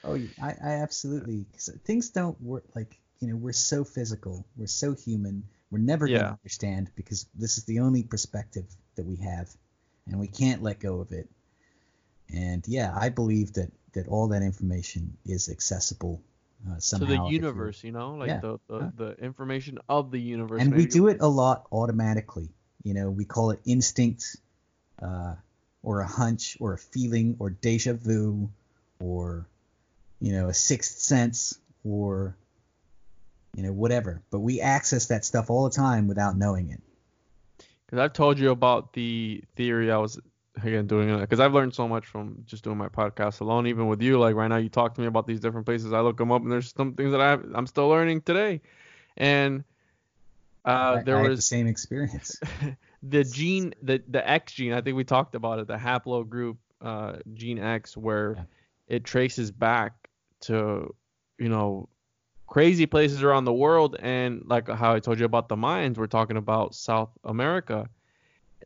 Oh, 0.05 0.15
I, 0.41 0.49
I 0.63 0.71
absolutely. 0.85 1.45
'cause 1.51 1.69
things 1.83 2.09
don't 2.09 2.39
work 2.41 2.63
like 2.75 2.97
you 3.19 3.27
know. 3.29 3.35
We're 3.35 3.53
so 3.53 3.83
physical. 3.83 4.45
We're 4.55 4.67
so 4.67 4.93
human. 4.93 5.43
We're 5.71 5.79
never 5.79 6.07
Yeah. 6.07 6.19
gonna 6.19 6.37
understand 6.43 6.91
because 6.95 7.25
this 7.35 7.57
is 7.57 7.63
the 7.65 7.79
only 7.79 8.03
perspective 8.03 8.65
that 8.95 9.05
we 9.05 9.17
have, 9.17 9.49
and 10.07 10.19
we 10.19 10.27
can't 10.27 10.61
let 10.61 10.79
go 10.79 10.99
of 10.99 11.11
it. 11.11 11.27
And 12.33 12.63
yeah, 12.67 12.93
I 12.95 13.09
believe 13.09 13.53
that 13.53 13.71
that 13.93 14.07
all 14.07 14.27
that 14.29 14.41
information 14.43 15.17
is 15.25 15.49
accessible 15.49 16.21
uh, 16.69 16.79
somehow. 16.79 17.07
to 17.07 17.11
the 17.25 17.31
universe, 17.31 17.83
you 17.83 17.91
know, 17.91 18.15
like 18.15 18.29
Yeah. 18.29 18.41
the 18.41 18.59
the, 18.67 18.91
the 18.97 19.11
information 19.23 19.79
of 19.89 20.11
the 20.11 20.19
universe. 20.19 20.61
and 20.61 20.75
we 20.75 20.85
do 20.85 21.07
it 21.07 21.17
a 21.21 21.27
lot 21.27 21.67
automatically. 21.71 22.49
You 22.83 22.93
know, 22.93 23.09
we 23.09 23.25
call 23.25 23.51
it 23.51 23.59
instinct, 23.65 24.37
uh, 25.01 25.35
or 25.81 26.01
a 26.01 26.07
hunch, 26.07 26.57
or 26.59 26.73
a 26.73 26.77
feeling, 26.77 27.35
or 27.39 27.49
deja 27.49 27.93
vu, 27.93 28.49
or 28.99 29.47
you 30.19 30.31
know, 30.33 30.47
a 30.47 30.53
sixth 30.53 30.99
sense, 30.99 31.59
or 31.83 32.35
you 33.55 33.63
know, 33.63 33.71
whatever. 33.71 34.21
But 34.31 34.39
we 34.39 34.61
access 34.61 35.07
that 35.07 35.25
stuff 35.25 35.49
all 35.49 35.63
the 35.63 35.75
time 35.75 36.07
without 36.07 36.37
knowing 36.37 36.69
it. 36.71 36.81
Because 37.85 37.99
I've 37.99 38.13
told 38.13 38.39
you 38.39 38.51
about 38.51 38.93
the 38.93 39.43
theory 39.55 39.91
I 39.91 39.97
was 39.97 40.19
again 40.63 40.87
doing 40.87 41.09
it 41.09 41.19
because 41.19 41.39
I've 41.39 41.53
learned 41.53 41.73
so 41.73 41.87
much 41.87 42.05
from 42.05 42.43
just 42.45 42.63
doing 42.63 42.77
my 42.77 42.87
podcast 42.89 43.41
alone. 43.41 43.67
Even 43.67 43.87
with 43.87 44.01
you, 44.01 44.17
like 44.19 44.35
right 44.35 44.47
now, 44.47 44.57
you 44.57 44.69
talk 44.69 44.95
to 44.95 45.01
me 45.01 45.07
about 45.07 45.27
these 45.27 45.39
different 45.39 45.65
places. 45.65 45.93
I 45.93 46.01
look 46.01 46.17
them 46.17 46.31
up, 46.31 46.41
and 46.41 46.51
there's 46.51 46.73
some 46.73 46.93
things 46.93 47.11
that 47.11 47.21
I 47.21 47.33
I'm 47.53 47.67
still 47.67 47.87
learning 47.87 48.21
today. 48.21 48.61
And 49.17 49.63
uh, 50.65 51.01
there 51.03 51.19
I 51.19 51.23
had 51.23 51.37
the 51.37 51.41
same 51.41 51.67
experience. 51.67 52.39
the 53.03 53.23
gene, 53.23 53.73
the 53.81 54.01
the 54.07 54.27
X 54.27 54.53
gene. 54.53 54.73
I 54.73 54.81
think 54.81 54.97
we 54.97 55.03
talked 55.03 55.35
about 55.35 55.59
it, 55.59 55.67
the 55.67 55.77
haplogroup 55.77 56.57
uh, 56.81 57.17
gene 57.33 57.59
X, 57.59 57.95
where 57.95 58.33
Yeah. 58.37 58.43
it 58.87 59.03
traces 59.03 59.51
back 59.51 60.04
to 60.45 60.93
you 61.37 61.49
know 61.49 61.89
crazy 62.47 62.85
places 62.85 63.23
around 63.23 63.45
the 63.45 63.53
world 63.53 63.95
and 63.99 64.43
like 64.45 64.69
how 64.69 64.93
I 64.93 64.99
told 64.99 65.19
you 65.19 65.25
about 65.25 65.49
the 65.49 65.55
Mayans, 65.55 65.97
we're 65.97 66.07
talking 66.07 66.37
about 66.37 66.75
South 66.75 67.09
America. 67.23 67.89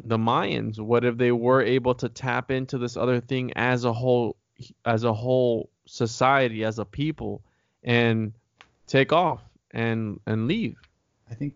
The 0.03 0.17
Mayans, 0.17 0.79
what 0.79 1.03
if 1.03 1.17
they 1.17 1.31
were 1.31 1.61
able 1.61 1.95
to 1.95 2.09
tap 2.09 2.51
into 2.51 2.77
this 2.77 2.95
other 2.95 3.19
thing 3.19 3.51
as 3.55 3.85
a 3.85 3.93
whole 3.93 4.37
as 4.85 5.03
a 5.03 5.13
whole 5.13 5.69
society, 5.85 6.63
as 6.63 6.79
a 6.79 6.85
people, 6.85 7.41
and 7.83 8.33
take 8.87 9.11
off 9.11 9.41
and 9.71 10.19
and 10.25 10.47
leave? 10.47 10.77
I 11.29 11.33
think, 11.33 11.55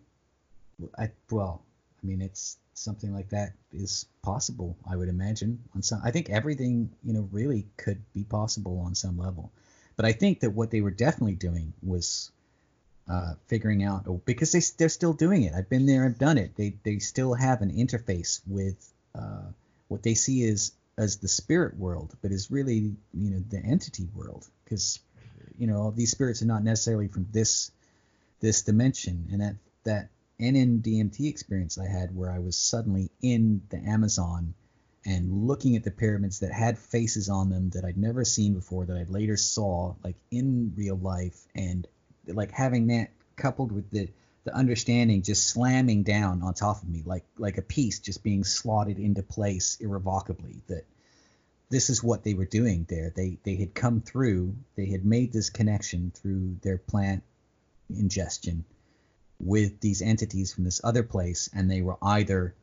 I 0.98 1.10
well, 1.30 1.62
I 2.02 2.06
mean, 2.06 2.20
it's 2.20 2.58
something 2.74 3.14
like 3.14 3.30
that 3.30 3.52
is 3.72 4.06
possible. 4.22 4.76
I 4.90 4.96
would 4.96 5.08
imagine 5.08 5.62
on 5.74 5.82
some. 5.82 6.00
I 6.04 6.10
think 6.10 6.30
everything, 6.30 6.90
you 7.02 7.14
know, 7.14 7.28
really 7.32 7.66
could 7.76 8.02
be 8.12 8.24
possible 8.24 8.80
on 8.80 8.94
some 8.94 9.18
level. 9.18 9.52
But 9.96 10.04
I 10.04 10.12
think 10.12 10.40
that 10.40 10.50
what 10.50 10.70
they 10.70 10.80
were 10.80 10.90
definitely 10.90 11.36
doing 11.36 11.72
was 11.82 12.30
uh, 13.08 13.34
figuring 13.46 13.84
out 13.84 14.04
oh, 14.08 14.20
because 14.24 14.52
they 14.52 14.62
they're 14.78 14.88
still 14.88 15.12
doing 15.12 15.42
it. 15.42 15.54
I've 15.54 15.68
been 15.68 15.86
there, 15.86 16.04
I've 16.04 16.18
done 16.18 16.38
it. 16.38 16.56
They 16.56 16.74
they 16.82 16.98
still 16.98 17.34
have 17.34 17.62
an 17.62 17.70
interface 17.70 18.40
with 18.46 18.92
uh, 19.14 19.46
what 19.88 20.02
they 20.02 20.14
see 20.14 20.44
as 20.48 20.72
as 20.96 21.18
the 21.18 21.28
spirit 21.28 21.76
world, 21.76 22.16
but 22.22 22.32
is 22.32 22.50
really 22.50 22.96
you 23.12 23.30
know 23.30 23.42
the 23.48 23.58
entity 23.58 24.08
world 24.14 24.46
because 24.64 25.00
you 25.58 25.66
know 25.66 25.90
these 25.90 26.10
spirits 26.10 26.42
are 26.42 26.46
not 26.46 26.64
necessarily 26.64 27.08
from 27.08 27.26
this 27.30 27.70
this 28.40 28.62
dimension 28.62 29.28
and 29.32 29.40
that 29.40 29.56
that 29.84 30.08
NNDMT 30.40 31.28
experience 31.28 31.78
I 31.78 31.86
had 31.86 32.16
where 32.16 32.30
I 32.30 32.38
was 32.38 32.56
suddenly 32.56 33.10
in 33.22 33.62
the 33.68 33.78
Amazon 33.78 34.54
and 35.04 35.46
looking 35.46 35.76
at 35.76 35.84
the 35.84 35.90
pyramids 35.90 36.40
that 36.40 36.52
had 36.52 36.78
faces 36.78 37.28
on 37.28 37.50
them 37.50 37.70
that 37.70 37.84
I'd 37.84 37.96
never 37.96 38.24
seen 38.24 38.54
before 38.54 38.86
that 38.86 38.96
I 38.96 39.04
later 39.08 39.36
saw 39.36 39.94
like 40.02 40.16
in 40.30 40.72
real 40.76 40.96
life 40.96 41.46
and 41.54 41.86
like 42.26 42.50
having 42.50 42.88
that 42.88 43.10
coupled 43.36 43.72
with 43.72 43.90
the 43.90 44.08
the 44.44 44.54
understanding 44.54 45.22
just 45.22 45.46
slamming 45.46 46.02
down 46.02 46.42
on 46.42 46.52
top 46.52 46.82
of 46.82 46.88
me 46.88 47.02
like 47.06 47.24
like 47.38 47.56
a 47.56 47.62
piece 47.62 47.98
just 47.98 48.22
being 48.22 48.44
slotted 48.44 48.98
into 48.98 49.22
place 49.22 49.78
irrevocably 49.80 50.60
that 50.68 50.84
this 51.70 51.90
is 51.90 52.04
what 52.04 52.22
they 52.22 52.34
were 52.34 52.44
doing 52.44 52.86
there. 52.88 53.10
They 53.14 53.38
they 53.42 53.56
had 53.56 53.74
come 53.74 54.00
through 54.00 54.54
they 54.76 54.86
had 54.86 55.04
made 55.04 55.32
this 55.32 55.50
connection 55.50 56.12
through 56.14 56.58
their 56.62 56.78
plant 56.78 57.22
ingestion 57.90 58.64
with 59.40 59.80
these 59.80 60.00
entities 60.00 60.52
from 60.52 60.64
this 60.64 60.80
other 60.84 61.02
place 61.02 61.50
and 61.52 61.70
they 61.70 61.82
were 61.82 61.96
either 62.02 62.54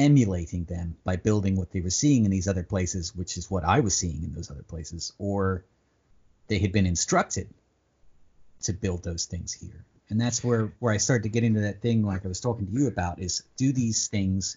emulating 0.00 0.64
them 0.64 0.96
by 1.04 1.16
building 1.16 1.56
what 1.56 1.70
they 1.72 1.80
were 1.80 1.90
seeing 2.02 2.24
in 2.24 2.30
these 2.30 2.48
other 2.48 2.62
places 2.62 3.14
which 3.14 3.36
is 3.36 3.50
what 3.50 3.64
I 3.64 3.80
was 3.80 3.94
seeing 3.96 4.24
in 4.24 4.32
those 4.32 4.50
other 4.50 4.62
places 4.62 5.12
or 5.18 5.64
they 6.48 6.58
had 6.58 6.72
been 6.72 6.86
instructed 6.86 7.48
to 8.62 8.72
build 8.72 9.02
those 9.02 9.24
things 9.26 9.52
here. 9.52 9.84
And 10.08 10.20
that's 10.20 10.42
where 10.42 10.72
where 10.80 10.92
I 10.92 10.98
started 10.98 11.22
to 11.22 11.28
get 11.28 11.44
into 11.44 11.60
that 11.60 11.80
thing 11.80 12.02
like 12.04 12.24
I 12.24 12.28
was 12.28 12.40
talking 12.40 12.66
to 12.66 12.72
you 12.72 12.88
about 12.88 13.20
is 13.20 13.42
do 13.56 13.72
these 13.72 14.08
things 14.08 14.56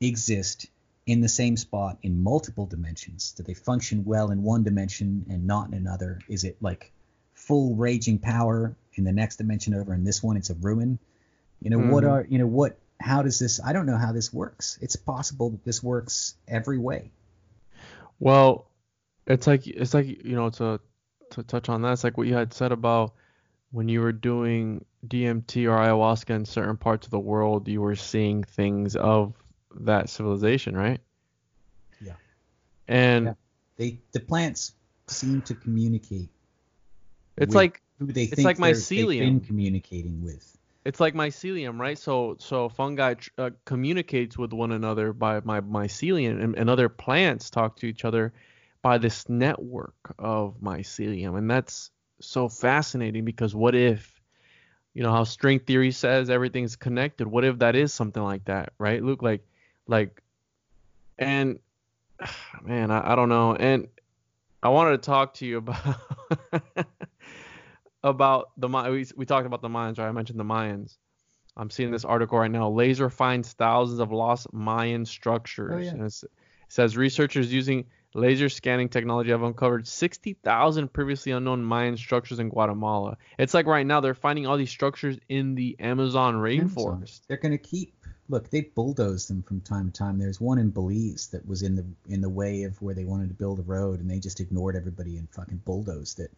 exist 0.00 0.66
in 1.06 1.20
the 1.20 1.28
same 1.28 1.56
spot 1.56 1.98
in 2.02 2.22
multiple 2.22 2.66
dimensions? 2.66 3.32
Do 3.32 3.42
they 3.42 3.54
function 3.54 4.04
well 4.04 4.30
in 4.30 4.42
one 4.42 4.64
dimension 4.64 5.26
and 5.28 5.46
not 5.46 5.68
in 5.68 5.74
another? 5.74 6.20
Is 6.28 6.44
it 6.44 6.56
like 6.62 6.90
full 7.34 7.74
raging 7.76 8.18
power 8.18 8.74
in 8.94 9.04
the 9.04 9.12
next 9.12 9.36
dimension 9.36 9.74
over 9.74 9.92
in 9.92 10.04
this 10.04 10.22
one? 10.22 10.38
It's 10.38 10.50
a 10.50 10.54
ruin. 10.54 10.98
You 11.60 11.70
know 11.70 11.78
what 11.78 12.04
Mhm. 12.04 12.10
are 12.10 12.26
you 12.30 12.38
know 12.38 12.46
what 12.46 12.78
how 13.04 13.22
does 13.22 13.38
this 13.38 13.60
i 13.64 13.72
don't 13.72 13.86
know 13.86 13.96
how 13.98 14.12
this 14.12 14.32
works 14.32 14.78
it's 14.80 14.96
possible 14.96 15.50
that 15.50 15.64
this 15.64 15.82
works 15.82 16.34
every 16.48 16.78
way 16.78 17.10
Well, 18.20 18.66
it's 19.26 19.46
like 19.46 19.66
it's 19.66 19.92
like 19.94 20.06
you 20.06 20.36
know 20.36 20.50
to 20.50 20.80
to 21.30 21.42
touch 21.42 21.68
on 21.68 21.82
that. 21.82 21.92
It's 21.92 22.04
like 22.04 22.16
what 22.16 22.26
you 22.28 22.34
had 22.34 22.52
said 22.54 22.70
about 22.72 23.12
when 23.72 23.88
you 23.88 24.00
were 24.00 24.12
doing 24.12 24.84
DMT 25.06 25.66
or 25.66 25.76
ayahuasca 25.76 26.30
in 26.30 26.44
certain 26.44 26.76
parts 26.76 27.06
of 27.06 27.10
the 27.10 27.18
world, 27.18 27.66
you 27.66 27.80
were 27.82 27.96
seeing 27.96 28.44
things 28.44 28.94
of 28.94 29.34
that 29.80 30.08
civilization, 30.08 30.76
right? 30.76 31.00
Yeah. 32.00 32.12
And 32.86 33.24
Yeah. 33.26 33.32
they 33.76 33.98
the 34.12 34.20
plants 34.20 34.74
seem 35.08 35.42
to 35.42 35.54
communicate 35.54 36.28
it's 37.36 37.54
like 37.54 37.82
who 37.98 38.06
they 38.12 38.24
it's 38.24 38.34
think 38.36 38.46
like 38.46 38.58
they're- 38.58 38.72
they've 38.74 38.88
been 38.88 39.40
mycelium. 39.40 39.46
communicating 39.46 40.22
with 40.24 40.56
it's 40.84 41.00
like 41.00 41.14
mycelium, 41.14 41.78
right? 41.78 41.98
So 41.98 42.36
so 42.38 42.68
fungi 42.68 43.14
uh, 43.38 43.50
communicates 43.64 44.36
with 44.36 44.52
one 44.52 44.72
another 44.72 45.12
by 45.12 45.40
my 45.40 45.60
mycelium, 45.60 46.42
and, 46.42 46.56
and 46.56 46.68
other 46.70 46.88
plants 46.88 47.50
talk 47.50 47.76
to 47.76 47.86
each 47.86 48.04
other 48.04 48.32
by 48.82 48.98
this 48.98 49.28
network 49.28 49.94
of 50.18 50.56
mycelium, 50.62 51.38
and 51.38 51.50
that's 51.50 51.90
so 52.20 52.48
fascinating 52.48 53.24
because 53.24 53.54
what 53.54 53.74
if, 53.74 54.20
you 54.92 55.02
know, 55.02 55.10
how 55.10 55.24
string 55.24 55.58
theory 55.58 55.90
says 55.90 56.28
everything's 56.28 56.76
connected? 56.76 57.26
What 57.26 57.44
if 57.44 57.58
that 57.60 57.76
is 57.76 57.92
something 57.94 58.22
like 58.22 58.44
that, 58.44 58.74
right, 58.78 59.02
Luke? 59.02 59.22
Like, 59.22 59.46
like, 59.86 60.22
and 61.18 61.58
man, 62.62 62.90
I, 62.90 63.12
I 63.12 63.14
don't 63.16 63.30
know, 63.30 63.54
and 63.54 63.88
I 64.62 64.68
wanted 64.68 65.02
to 65.02 65.06
talk 65.06 65.34
to 65.34 65.46
you 65.46 65.58
about 65.58 65.96
about 68.04 68.50
the 68.56 68.68
we, 68.68 69.06
we 69.16 69.26
talked 69.26 69.46
about 69.46 69.62
the 69.62 69.68
Mayans, 69.68 69.98
right? 69.98 70.06
I 70.08 70.12
mentioned 70.12 70.38
the 70.38 70.44
Mayans. 70.44 70.96
I'm 71.56 71.70
seeing 71.70 71.90
this 71.90 72.04
article 72.04 72.38
right 72.38 72.50
now. 72.50 72.68
Laser 72.68 73.08
finds 73.10 73.52
thousands 73.52 73.98
of 74.00 74.12
lost 74.12 74.52
Mayan 74.52 75.04
structures. 75.06 75.72
Oh, 75.74 75.78
yeah. 75.78 75.90
And 75.90 75.98
it's- 76.00 76.22
it 76.24 76.30
says 76.68 76.96
researchers 76.96 77.52
using 77.52 77.84
laser 78.14 78.48
scanning 78.48 78.88
technology 78.88 79.30
have 79.30 79.42
uncovered 79.42 79.86
60,000 79.86 80.92
previously 80.92 81.30
unknown 81.32 81.62
Mayan 81.64 81.96
structures 81.96 82.38
in 82.40 82.48
Guatemala. 82.48 83.16
It's 83.38 83.54
like 83.54 83.66
right 83.66 83.86
now 83.86 84.00
they're 84.00 84.14
finding 84.14 84.46
all 84.46 84.56
these 84.56 84.70
structures 84.70 85.18
in 85.28 85.54
the 85.54 85.76
Amazon 85.78 86.34
Amazon. 86.34 87.00
rainforest. 87.00 87.20
They're 87.28 87.36
going 87.36 87.52
to 87.52 87.58
keep. 87.58 87.94
Look, 88.28 88.50
they 88.50 88.62
bulldozed 88.62 89.28
them 89.28 89.42
from 89.42 89.60
time 89.60 89.90
to 89.90 89.92
time. 89.92 90.18
There's 90.18 90.40
one 90.40 90.58
in 90.58 90.70
Belize 90.70 91.28
that 91.28 91.46
was 91.46 91.62
in 91.62 91.76
the 91.76 91.84
in 92.08 92.20
the 92.22 92.28
way 92.30 92.62
of 92.64 92.80
where 92.80 92.94
they 92.94 93.04
wanted 93.04 93.28
to 93.28 93.34
build 93.34 93.58
a 93.58 93.62
road, 93.62 94.00
and 94.00 94.10
they 94.10 94.18
just 94.18 94.40
ignored 94.40 94.74
everybody 94.76 95.18
and 95.18 95.28
fucking 95.30 95.60
bulldozed 95.66 96.18
it. 96.20 96.32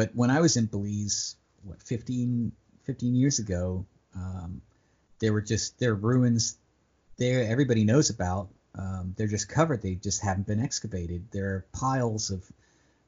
But 0.00 0.12
when 0.14 0.30
I 0.30 0.40
was 0.40 0.56
in 0.56 0.64
Belize, 0.64 1.36
what 1.62 1.82
15 1.82 2.52
15 2.84 3.14
years 3.14 3.38
ago, 3.38 3.84
um, 4.16 4.62
there 5.18 5.30
were 5.34 5.42
just 5.42 5.78
there 5.78 5.90
are 5.90 5.94
ruins 5.94 6.56
there. 7.18 7.44
Everybody 7.44 7.84
knows 7.84 8.08
about. 8.08 8.48
Um, 8.74 9.12
they're 9.18 9.26
just 9.26 9.50
covered. 9.50 9.82
They 9.82 9.96
just 9.96 10.22
haven't 10.22 10.46
been 10.46 10.58
excavated. 10.58 11.30
There 11.32 11.48
are 11.48 11.66
piles 11.72 12.30
of 12.30 12.50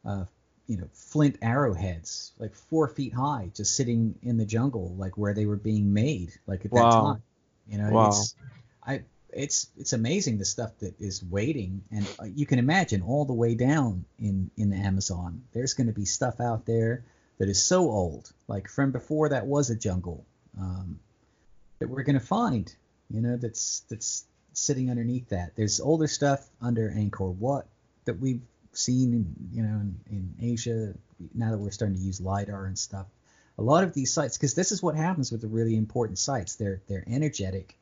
uh, 0.04 0.24
you 0.66 0.76
know, 0.76 0.88
flint 0.92 1.38
arrowheads, 1.40 2.32
like 2.38 2.54
four 2.54 2.88
feet 2.88 3.14
high, 3.14 3.50
just 3.54 3.74
sitting 3.74 4.14
in 4.22 4.36
the 4.36 4.44
jungle, 4.44 4.94
like 4.98 5.16
where 5.16 5.32
they 5.32 5.46
were 5.46 5.56
being 5.56 5.94
made, 5.94 6.34
like 6.46 6.66
at 6.66 6.72
that 6.72 6.90
time. 6.90 7.22
You 7.70 7.78
know, 7.78 7.88
Wow. 7.88 8.10
it's 8.10 8.34
I 8.86 9.00
it's 9.32 9.68
it's 9.76 9.92
amazing 9.92 10.38
the 10.38 10.44
stuff 10.44 10.78
that 10.78 11.00
is 11.00 11.24
waiting, 11.24 11.82
and 11.90 12.06
uh, 12.20 12.24
you 12.24 12.46
can 12.46 12.58
imagine 12.58 13.02
all 13.02 13.24
the 13.24 13.32
way 13.32 13.54
down 13.54 14.04
in 14.18 14.50
in 14.56 14.70
the 14.70 14.76
Amazon. 14.76 15.42
There's 15.52 15.74
going 15.74 15.86
to 15.86 15.92
be 15.92 16.04
stuff 16.04 16.40
out 16.40 16.66
there 16.66 17.04
that 17.38 17.48
is 17.48 17.62
so 17.62 17.90
old, 17.90 18.32
like 18.46 18.68
from 18.68 18.92
before 18.92 19.30
that 19.30 19.46
was 19.46 19.70
a 19.70 19.76
jungle, 19.76 20.24
um, 20.58 21.00
that 21.78 21.88
we're 21.88 22.02
going 22.02 22.18
to 22.18 22.26
find. 22.26 22.74
You 23.10 23.20
know, 23.20 23.36
that's 23.36 23.80
that's 23.90 24.24
sitting 24.52 24.90
underneath 24.90 25.30
that. 25.30 25.56
There's 25.56 25.80
older 25.80 26.06
stuff 26.06 26.46
under 26.60 26.90
Angkor 26.90 27.34
Wat 27.34 27.66
that 28.04 28.18
we've 28.18 28.42
seen, 28.72 29.12
in, 29.12 29.34
you 29.52 29.62
know, 29.62 29.80
in, 29.80 30.00
in 30.10 30.34
Asia. 30.40 30.94
Now 31.34 31.50
that 31.50 31.58
we're 31.58 31.70
starting 31.70 31.96
to 31.96 32.02
use 32.02 32.20
lidar 32.20 32.66
and 32.66 32.78
stuff, 32.78 33.06
a 33.58 33.62
lot 33.62 33.84
of 33.84 33.92
these 33.92 34.12
sites, 34.12 34.36
because 34.36 34.54
this 34.54 34.72
is 34.72 34.82
what 34.82 34.96
happens 34.96 35.30
with 35.30 35.40
the 35.40 35.46
really 35.46 35.76
important 35.76 36.18
sites. 36.18 36.56
They're 36.56 36.80
they're 36.88 37.04
energetic, 37.06 37.76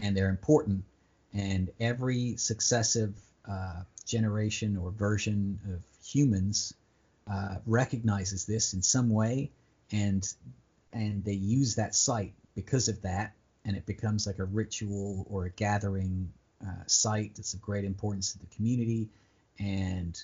and 0.00 0.16
they're 0.16 0.28
important, 0.28 0.84
and 1.32 1.70
every 1.80 2.36
successive 2.36 3.14
uh, 3.48 3.82
generation 4.06 4.76
or 4.76 4.90
version 4.90 5.58
of 5.72 5.80
humans 6.04 6.74
uh, 7.30 7.56
recognizes 7.66 8.46
this 8.46 8.74
in 8.74 8.82
some 8.82 9.10
way, 9.10 9.50
and 9.92 10.32
and 10.92 11.24
they 11.24 11.32
use 11.32 11.74
that 11.74 11.94
site 11.94 12.32
because 12.54 12.88
of 12.88 13.02
that, 13.02 13.34
and 13.64 13.76
it 13.76 13.86
becomes 13.86 14.26
like 14.26 14.38
a 14.38 14.44
ritual 14.44 15.26
or 15.30 15.44
a 15.44 15.50
gathering 15.50 16.32
uh, 16.66 16.84
site 16.86 17.34
that's 17.36 17.54
of 17.54 17.60
great 17.60 17.84
importance 17.84 18.32
to 18.32 18.38
the 18.38 18.46
community, 18.56 19.08
and 19.58 20.22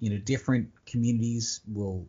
you 0.00 0.10
know 0.10 0.18
different 0.18 0.70
communities 0.86 1.60
will 1.72 2.06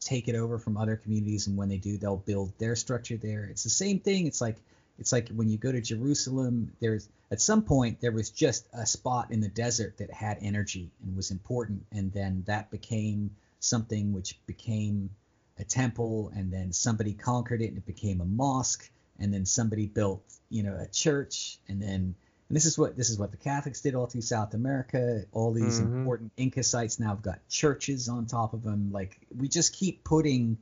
take 0.00 0.28
it 0.28 0.34
over 0.34 0.58
from 0.58 0.76
other 0.76 0.96
communities, 0.96 1.46
and 1.46 1.56
when 1.56 1.68
they 1.68 1.78
do, 1.78 1.96
they'll 1.96 2.16
build 2.16 2.52
their 2.58 2.76
structure 2.76 3.16
there. 3.16 3.44
It's 3.44 3.64
the 3.64 3.70
same 3.70 3.98
thing. 4.00 4.26
It's 4.26 4.40
like 4.40 4.56
it's 4.98 5.12
like 5.12 5.28
when 5.30 5.48
you 5.48 5.58
go 5.58 5.72
to 5.72 5.80
Jerusalem. 5.80 6.72
There's 6.80 7.08
at 7.30 7.40
some 7.40 7.62
point 7.62 8.00
there 8.00 8.12
was 8.12 8.30
just 8.30 8.66
a 8.72 8.86
spot 8.86 9.30
in 9.30 9.40
the 9.40 9.48
desert 9.48 9.98
that 9.98 10.10
had 10.10 10.38
energy 10.40 10.90
and 11.04 11.16
was 11.16 11.30
important, 11.30 11.84
and 11.92 12.12
then 12.12 12.42
that 12.46 12.70
became 12.70 13.30
something 13.60 14.12
which 14.12 14.38
became 14.46 15.10
a 15.58 15.64
temple, 15.64 16.32
and 16.34 16.52
then 16.52 16.72
somebody 16.72 17.12
conquered 17.12 17.62
it 17.62 17.68
and 17.68 17.78
it 17.78 17.86
became 17.86 18.20
a 18.20 18.24
mosque, 18.24 18.90
and 19.18 19.32
then 19.32 19.44
somebody 19.44 19.86
built 19.86 20.22
you 20.50 20.62
know 20.62 20.76
a 20.78 20.86
church, 20.86 21.58
and 21.68 21.80
then 21.80 22.14
and 22.48 22.56
this 22.56 22.64
is 22.64 22.78
what 22.78 22.96
this 22.96 23.10
is 23.10 23.18
what 23.18 23.30
the 23.30 23.36
Catholics 23.36 23.80
did 23.80 23.94
all 23.94 24.06
through 24.06 24.22
South 24.22 24.54
America. 24.54 25.24
All 25.32 25.52
these 25.52 25.80
Mhm. 25.80 25.84
important 25.84 26.32
Inca 26.36 26.62
sites 26.62 26.98
now 26.98 27.10
have 27.10 27.22
got 27.22 27.46
churches 27.48 28.08
on 28.08 28.26
top 28.26 28.54
of 28.54 28.62
them. 28.62 28.90
Like 28.90 29.18
we 29.36 29.48
just 29.48 29.74
keep 29.74 30.02
putting, 30.02 30.56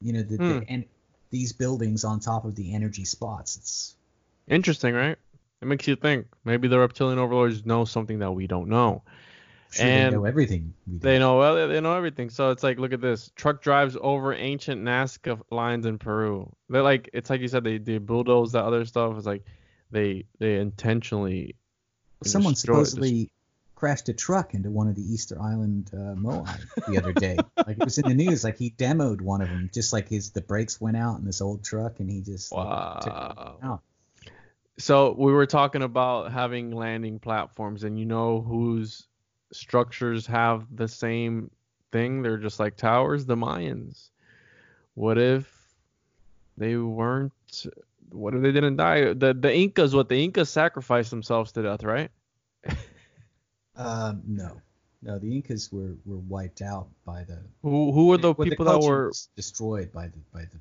you 0.00 0.12
know, 0.12 0.22
the, 0.22 0.36
Hmm. 0.36 0.48
the 0.48 0.64
and 0.68 0.84
these 1.30 1.52
buildings 1.52 2.04
on 2.04 2.20
top 2.20 2.44
of 2.44 2.54
the 2.54 2.74
energy 2.74 3.04
spots. 3.04 3.56
It's 3.56 3.96
Interesting, 4.48 4.94
right? 4.94 5.16
It 5.60 5.66
makes 5.66 5.88
you 5.88 5.96
think. 5.96 6.26
Maybe 6.44 6.68
the 6.68 6.78
reptilian 6.78 7.18
overlords 7.18 7.66
know 7.66 7.84
something 7.84 8.18
that 8.20 8.32
we 8.32 8.46
don't 8.46 8.68
know. 8.68 9.02
sure 9.70 9.86
And 9.86 10.12
they 10.12 10.16
know 10.18 10.24
everything. 10.24 10.74
They 10.86 11.18
know 11.18 11.38
well, 11.38 11.68
they 11.68 11.80
know 11.80 11.96
everything. 11.96 12.30
So 12.30 12.50
it's 12.50 12.62
like, 12.62 12.78
look 12.78 12.92
at 12.92 13.00
this. 13.00 13.30
Truck 13.36 13.60
drives 13.60 13.96
over 14.00 14.32
ancient 14.34 14.82
Nazca 14.82 15.40
lines 15.50 15.84
in 15.84 15.98
Peru. 15.98 16.50
They're 16.68 16.82
like, 16.82 17.10
it's 17.12 17.28
like 17.28 17.40
you 17.40 17.48
said, 17.48 17.64
they 17.64 17.78
they 17.78 17.98
bulldoze 17.98 18.52
that 18.52 18.64
other 18.64 18.84
stuff. 18.84 19.16
It's 19.16 19.26
like 19.26 19.44
they 19.90 20.24
they 20.38 20.56
intentionally. 20.56 21.56
Someone 22.24 22.54
supposedly 22.54 23.30
crashed 23.76 24.08
a 24.08 24.12
truck 24.12 24.54
into 24.54 24.70
one 24.70 24.88
of 24.88 24.96
the 24.96 25.02
Easter 25.02 25.40
Island 25.40 25.90
uh, 25.92 26.16
Moai 26.16 26.58
the 26.88 26.96
other 26.98 27.12
day. 27.12 27.36
like 27.66 27.78
it 27.78 27.84
was 27.84 27.98
in 27.98 28.08
the 28.08 28.14
news. 28.14 28.42
Like 28.42 28.58
he 28.58 28.70
demoed 28.70 29.20
one 29.20 29.42
of 29.42 29.48
them, 29.48 29.70
just 29.72 29.92
like 29.92 30.08
his 30.08 30.30
the 30.30 30.40
brakes 30.40 30.80
went 30.80 30.96
out 30.96 31.18
in 31.18 31.24
this 31.24 31.40
old 31.40 31.62
truck, 31.62 32.00
and 32.00 32.10
he 32.10 32.22
just 32.22 32.50
like, 32.50 33.02
took 33.02 33.12
Wow. 33.12 33.58
out. 33.62 33.82
So 34.78 35.14
we 35.16 35.32
were 35.32 35.46
talking 35.46 35.82
about 35.82 36.32
having 36.32 36.70
landing 36.72 37.18
platforms, 37.18 37.84
and 37.84 37.98
you 37.98 38.06
know 38.06 38.40
whose 38.40 39.06
structures 39.52 40.26
have 40.26 40.66
the 40.74 40.88
same 40.88 41.50
thing? 41.92 42.22
They're 42.22 42.38
just 42.38 42.58
like 42.58 42.76
towers. 42.76 43.26
The 43.26 43.36
Mayans. 43.36 44.08
What 44.94 45.18
if 45.18 45.50
they 46.56 46.76
weren't? 46.76 47.66
What 48.10 48.34
if 48.34 48.42
they 48.42 48.52
didn't 48.52 48.76
die? 48.76 49.12
The 49.12 49.36
the 49.38 49.54
Incas. 49.54 49.94
What 49.94 50.08
the 50.08 50.22
Incas 50.22 50.48
sacrificed 50.48 51.10
themselves 51.10 51.52
to 51.52 51.62
death, 51.62 51.84
right? 51.84 52.10
Um, 53.76 54.22
no, 54.26 54.60
no, 55.02 55.18
the 55.18 55.34
Incas 55.34 55.70
were, 55.72 55.94
were 56.04 56.16
wiped 56.16 56.62
out 56.62 56.88
by 57.04 57.24
the 57.24 57.38
Who 57.62 57.92
who 57.92 58.06
were 58.06 58.16
the 58.16 58.32
well, 58.32 58.48
people 58.48 58.64
that 58.66 58.80
were? 58.80 59.12
destroyed 59.36 59.92
by 59.92 60.08
the 60.08 60.18
by 60.32 60.40
the. 60.40 60.58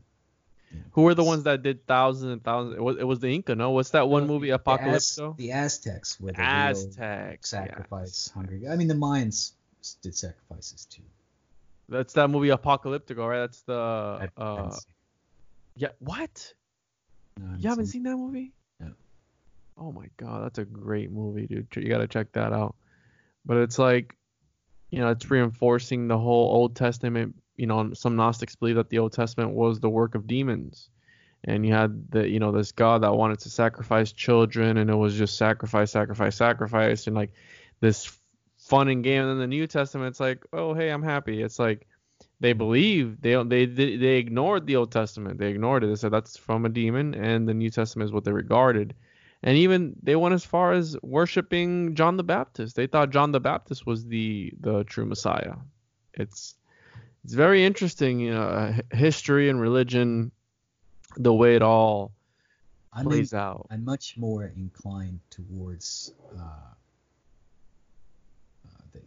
you 0.71 0.79
know, 0.79 0.85
Who 0.91 1.01
were 1.03 1.15
the 1.15 1.23
ones 1.23 1.43
that 1.43 1.63
did 1.63 1.85
thousands 1.87 2.31
and 2.31 2.43
thousands? 2.43 2.75
It 2.75 2.81
was, 2.81 2.97
it 2.97 3.03
was 3.05 3.19
the 3.19 3.29
Inca, 3.33 3.55
no? 3.55 3.71
What's 3.71 3.91
that 3.91 4.07
one 4.09 4.27
movie, 4.27 4.49
the 4.49 4.61
Az-? 4.67 5.19
The 5.37 5.51
Aztecs 5.51 6.19
were 6.19 6.31
the 6.33 6.41
Aztecs. 6.41 7.49
sacrifice 7.49 8.07
yes. 8.27 8.31
hungry. 8.33 8.67
I 8.67 8.75
mean, 8.75 8.87
the 8.89 8.93
Mayans 8.95 9.53
did 10.01 10.15
sacrifices 10.15 10.85
too. 10.85 11.03
That's 11.87 12.13
that 12.13 12.29
movie 12.29 12.49
Apocalyptico, 12.49 13.27
right? 13.29 13.39
That's 13.41 13.61
the 13.61 14.29
uh 14.37 14.75
yeah. 15.77 15.89
What? 15.99 16.53
no, 17.37 17.45
haven't 17.45 17.61
You 17.61 17.69
haven't 17.69 17.85
seen- 17.85 17.91
seen 17.91 18.03
that 18.03 18.17
movie? 18.17 18.51
No. 18.79 18.91
Oh 19.77 19.91
my 19.91 20.07
god, 20.17 20.43
that's 20.43 20.57
a 20.59 20.65
great 20.65 21.11
movie, 21.11 21.47
dude. 21.47 21.67
You 21.75 21.87
gotta 21.89 22.07
check 22.07 22.31
that 22.33 22.51
out. 22.53 22.75
But 23.45 23.57
it's 23.57 23.77
like, 23.77 24.15
you 24.89 24.99
know, 24.99 25.09
it's 25.09 25.29
reinforcing 25.29 26.07
the 26.07 26.17
whole 26.17 26.55
Old 26.55 26.75
Testament. 26.75 27.35
You 27.57 27.67
know, 27.67 27.93
some 27.93 28.15
Gnostics 28.15 28.55
believe 28.55 28.75
that 28.75 28.89
the 28.89 28.99
Old 28.99 29.13
Testament 29.13 29.51
was 29.51 29.79
the 29.79 29.89
work 29.89 30.15
of 30.15 30.27
demons, 30.27 30.89
and 31.43 31.65
you 31.65 31.73
had 31.73 32.11
the, 32.11 32.27
you 32.27 32.39
know, 32.39 32.51
this 32.51 32.71
God 32.71 33.03
that 33.03 33.15
wanted 33.15 33.39
to 33.39 33.49
sacrifice 33.49 34.11
children, 34.11 34.77
and 34.77 34.89
it 34.89 34.95
was 34.95 35.15
just 35.15 35.37
sacrifice, 35.37 35.91
sacrifice, 35.91 36.35
sacrifice, 36.35 37.07
and 37.07 37.15
like 37.15 37.31
this 37.79 38.17
fun 38.57 38.89
and 38.89 39.03
game. 39.03 39.21
And 39.21 39.31
then 39.31 39.39
the 39.39 39.47
New 39.47 39.67
Testament, 39.67 40.09
it's 40.09 40.19
like, 40.19 40.45
oh 40.51 40.73
hey, 40.73 40.89
I'm 40.89 41.03
happy. 41.03 41.41
It's 41.41 41.59
like 41.59 41.87
they 42.39 42.53
believe 42.53 43.21
they 43.21 43.41
they 43.43 43.65
they 43.65 43.95
they 43.97 44.17
ignored 44.17 44.65
the 44.65 44.75
Old 44.75 44.91
Testament. 44.91 45.39
They 45.39 45.49
ignored 45.49 45.83
it. 45.83 45.87
They 45.87 45.95
said 45.95 46.11
that's 46.11 46.37
from 46.37 46.65
a 46.65 46.69
demon, 46.69 47.13
and 47.13 47.47
the 47.47 47.53
New 47.53 47.69
Testament 47.69 48.07
is 48.07 48.13
what 48.13 48.23
they 48.23 48.31
regarded. 48.31 48.95
And 49.45 49.57
even 49.57 49.95
they 50.01 50.15
went 50.15 50.33
as 50.33 50.43
far 50.43 50.73
as 50.73 50.97
worshiping 51.03 51.93
John 51.93 52.17
the 52.17 52.23
Baptist. 52.23 52.75
They 52.75 52.87
thought 52.87 53.11
John 53.11 53.31
the 53.31 53.39
Baptist 53.39 53.85
was 53.85 54.03
the 54.05 54.51
the 54.59 54.83
true 54.85 55.05
Messiah. 55.05 55.53
It's 56.15 56.55
it's 57.23 57.33
very 57.33 57.63
interesting, 57.63 58.19
you 58.19 58.33
know, 58.33 58.73
history 58.91 59.49
and 59.49 59.61
religion, 59.61 60.31
the 61.15 61.33
way 61.33 61.55
it 61.55 61.61
all 61.61 62.11
I'm, 62.91 63.05
plays 63.05 63.33
in- 63.33 63.39
out. 63.39 63.67
I'm 63.69 63.85
much 63.85 64.17
more 64.17 64.45
inclined 64.45 65.19
towards 65.29 66.11
uh, 66.35 66.41
uh, 68.65 68.81
the 68.93 69.01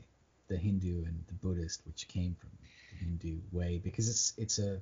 the 0.47 0.57
Hindu 0.57 1.05
and 1.05 1.25
the 1.27 1.35
Buddhist, 1.35 1.83
which 1.85 2.07
came 2.07 2.37
from 2.39 2.51
the 2.61 3.05
Hindu 3.05 3.39
way, 3.51 3.81
because 3.83 4.09
it's 4.09 4.35
it's 4.37 4.61
a 4.61 4.81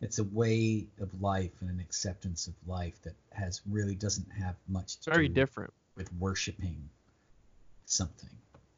it's 0.00 0.18
a 0.18 0.24
way 0.24 0.86
of 1.00 1.20
life 1.20 1.50
and 1.60 1.70
an 1.70 1.80
acceptance 1.80 2.46
of 2.46 2.54
life 2.66 3.00
that 3.02 3.14
has 3.32 3.60
really 3.68 3.94
doesn't 3.94 4.30
have 4.30 4.54
much 4.68 4.96
to 5.00 5.10
very 5.10 5.28
do 5.28 5.34
different. 5.34 5.72
with 5.96 6.12
worshiping 6.14 6.88
something, 7.86 8.30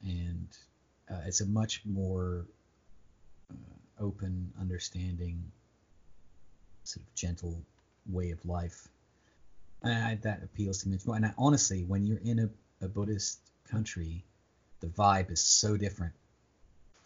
and 0.02 0.48
uh, 1.10 1.20
it's 1.26 1.40
a 1.40 1.46
much 1.46 1.82
more 1.84 2.46
uh, 3.50 4.04
open, 4.04 4.52
understanding, 4.60 5.42
sort 6.84 7.04
of 7.04 7.14
gentle 7.14 7.60
way 8.08 8.30
of 8.30 8.44
life. 8.46 8.88
And 9.82 9.92
I, 9.92 10.14
that 10.22 10.42
appeals 10.42 10.82
to 10.82 10.88
me 10.88 10.98
more. 11.06 11.16
And 11.16 11.26
I, 11.26 11.34
honestly, 11.36 11.84
when 11.84 12.06
you're 12.06 12.18
in 12.18 12.38
a, 12.38 12.84
a 12.84 12.88
Buddhist 12.88 13.40
country, 13.70 14.24
the 14.80 14.88
vibe 14.88 15.30
is 15.30 15.40
so 15.40 15.76
different 15.76 16.12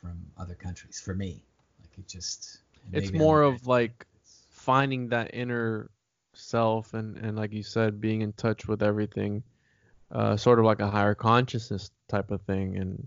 from 0.01 0.27
other 0.37 0.55
countries. 0.55 1.01
For 1.01 1.15
me, 1.15 1.43
like 1.81 1.99
it 1.99 2.09
just. 2.09 2.59
It's 2.93 3.13
more 3.13 3.43
of 3.43 3.67
like 3.67 4.07
finding 4.51 5.09
that 5.09 5.35
inner 5.35 5.91
self 6.35 6.95
and 6.95 7.17
and 7.19 7.37
like 7.37 7.53
you 7.53 7.63
said 7.63 8.01
being 8.01 8.23
in 8.23 8.33
touch 8.33 8.67
with 8.67 8.83
everything 8.83 9.43
uh 10.11 10.37
sort 10.37 10.59
of 10.59 10.65
like 10.65 10.81
a 10.81 10.91
higher 10.91 11.15
consciousness 11.15 11.91
type 12.09 12.31
of 12.31 12.41
thing. 12.43 12.77
And 12.77 13.07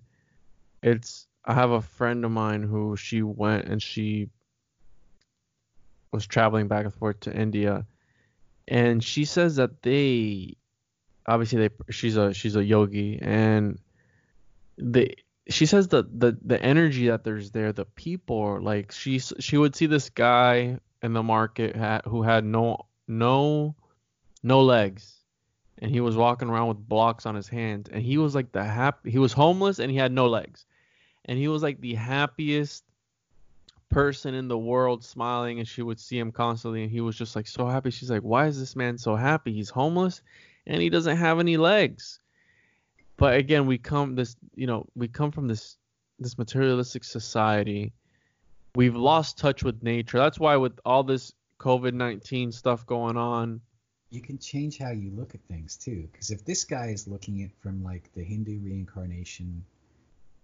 it's 0.84 1.28
i 1.45 1.53
have 1.53 1.71
a 1.71 1.82
friend 1.82 2.23
of 2.25 2.32
mine 2.32 2.63
who 2.63 2.95
she 2.95 3.21
went 3.21 3.65
and 3.65 3.82
she 3.82 4.30
was 6.11 6.25
traveling 6.25 6.67
back 6.67 6.86
and 6.86 6.93
forth 6.93 7.19
to 7.21 7.34
india. 7.34 7.86
And 8.69 9.03
she 9.03 9.25
says 9.25 9.55
that 9.55 9.82
they 9.82 10.57
obviously 11.25 11.67
they 11.67 11.69
she's 11.89 12.17
a 12.17 12.34
she's 12.34 12.55
a 12.55 12.63
yogi 12.63 13.19
and 13.21 13.80
they 14.78 15.15
she 15.50 15.66
says 15.66 15.88
that 15.89 16.20
the 16.20 16.38
the 16.43 16.62
energy 16.62 17.08
that 17.08 17.24
there's 17.24 17.52
there 17.52 17.72
the 17.72 17.86
people 17.86 18.60
like 18.62 18.91
she 18.91 19.20
she 19.20 19.58
would 19.58 19.76
see 19.76 19.86
this 19.86 20.10
guy 20.10 20.80
in 21.02 21.14
the 21.14 21.24
market 21.24 21.76
who 22.06 22.22
had 22.22 22.43
no 22.43 22.86
no 23.08 23.76
no 24.43 24.62
legs. 24.62 25.14
And 25.80 25.91
he 25.91 26.02
was 26.02 26.18
walking 26.18 26.50
around 26.50 26.70
with 26.70 26.89
blocks 26.89 27.28
on 27.28 27.36
his 27.36 27.48
hands. 27.48 27.88
And 27.91 28.02
he 28.02 28.18
was 28.18 28.34
like 28.34 28.52
the 28.52 28.64
happy 28.64 29.12
he 29.12 29.20
was 29.20 29.34
homeless 29.34 29.80
and 29.80 29.91
he 29.91 29.98
had 29.98 30.12
no 30.12 30.28
legs. 30.28 30.66
And 31.26 31.38
he 31.38 31.48
was 31.48 31.62
like 31.62 31.80
the 31.80 31.93
happiest 31.93 32.84
person 33.89 34.34
in 34.34 34.48
the 34.48 34.58
world 34.58 35.04
smiling 35.04 35.60
and 35.60 35.68
she 35.68 35.82
would 35.82 36.00
see 36.00 36.18
him 36.18 36.32
constantly. 36.32 36.84
And 36.84 36.91
he 36.91 37.02
was 37.02 37.16
just 37.16 37.36
like 37.36 37.48
so 37.48 37.68
happy. 37.68 37.91
She's 37.91 38.12
like 38.12 38.24
why 38.24 38.48
is 38.48 38.60
this 38.60 38.76
man 38.76 38.98
so 38.98 39.16
happy? 39.16 39.54
He's 39.54 39.70
homeless 39.70 40.22
and 40.66 40.82
he 40.82 40.89
doesn't 40.89 41.18
have 41.18 41.39
any 41.39 41.58
legs 41.58 42.20
but 43.18 43.36
again 43.36 43.65
we 43.65 43.78
come 43.78 44.15
this 44.15 44.36
you 44.55 44.68
know 44.68 44.86
we 44.95 45.07
come 45.07 45.32
from 45.32 45.47
this 45.47 45.78
this 46.20 46.38
materialistic 46.38 47.03
society 47.03 47.93
we've 48.76 48.95
lost 48.95 49.38
touch 49.38 49.63
with 49.63 49.82
nature 49.84 50.18
that's 50.18 50.39
why 50.39 50.55
with 50.55 50.80
all 50.86 51.03
this 51.03 51.34
covid-19 51.59 52.53
stuff 52.53 52.86
going 52.86 53.18
on 53.18 53.59
you 54.09 54.22
can 54.22 54.38
change 54.38 54.78
how 54.78 54.91
you 54.91 55.11
look 55.11 55.36
at 55.36 55.41
things 55.47 55.76
too 55.76 56.07
because 56.11 56.32
if 56.32 56.45
this 56.45 56.63
guy 56.63 56.88
is 56.88 57.07
looking 57.07 57.43
at 57.43 57.51
from 57.61 57.84
like 57.84 58.11
the 58.13 58.24
hindu 58.24 58.59
reincarnation 58.59 59.63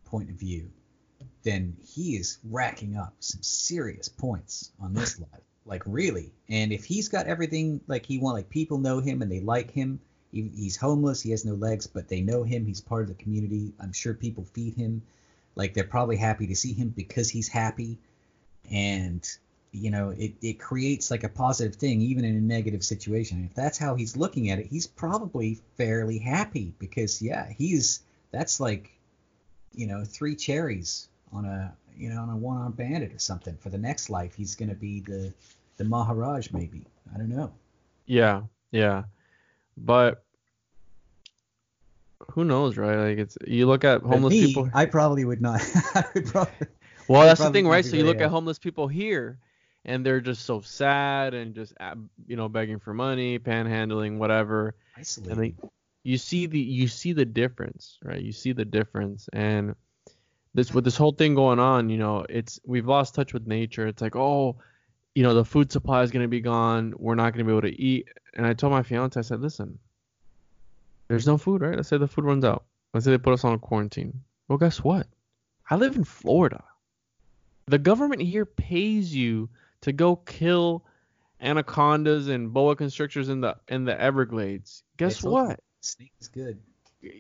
point 0.05 0.29
of 0.29 0.35
view 0.35 0.69
then 1.43 1.75
he 1.81 2.15
is 2.15 2.39
racking 2.49 2.97
up 2.97 3.13
some 3.19 3.41
serious 3.41 4.09
points 4.09 4.71
on 4.79 4.93
this 4.93 5.19
life. 5.31 5.41
Like 5.65 5.83
really. 5.85 6.33
And 6.49 6.71
if 6.71 6.83
he's 6.83 7.07
got 7.07 7.27
everything 7.27 7.81
like 7.87 8.05
he 8.05 8.19
want, 8.19 8.35
like 8.35 8.49
people 8.49 8.77
know 8.77 8.99
him 8.99 9.21
and 9.21 9.31
they 9.31 9.39
like 9.39 9.71
him. 9.71 9.99
He, 10.33 10.49
he's 10.55 10.75
homeless. 10.75 11.21
He 11.21 11.31
has 11.31 11.45
no 11.45 11.53
legs, 11.53 11.87
but 11.87 12.07
they 12.09 12.21
know 12.21 12.43
him. 12.43 12.65
He's 12.65 12.81
part 12.81 13.03
of 13.03 13.07
the 13.07 13.23
community. 13.23 13.73
I'm 13.79 13.93
sure 13.93 14.13
people 14.13 14.43
feed 14.43 14.75
him. 14.75 15.01
Like 15.55 15.73
they're 15.73 15.83
probably 15.83 16.17
happy 16.17 16.47
to 16.47 16.55
see 16.55 16.73
him 16.73 16.89
because 16.89 17.29
he's 17.29 17.47
happy. 17.47 17.99
And 18.71 19.25
you 19.71 19.91
know, 19.91 20.09
it, 20.09 20.33
it 20.41 20.59
creates 20.59 21.11
like 21.11 21.23
a 21.23 21.29
positive 21.29 21.75
thing 21.75 22.01
even 22.01 22.25
in 22.25 22.35
a 22.35 22.41
negative 22.41 22.83
situation. 22.83 23.47
If 23.49 23.55
that's 23.55 23.77
how 23.77 23.95
he's 23.95 24.17
looking 24.17 24.49
at 24.49 24.59
it, 24.59 24.67
he's 24.67 24.87
probably 24.87 25.59
fairly 25.77 26.17
happy 26.17 26.73
because 26.79 27.21
yeah, 27.21 27.47
he's 27.55 28.01
that's 28.31 28.59
like 28.59 28.91
you 29.75 29.87
know, 29.87 30.03
three 30.03 30.35
cherries 30.35 31.09
on 31.31 31.45
a 31.45 31.73
you 31.97 32.09
know 32.09 32.21
on 32.21 32.29
a 32.29 32.37
one 32.37 32.57
armed 32.57 32.77
bandit 32.77 33.13
or 33.13 33.19
something. 33.19 33.55
For 33.57 33.69
the 33.69 33.77
next 33.77 34.09
life, 34.09 34.33
he's 34.35 34.55
gonna 34.55 34.75
be 34.75 35.01
the 35.01 35.33
the 35.77 35.83
Maharaj 35.83 36.51
maybe. 36.51 36.85
I 37.13 37.17
don't 37.17 37.29
know. 37.29 37.51
Yeah, 38.05 38.43
yeah, 38.71 39.03
but 39.77 40.23
who 42.31 42.43
knows, 42.43 42.77
right? 42.77 43.09
Like 43.09 43.17
it's 43.17 43.37
you 43.45 43.67
look 43.67 43.83
at 43.83 44.01
homeless 44.01 44.31
me, 44.31 44.47
people. 44.47 44.69
I 44.73 44.85
probably 44.85 45.25
would 45.25 45.41
not. 45.41 45.61
Would 46.15 46.25
probably. 46.27 46.67
Well, 47.07 47.23
that's 47.23 47.41
the 47.41 47.51
thing, 47.51 47.67
right? 47.67 47.83
So 47.83 47.97
you 47.97 48.05
look 48.05 48.21
at 48.21 48.29
homeless 48.29 48.59
people 48.59 48.87
here, 48.87 49.39
and 49.85 50.05
they're 50.05 50.21
just 50.21 50.45
so 50.45 50.61
sad 50.61 51.33
and 51.33 51.53
just 51.53 51.73
you 52.27 52.35
know 52.35 52.47
begging 52.47 52.79
for 52.79 52.93
money, 52.93 53.39
panhandling, 53.39 54.17
whatever. 54.17 54.75
Isolated. 54.97 55.31
And 55.31 55.43
they, 55.43 55.55
you 56.03 56.17
see 56.17 56.45
the 56.45 56.59
you 56.59 56.87
see 56.87 57.13
the 57.13 57.25
difference, 57.25 57.97
right? 58.03 58.21
You 58.21 58.31
see 58.31 58.53
the 58.53 58.65
difference, 58.65 59.27
and 59.33 59.75
this 60.53 60.73
with 60.73 60.85
this 60.85 60.97
whole 60.97 61.11
thing 61.11 61.35
going 61.35 61.59
on, 61.59 61.89
you 61.89 61.97
know, 61.97 62.25
it's 62.29 62.59
we've 62.65 62.87
lost 62.87 63.15
touch 63.15 63.33
with 63.33 63.47
nature. 63.47 63.87
It's 63.87 64.01
like, 64.01 64.15
oh, 64.15 64.57
you 65.15 65.23
know, 65.23 65.33
the 65.33 65.45
food 65.45 65.71
supply 65.71 66.01
is 66.01 66.11
gonna 66.11 66.27
be 66.27 66.41
gone. 66.41 66.93
We're 66.97 67.15
not 67.15 67.33
gonna 67.33 67.43
be 67.43 67.51
able 67.51 67.61
to 67.61 67.81
eat. 67.81 68.07
And 68.33 68.45
I 68.45 68.53
told 68.53 68.71
my 68.71 68.83
fiance, 68.83 69.19
I 69.19 69.23
said, 69.23 69.41
listen, 69.41 69.79
there's 71.07 71.27
no 71.27 71.37
food, 71.37 71.61
right? 71.61 71.75
Let's 71.75 71.89
say 71.89 71.97
the 71.97 72.07
food 72.07 72.25
runs 72.25 72.45
out. 72.45 72.65
Let's 72.93 73.05
say 73.05 73.11
they 73.11 73.17
put 73.17 73.33
us 73.33 73.43
on 73.43 73.53
a 73.53 73.59
quarantine. 73.59 74.21
Well, 74.47 74.57
guess 74.57 74.83
what? 74.83 75.07
I 75.69 75.75
live 75.75 75.95
in 75.95 76.03
Florida. 76.03 76.63
The 77.67 77.77
government 77.77 78.21
here 78.21 78.45
pays 78.45 79.13
you 79.13 79.49
to 79.81 79.91
go 79.91 80.15
kill 80.15 80.83
anacondas 81.41 82.27
and 82.27 82.53
boa 82.53 82.75
constrictors 82.75 83.29
in 83.29 83.41
the 83.41 83.55
in 83.67 83.85
the 83.85 83.99
Everglades. 83.99 84.83
Guess 84.97 85.23
what? 85.23 85.59
Snake 85.81 86.13
is 86.19 86.27
good 86.27 86.59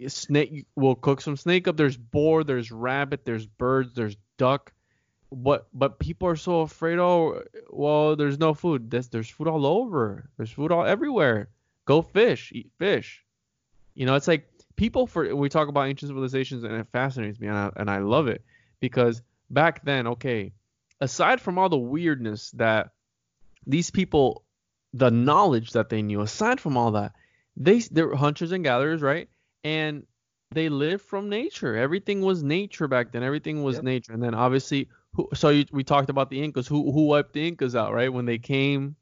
snake 0.07 0.65
we'll 0.75 0.95
cook 0.95 1.21
some 1.21 1.35
snake 1.35 1.67
up 1.67 1.77
there's 1.77 1.97
boar 1.97 2.43
there's 2.43 2.71
rabbit 2.71 3.25
there's 3.25 3.45
birds 3.45 3.93
there's 3.93 4.15
duck 4.37 4.71
but 5.35 5.67
but 5.73 5.99
people 5.99 6.27
are 6.27 6.35
so 6.35 6.61
afraid 6.61 6.99
oh 6.99 7.41
well 7.69 8.15
there's 8.15 8.39
no 8.39 8.53
food 8.53 8.89
there's, 8.91 9.07
there's 9.09 9.29
food 9.29 9.47
all 9.47 9.65
over 9.65 10.29
there's 10.37 10.51
food 10.51 10.71
all 10.71 10.85
everywhere 10.85 11.49
go 11.85 12.01
fish 12.01 12.51
eat 12.53 12.71
fish 12.77 13.23
you 13.95 14.05
know 14.05 14.15
it's 14.15 14.27
like 14.27 14.47
people 14.75 15.07
for 15.07 15.35
we 15.35 15.49
talk 15.49 15.67
about 15.67 15.87
ancient 15.87 16.09
civilizations 16.09 16.63
and 16.63 16.73
it 16.73 16.87
fascinates 16.91 17.39
me 17.39 17.47
and 17.47 17.57
I, 17.57 17.71
and 17.75 17.89
I 17.89 17.99
love 17.99 18.27
it 18.27 18.43
because 18.79 19.21
back 19.49 19.83
then 19.83 20.07
okay 20.07 20.53
aside 21.01 21.41
from 21.41 21.57
all 21.57 21.69
the 21.69 21.77
weirdness 21.77 22.51
that 22.51 22.91
these 23.65 23.91
people 23.91 24.43
the 24.93 25.11
knowledge 25.11 25.71
that 25.71 25.89
they 25.89 26.01
knew 26.01 26.21
aside 26.21 26.59
from 26.59 26.77
all 26.77 26.91
that 26.91 27.13
they 27.57 27.79
they 27.79 28.03
were 28.03 28.15
hunters 28.15 28.51
and 28.51 28.63
gatherers 28.63 29.01
right 29.01 29.29
and 29.63 30.05
they 30.53 30.69
lived 30.69 31.03
from 31.03 31.29
nature. 31.29 31.75
Everything 31.75 32.21
was 32.21 32.43
nature 32.43 32.87
back 32.87 33.11
then. 33.11 33.23
Everything 33.23 33.63
was 33.63 33.75
yep. 33.75 33.83
nature. 33.83 34.13
And 34.13 34.21
then 34.21 34.33
obviously, 34.33 34.87
who, 35.13 35.29
so 35.33 35.49
you, 35.49 35.65
we 35.71 35.83
talked 35.83 36.09
about 36.09 36.29
the 36.29 36.41
Incas. 36.41 36.67
Who 36.67 36.91
who 36.91 37.05
wiped 37.07 37.33
the 37.33 37.47
Incas 37.47 37.75
out, 37.75 37.93
right? 37.93 38.11
When 38.11 38.25
they 38.25 38.37
came, 38.37 38.95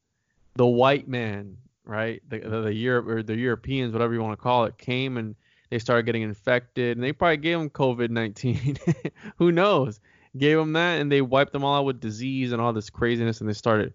the 0.55 0.66
white 0.66 1.07
man, 1.07 1.57
right? 1.86 2.22
The 2.30 2.39
the, 2.39 2.62
the 2.62 2.74
Europe 2.74 3.07
or 3.07 3.24
the 3.24 3.36
Europeans, 3.36 3.93
whatever 3.93 4.14
you 4.14 4.22
want 4.22 4.38
to 4.38 4.41
call 4.41 4.66
it, 4.66 4.78
came 4.78 5.18
and 5.18 5.36
they 5.70 5.80
started 5.80 6.05
getting 6.05 6.22
infected, 6.22 6.97
and 6.97 7.03
they 7.03 7.14
probably 7.14 7.38
gave 7.38 7.57
them 7.57 7.70
COVID-19. 7.70 9.12
who 9.38 9.53
knows? 9.53 10.01
Gave 10.38 10.57
them 10.57 10.74
that, 10.74 10.99
and 10.99 11.12
they 11.12 11.22
wiped 11.22 11.53
them 11.53 11.64
all 11.64 11.80
out 11.80 11.86
with 11.86 12.01
disease 12.01 12.51
and 12.51 12.62
all 12.62 12.74
this 12.74 12.89
craziness, 12.89 13.39
and 13.39 13.49
they 13.49 13.53
started 13.53 13.93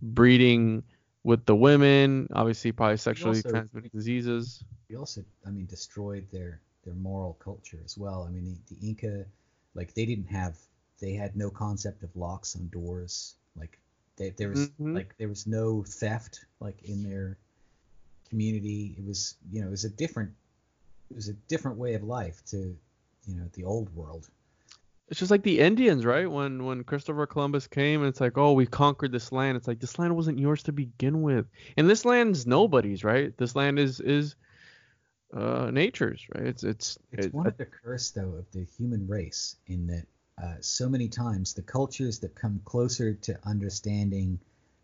breeding 0.00 0.84
with 1.24 1.44
the 1.46 1.54
women, 1.54 2.28
obviously 2.32 2.72
probably 2.72 2.96
sexually 2.96 3.38
also, 3.38 3.50
transmitted 3.50 3.92
diseases. 3.92 4.64
We 4.88 4.96
also, 4.96 5.22
I 5.46 5.50
mean, 5.50 5.66
destroyed 5.66 6.26
their 6.32 6.60
their 6.84 6.94
moral 6.94 7.34
culture 7.34 7.78
as 7.84 7.98
well. 7.98 8.24
I 8.26 8.30
mean, 8.32 8.56
the, 8.68 8.74
the 8.74 8.86
Inca, 8.88 9.26
like 9.74 9.92
they 9.94 10.06
didn't 10.06 10.28
have, 10.28 10.56
they 11.00 11.14
had 11.14 11.36
no 11.36 11.50
concept 11.50 12.02
of 12.02 12.14
locks 12.16 12.54
on 12.56 12.68
doors. 12.68 13.34
Like 13.56 13.78
they, 14.16 14.30
there 14.30 14.50
was 14.50 14.68
mm-hmm. 14.68 14.94
like 14.94 15.14
there 15.18 15.28
was 15.28 15.46
no 15.46 15.82
theft 15.82 16.44
like 16.60 16.82
in 16.82 17.02
their 17.02 17.38
community. 18.28 18.94
It 18.98 19.04
was 19.04 19.34
you 19.50 19.60
know 19.60 19.68
it 19.68 19.70
was 19.70 19.84
a 19.84 19.90
different 19.90 20.32
it 21.10 21.16
was 21.16 21.28
a 21.28 21.34
different 21.48 21.78
way 21.78 21.94
of 21.94 22.02
life 22.02 22.42
to 22.46 22.76
you 23.26 23.36
know 23.36 23.48
the 23.54 23.64
old 23.64 23.94
world. 23.94 24.28
It's 25.08 25.18
just 25.18 25.32
like 25.32 25.42
the 25.42 25.58
Indians, 25.58 26.06
right? 26.06 26.30
When 26.30 26.64
when 26.64 26.84
Christopher 26.84 27.26
Columbus 27.26 27.66
came, 27.66 28.00
and 28.00 28.08
it's 28.08 28.20
like, 28.20 28.38
oh, 28.38 28.52
we 28.52 28.66
conquered 28.66 29.10
this 29.10 29.32
land. 29.32 29.56
It's 29.56 29.66
like 29.66 29.80
this 29.80 29.98
land 29.98 30.14
wasn't 30.14 30.38
yours 30.38 30.62
to 30.64 30.72
begin 30.72 31.22
with, 31.22 31.46
and 31.76 31.90
this 31.90 32.04
land's 32.04 32.46
nobody's, 32.46 33.02
right? 33.02 33.36
This 33.36 33.56
land 33.56 33.80
is 33.80 33.98
is 33.98 34.36
uh, 35.34 35.70
nature's, 35.72 36.24
right? 36.34 36.46
It's 36.46 36.62
it's 36.62 36.98
it's 37.10 37.26
it, 37.26 37.34
one 37.34 37.48
of 37.48 37.56
the 37.56 37.66
curse 37.66 38.10
though 38.10 38.34
of 38.38 38.50
the 38.52 38.64
human 38.64 39.08
race 39.08 39.56
in 39.66 39.88
that 39.88 40.06
uh, 40.42 40.54
so 40.60 40.88
many 40.88 41.08
times 41.08 41.54
the 41.54 41.62
cultures 41.62 42.18
that 42.20 42.34
come 42.34 42.60
closer 42.64 43.14
to 43.14 43.38
understanding 43.44 44.38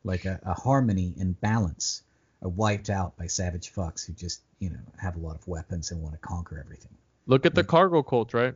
like 0.04 0.24
a, 0.24 0.38
a 0.44 0.54
harmony 0.54 1.14
and 1.18 1.40
balance 1.40 2.02
are 2.42 2.48
wiped 2.48 2.90
out 2.90 3.16
by 3.16 3.26
savage 3.26 3.72
fucks 3.72 4.06
who 4.06 4.12
just 4.12 4.42
you 4.58 4.70
know 4.70 4.78
have 5.00 5.16
a 5.16 5.18
lot 5.18 5.34
of 5.34 5.46
weapons 5.48 5.90
and 5.90 6.02
want 6.02 6.14
to 6.14 6.20
conquer 6.20 6.58
everything. 6.58 6.92
Look 7.26 7.46
at 7.46 7.54
the 7.54 7.64
cargo 7.64 8.02
cult, 8.02 8.34
right? 8.34 8.54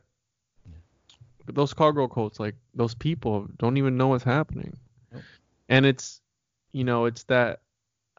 yeah. 0.67 1.53
those 1.53 1.75
cargo 1.75 2.07
cults, 2.07 2.39
like 2.39 2.55
those 2.75 2.95
people 2.95 3.49
don't 3.59 3.77
even 3.79 3.97
know 3.97 4.09
what's 4.09 4.25
happening. 4.25 4.77
Nope. 5.13 5.23
And 5.69 5.87
it's, 5.87 6.21
you 6.73 6.85
know, 6.85 7.07
it's 7.07 7.25
that 7.25 7.61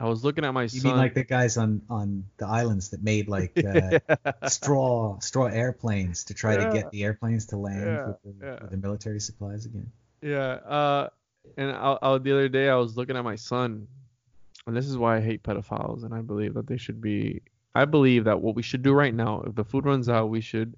I 0.02 0.06
was 0.06 0.24
looking 0.24 0.44
at 0.46 0.54
my 0.54 0.64
you 0.64 0.70
son. 0.70 0.80
You 0.80 0.88
mean 0.90 0.98
like 0.98 1.14
the 1.14 1.24
guys 1.24 1.58
on 1.58 1.82
on 1.90 2.26
the 2.38 2.48
islands 2.48 2.90
that 2.90 3.04
made 3.04 3.28
like 3.28 3.58
uh, 3.64 4.00
straw 4.48 5.20
straw 5.20 5.46
airplanes 5.46 6.24
to 6.26 6.34
try 6.34 6.54
yeah. 6.54 6.66
to 6.66 6.74
get 6.74 6.92
the 6.92 7.04
airplanes 7.04 7.46
to 7.48 7.58
land 7.58 7.86
yeah. 7.86 8.08
with, 8.08 8.24
the, 8.24 8.46
yeah. 8.46 8.58
with, 8.62 8.72
the, 8.72 8.78
military 8.78 9.20
supplies 9.20 9.66
again? 9.66 9.92
Yeah. 10.22 10.38
Uh, 10.38 11.10
and 11.58 11.72
I, 11.72 11.98
I, 12.02 12.18
the 12.18 12.32
other 12.32 12.50
day 12.50 12.70
I 12.70 12.76
was 12.76 12.98
looking 12.98 13.16
at 13.16 13.24
my 13.24 13.36
son, 13.36 13.88
and 14.66 14.76
this 14.76 14.88
is 14.88 14.98
why 14.98 15.18
I 15.18 15.22
hate 15.22 15.44
pedophiles, 15.44 16.04
and 16.04 16.14
I 16.14 16.22
believe 16.22 16.56
that 16.56 16.68
they 16.68 16.78
should 16.78 17.02
be. 17.02 17.42
I 17.74 17.86
believe 17.86 18.26
that 18.26 18.42
what 18.42 18.56
we 18.56 18.64
should 18.64 18.82
do 18.82 18.94
right 18.94 19.14
now, 19.14 19.44
if 19.46 19.56
the 19.56 19.64
food 19.64 19.86
runs 19.86 20.10
out, 20.10 20.30
we 20.30 20.42
should 20.42 20.76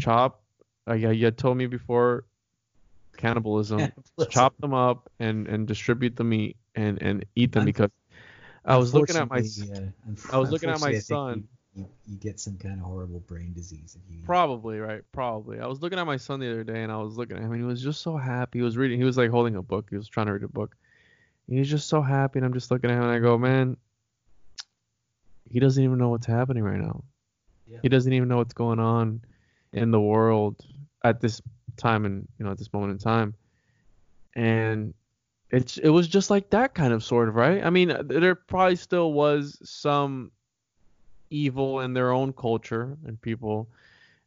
chop 0.00 0.40
uh, 0.88 0.94
yeah, 0.94 1.10
you 1.10 1.24
had 1.24 1.38
told 1.38 1.56
me 1.56 1.66
before 1.66 2.24
cannibalism. 3.16 3.78
cannibalism. 3.78 4.30
Chop 4.30 4.56
them 4.58 4.74
up 4.74 5.10
and 5.18 5.46
and 5.46 5.66
distribute 5.66 6.16
the 6.16 6.24
meat 6.24 6.56
and 6.74 7.00
and 7.02 7.24
eat 7.34 7.52
them 7.52 7.64
because 7.64 7.90
I 8.64 8.76
was 8.76 8.94
looking 8.94 9.16
at 9.16 9.28
my 9.28 9.38
uh, 9.38 9.80
I 10.32 10.38
was 10.38 10.50
looking 10.50 10.70
at 10.70 10.80
my 10.80 10.98
son. 10.98 11.48
You, 11.74 11.88
you, 12.06 12.16
get 12.18 12.38
some 12.38 12.56
kind 12.56 12.78
of 12.78 12.86
horrible 12.86 13.18
brain 13.18 13.52
disease 13.52 13.96
if 14.00 14.14
you 14.14 14.22
probably 14.24 14.78
right 14.78 15.02
probably. 15.10 15.58
I 15.58 15.66
was 15.66 15.82
looking 15.82 15.98
at 15.98 16.06
my 16.06 16.16
son 16.16 16.38
the 16.38 16.48
other 16.48 16.62
day 16.62 16.84
and 16.84 16.92
i 16.92 16.96
was 16.98 17.16
looking 17.16 17.36
at 17.36 17.42
him 17.42 17.50
and 17.50 17.60
he 17.60 17.66
was 17.66 17.82
just 17.82 18.00
so 18.00 18.16
happy. 18.16 18.60
He 18.60 18.62
was 18.62 18.76
reading 18.76 18.98
he 18.98 19.04
was 19.04 19.16
like 19.16 19.30
holding 19.30 19.56
a 19.56 19.62
book. 19.62 19.88
He 19.90 19.96
was 19.96 20.08
trying 20.08 20.26
to 20.26 20.32
read 20.32 20.44
a 20.44 20.48
book. 20.48 20.76
And 21.48 21.58
he's 21.58 21.68
just 21.68 21.88
so 21.88 22.00
happy 22.00 22.38
and 22.38 22.46
i'm 22.46 22.54
just 22.54 22.70
looking 22.70 22.90
at 22.90 22.96
him 22.96 23.02
and 23.02 23.10
i 23.10 23.18
go 23.18 23.36
man 23.36 23.76
he 25.50 25.60
doesn't 25.60 25.82
even 25.82 25.98
know 25.98 26.08
what's 26.08 26.26
happening 26.26 26.62
right 26.62 26.80
now. 26.80 27.04
Yeah. 27.66 27.78
he 27.82 27.88
doesn't 27.88 28.12
even 28.12 28.28
know 28.28 28.36
what's 28.38 28.52
going 28.52 28.78
on 28.78 29.22
in 29.72 29.90
the 29.90 30.00
world 30.00 30.56
at 31.02 31.20
this 31.20 31.40
time 31.76 32.04
and 32.04 32.28
you 32.38 32.44
know 32.44 32.52
at 32.52 32.58
this 32.58 32.72
moment 32.72 32.92
in 32.92 32.98
time. 32.98 33.34
And 34.34 34.94
it's 35.50 35.78
it 35.78 35.90
was 35.90 36.08
just 36.08 36.30
like 36.30 36.50
that 36.50 36.74
kind 36.74 36.92
of 36.92 37.04
sort 37.04 37.28
of 37.28 37.34
right 37.34 37.64
i 37.64 37.70
mean 37.70 37.90
uh, 37.90 38.02
there 38.04 38.34
probably 38.34 38.76
still 38.76 39.12
was 39.12 39.58
some 39.64 40.30
evil 41.30 41.80
in 41.80 41.92
their 41.94 42.12
own 42.12 42.32
culture 42.32 42.96
and 43.06 43.20
people 43.20 43.68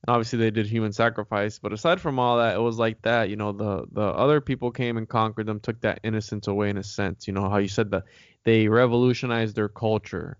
And 0.05 0.13
obviously 0.15 0.39
they 0.39 0.51
did 0.51 0.67
human 0.67 0.93
sacrifice, 0.93 1.59
but 1.59 1.73
aside 1.73 1.99
from 2.01 2.19
all 2.19 2.37
that, 2.37 2.55
it 2.55 2.59
was 2.61 2.77
like 2.79 3.01
that. 3.03 3.29
You 3.29 3.35
know, 3.35 3.51
the 3.51 3.85
the 3.91 4.01
other 4.01 4.41
people 4.41 4.71
came 4.71 4.97
and 4.97 5.09
conquered 5.09 5.47
them, 5.47 5.59
took 5.59 5.81
that 5.81 5.99
innocence 6.03 6.47
away 6.47 6.69
in 6.69 6.77
a 6.77 6.83
sense. 6.83 7.27
You 7.27 7.33
know 7.33 7.49
how 7.49 7.57
you 7.57 7.67
said 7.67 7.91
that 7.91 8.05
they 8.43 8.67
revolutionized 8.69 9.55
their 9.55 9.69
culture. 9.69 10.37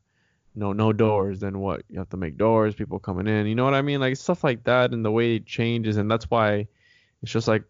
No, 0.55 0.73
no 0.73 0.93
doors. 0.93 1.39
Then 1.39 1.59
what? 1.59 1.84
You 1.89 1.99
have 1.99 2.09
to 2.09 2.17
make 2.17 2.38
doors. 2.38 2.75
People 2.75 2.99
coming 2.99 3.28
in. 3.28 3.47
You 3.47 3.55
know 3.55 3.65
what 3.65 3.73
I 3.75 3.82
mean? 3.82 3.99
Like 3.99 4.17
stuff 4.17 4.43
like 4.43 4.63
that, 4.65 4.93
and 4.93 5.03
the 5.05 5.11
way 5.11 5.36
it 5.36 5.45
changes, 5.45 5.97
and 5.97 6.09
that's 6.09 6.30
why 6.30 6.67
it's 7.23 7.32
just 7.32 7.47
like 7.47 7.63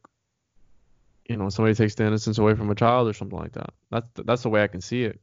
you 1.29 1.37
know 1.37 1.49
somebody 1.49 1.75
takes 1.75 1.95
the 1.95 2.05
innocence 2.05 2.37
away 2.37 2.55
from 2.55 2.69
a 2.69 2.75
child 2.75 3.07
or 3.07 3.13
something 3.13 3.37
like 3.37 3.53
that. 3.53 3.73
That's 3.91 4.07
that's 4.25 4.43
the 4.43 4.49
way 4.49 4.63
I 4.63 4.67
can 4.67 4.81
see 4.81 5.03
it. 5.03 5.19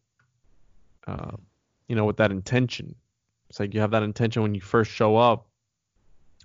Uh, 1.07 1.37
you 1.89 1.97
know, 1.97 2.05
with 2.05 2.17
that 2.19 2.31
intention. 2.31 2.95
It's 3.51 3.61
like 3.61 3.75
you 3.75 3.81
have 3.81 3.93
that 3.93 4.03
intention 4.03 4.43
when 4.43 4.55
you 4.55 4.61
first 4.61 4.91
show 4.91 5.17
up, 5.17 5.49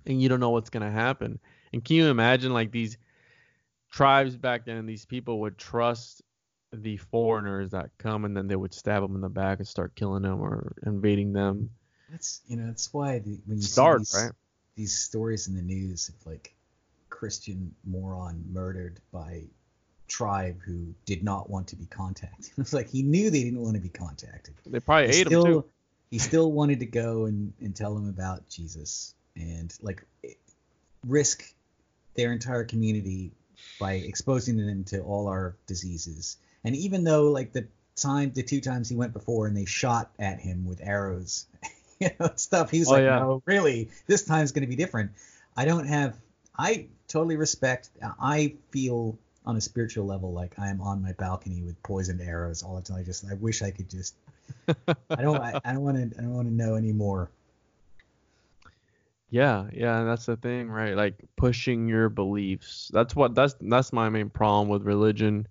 and 0.06 0.20
you 0.20 0.28
don't 0.28 0.40
know 0.40 0.50
what's 0.50 0.70
gonna 0.70 0.90
happen. 0.90 1.38
And 1.72 1.84
can 1.84 1.96
you 1.96 2.08
imagine 2.08 2.52
like 2.52 2.70
these 2.70 2.98
tribes 3.90 4.36
back 4.36 4.64
then? 4.64 4.86
These 4.86 5.06
people 5.06 5.40
would 5.40 5.58
trust 5.58 6.22
the 6.72 6.96
foreigners 6.98 7.70
that 7.70 7.90
come, 7.98 8.24
and 8.24 8.36
then 8.36 8.46
they 8.46 8.56
would 8.56 8.74
stab 8.74 9.02
them 9.02 9.14
in 9.14 9.20
the 9.20 9.28
back 9.28 9.58
and 9.58 9.66
start 9.66 9.94
killing 9.94 10.22
them 10.22 10.40
or 10.40 10.76
invading 10.86 11.32
them. 11.32 11.70
That's 12.10 12.42
you 12.46 12.56
know 12.56 12.66
that's 12.66 12.92
why 12.92 13.18
the, 13.18 13.40
when 13.46 13.58
you 13.58 13.62
Start, 13.62 14.06
see 14.06 14.16
these, 14.16 14.24
right? 14.24 14.32
these 14.76 14.98
stories 14.98 15.48
in 15.48 15.54
the 15.54 15.62
news 15.62 16.08
of 16.08 16.26
like 16.26 16.54
Christian 17.20 17.74
moron 17.84 18.42
murdered 18.50 18.98
by 19.12 19.42
tribe 20.08 20.58
who 20.64 20.94
did 21.04 21.22
not 21.22 21.50
want 21.50 21.68
to 21.68 21.76
be 21.76 21.84
contacted. 21.84 22.50
It's 22.58 22.72
like 22.72 22.88
he 22.88 23.02
knew 23.02 23.28
they 23.28 23.44
didn't 23.44 23.60
want 23.60 23.74
to 23.74 23.80
be 23.82 23.90
contacted. 23.90 24.54
They 24.66 24.80
probably 24.80 25.12
he 25.12 25.20
ate 25.20 25.26
still, 25.26 25.42
them 25.44 25.52
too. 25.52 25.64
He 26.10 26.18
still 26.18 26.50
wanted 26.50 26.80
to 26.80 26.86
go 26.86 27.26
and, 27.26 27.52
and 27.60 27.76
tell 27.76 27.94
them 27.94 28.08
about 28.08 28.48
Jesus 28.48 29.14
and 29.36 29.70
like 29.82 30.02
risk 31.06 31.44
their 32.14 32.32
entire 32.32 32.64
community 32.64 33.32
by 33.78 33.92
exposing 33.92 34.56
them 34.56 34.84
to 34.84 35.00
all 35.02 35.28
our 35.28 35.56
diseases. 35.66 36.38
And 36.64 36.74
even 36.74 37.04
though 37.04 37.30
like 37.30 37.52
the 37.52 37.66
time 37.96 38.32
the 38.34 38.42
two 38.42 38.62
times 38.62 38.88
he 38.88 38.96
went 38.96 39.12
before 39.12 39.46
and 39.46 39.54
they 39.54 39.66
shot 39.66 40.10
at 40.18 40.40
him 40.40 40.64
with 40.64 40.80
arrows, 40.82 41.44
you 42.00 42.08
know, 42.18 42.30
stuff, 42.36 42.70
he's 42.70 42.88
Oh, 42.88 42.92
like, 42.92 43.02
yeah. 43.02 43.18
no, 43.18 43.42
really, 43.44 43.90
this 44.06 44.24
time's 44.24 44.52
going 44.52 44.62
to 44.62 44.68
be 44.68 44.76
different. 44.76 45.10
I 45.54 45.66
don't 45.66 45.86
have. 45.86 46.16
I 46.60 46.88
totally 47.08 47.36
respect. 47.36 47.88
I 48.20 48.54
feel 48.70 49.18
on 49.46 49.56
a 49.56 49.60
spiritual 49.62 50.04
level 50.04 50.30
like 50.34 50.58
I 50.58 50.68
am 50.68 50.82
on 50.82 51.02
my 51.02 51.12
balcony 51.12 51.62
with 51.62 51.82
poisoned 51.82 52.20
arrows 52.20 52.62
all 52.62 52.76
the 52.76 52.82
time. 52.82 52.98
I 52.98 53.02
just 53.02 53.24
I 53.24 53.34
wish 53.34 53.62
I 53.62 53.70
could 53.70 53.88
just. 53.88 54.14
I 54.78 55.22
don't. 55.22 55.40
I, 55.40 55.58
I 55.64 55.72
don't 55.72 55.82
want 55.82 55.96
to. 55.96 56.18
I 56.18 56.20
don't 56.20 56.34
want 56.34 56.48
to 56.48 56.54
know 56.54 56.74
anymore. 56.74 57.30
Yeah, 59.30 59.68
yeah, 59.72 60.00
and 60.00 60.08
that's 60.08 60.26
the 60.26 60.36
thing, 60.36 60.68
right? 60.68 60.94
Like 60.94 61.14
pushing 61.36 61.88
your 61.88 62.10
beliefs. 62.10 62.90
That's 62.92 63.16
what 63.16 63.34
that's 63.34 63.54
that's 63.62 63.92
my 63.92 64.10
main 64.10 64.28
problem 64.28 64.68
with 64.68 64.82
religion. 64.82 65.48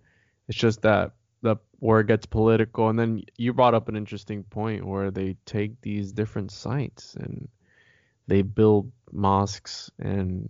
It's 0.48 0.58
just 0.58 0.84
that 0.84 1.14
the 1.42 1.56
where 1.80 2.02
it 2.02 2.08
gets 2.08 2.28
political 2.28 2.90
and 2.90 3.00
then 3.00 3.24
you 3.38 3.54
brought 3.54 3.74
up 3.74 3.88
an 3.88 3.96
interesting 3.96 4.44
point 4.44 4.86
where 4.86 5.10
they 5.10 5.38
take 5.46 5.80
these 5.82 6.12
different 6.12 6.52
sites 6.52 7.16
and 7.16 7.48
they 8.28 8.42
build 8.42 8.92
mosques 9.12 9.90
and 9.98 10.50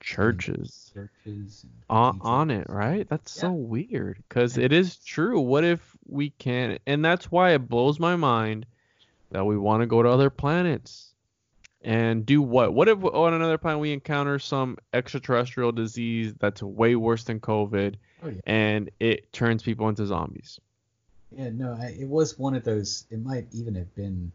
churches 0.00 0.90
Churches. 0.94 1.66
on, 1.90 2.18
on 2.22 2.50
it, 2.50 2.66
right? 2.68 3.08
That's 3.08 3.30
so 3.30 3.52
weird 3.52 4.22
because 4.28 4.58
it 4.58 4.72
is 4.72 4.96
true. 4.96 5.40
What 5.40 5.64
if 5.64 5.96
we 6.06 6.30
can't? 6.30 6.80
And 6.86 7.04
that's 7.04 7.30
why 7.30 7.50
it 7.50 7.68
blows 7.68 7.98
my 8.00 8.16
mind 8.16 8.66
that 9.30 9.44
we 9.44 9.56
want 9.58 9.82
to 9.82 9.86
go 9.86 10.02
to 10.02 10.08
other 10.08 10.30
planets 10.30 11.12
and 11.82 12.26
do 12.26 12.42
what? 12.42 12.74
What 12.74 12.88
if 12.88 13.02
on 13.04 13.34
another 13.34 13.58
planet 13.58 13.80
we 13.80 13.92
encounter 13.92 14.38
some 14.38 14.78
extraterrestrial 14.92 15.72
disease 15.72 16.34
that's 16.38 16.62
way 16.62 16.96
worse 16.96 17.24
than 17.24 17.40
COVID 17.40 17.96
Oh 18.22 18.28
yeah. 18.28 18.40
and 18.46 18.90
it 18.98 19.32
turns 19.32 19.62
people 19.62 19.88
into 19.88 20.04
zombies? 20.06 20.58
Yeah. 21.30 21.50
No. 21.50 21.78
I, 21.80 21.96
it 21.98 22.08
was 22.08 22.38
one 22.38 22.54
of 22.54 22.64
those. 22.64 23.06
It 23.10 23.22
might 23.22 23.46
even 23.52 23.74
have 23.74 23.94
been. 23.94 24.32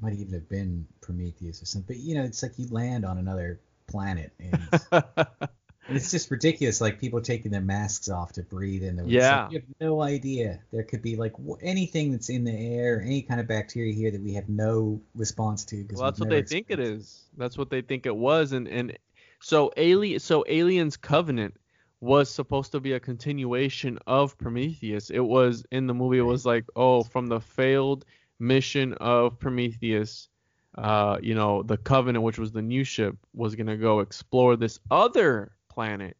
Might 0.00 0.14
even 0.14 0.34
have 0.34 0.48
been 0.48 0.86
Prometheus 1.00 1.62
or 1.62 1.66
something. 1.66 1.96
But 1.96 2.02
you 2.02 2.14
know, 2.14 2.24
it's 2.24 2.42
like 2.42 2.58
you 2.58 2.68
land 2.68 3.04
on 3.04 3.16
another 3.16 3.60
planet 3.86 4.32
and 4.40 5.96
it's 5.96 6.10
just 6.10 6.30
ridiculous, 6.30 6.80
like 6.80 6.98
people 6.98 7.20
taking 7.20 7.50
their 7.50 7.60
masks 7.60 8.08
off 8.08 8.32
to 8.32 8.42
breathe 8.42 8.82
in. 8.82 8.96
Like, 8.96 9.06
Yeah. 9.08 9.48
you 9.50 9.58
have 9.58 9.68
no 9.80 10.00
idea. 10.02 10.60
There 10.72 10.82
could 10.82 11.02
be 11.02 11.16
like 11.16 11.32
w- 11.32 11.58
anything 11.60 12.10
that's 12.12 12.30
in 12.30 12.44
the 12.44 12.52
air, 12.52 13.02
any 13.02 13.20
kind 13.22 13.38
of 13.40 13.46
bacteria 13.46 13.92
here 13.92 14.10
that 14.10 14.22
we 14.22 14.32
have 14.34 14.48
no 14.48 15.00
response 15.14 15.64
to. 15.66 15.86
Well, 15.92 16.04
that's 16.04 16.20
what 16.20 16.30
they 16.30 16.42
think 16.42 16.66
it 16.70 16.80
is. 16.80 17.24
That's 17.36 17.58
what 17.58 17.68
they 17.70 17.82
think 17.82 18.06
it 18.06 18.16
was, 18.16 18.52
and 18.52 18.66
and 18.66 18.96
so 19.40 19.72
alien, 19.76 20.20
so 20.20 20.44
Aliens 20.48 20.96
Covenant 20.96 21.54
was 22.00 22.30
supposed 22.30 22.72
to 22.72 22.80
be 22.80 22.92
a 22.92 23.00
continuation 23.00 23.98
of 24.06 24.38
Prometheus. 24.38 25.10
It 25.10 25.20
was 25.20 25.64
in 25.70 25.86
the 25.86 25.94
movie. 25.94 26.18
It 26.18 26.22
was 26.22 26.46
like, 26.46 26.64
oh, 26.76 27.02
from 27.02 27.26
the 27.26 27.40
failed 27.40 28.04
mission 28.38 28.94
of 28.94 29.38
Prometheus, 29.38 30.28
uh, 30.76 31.18
you 31.22 31.34
know, 31.34 31.62
the 31.62 31.76
Covenant, 31.76 32.24
which 32.24 32.38
was 32.38 32.52
the 32.52 32.62
new 32.62 32.84
ship, 32.84 33.16
was 33.32 33.54
gonna 33.54 33.76
go 33.76 34.00
explore 34.00 34.56
this 34.56 34.80
other 34.90 35.52
planet. 35.68 36.16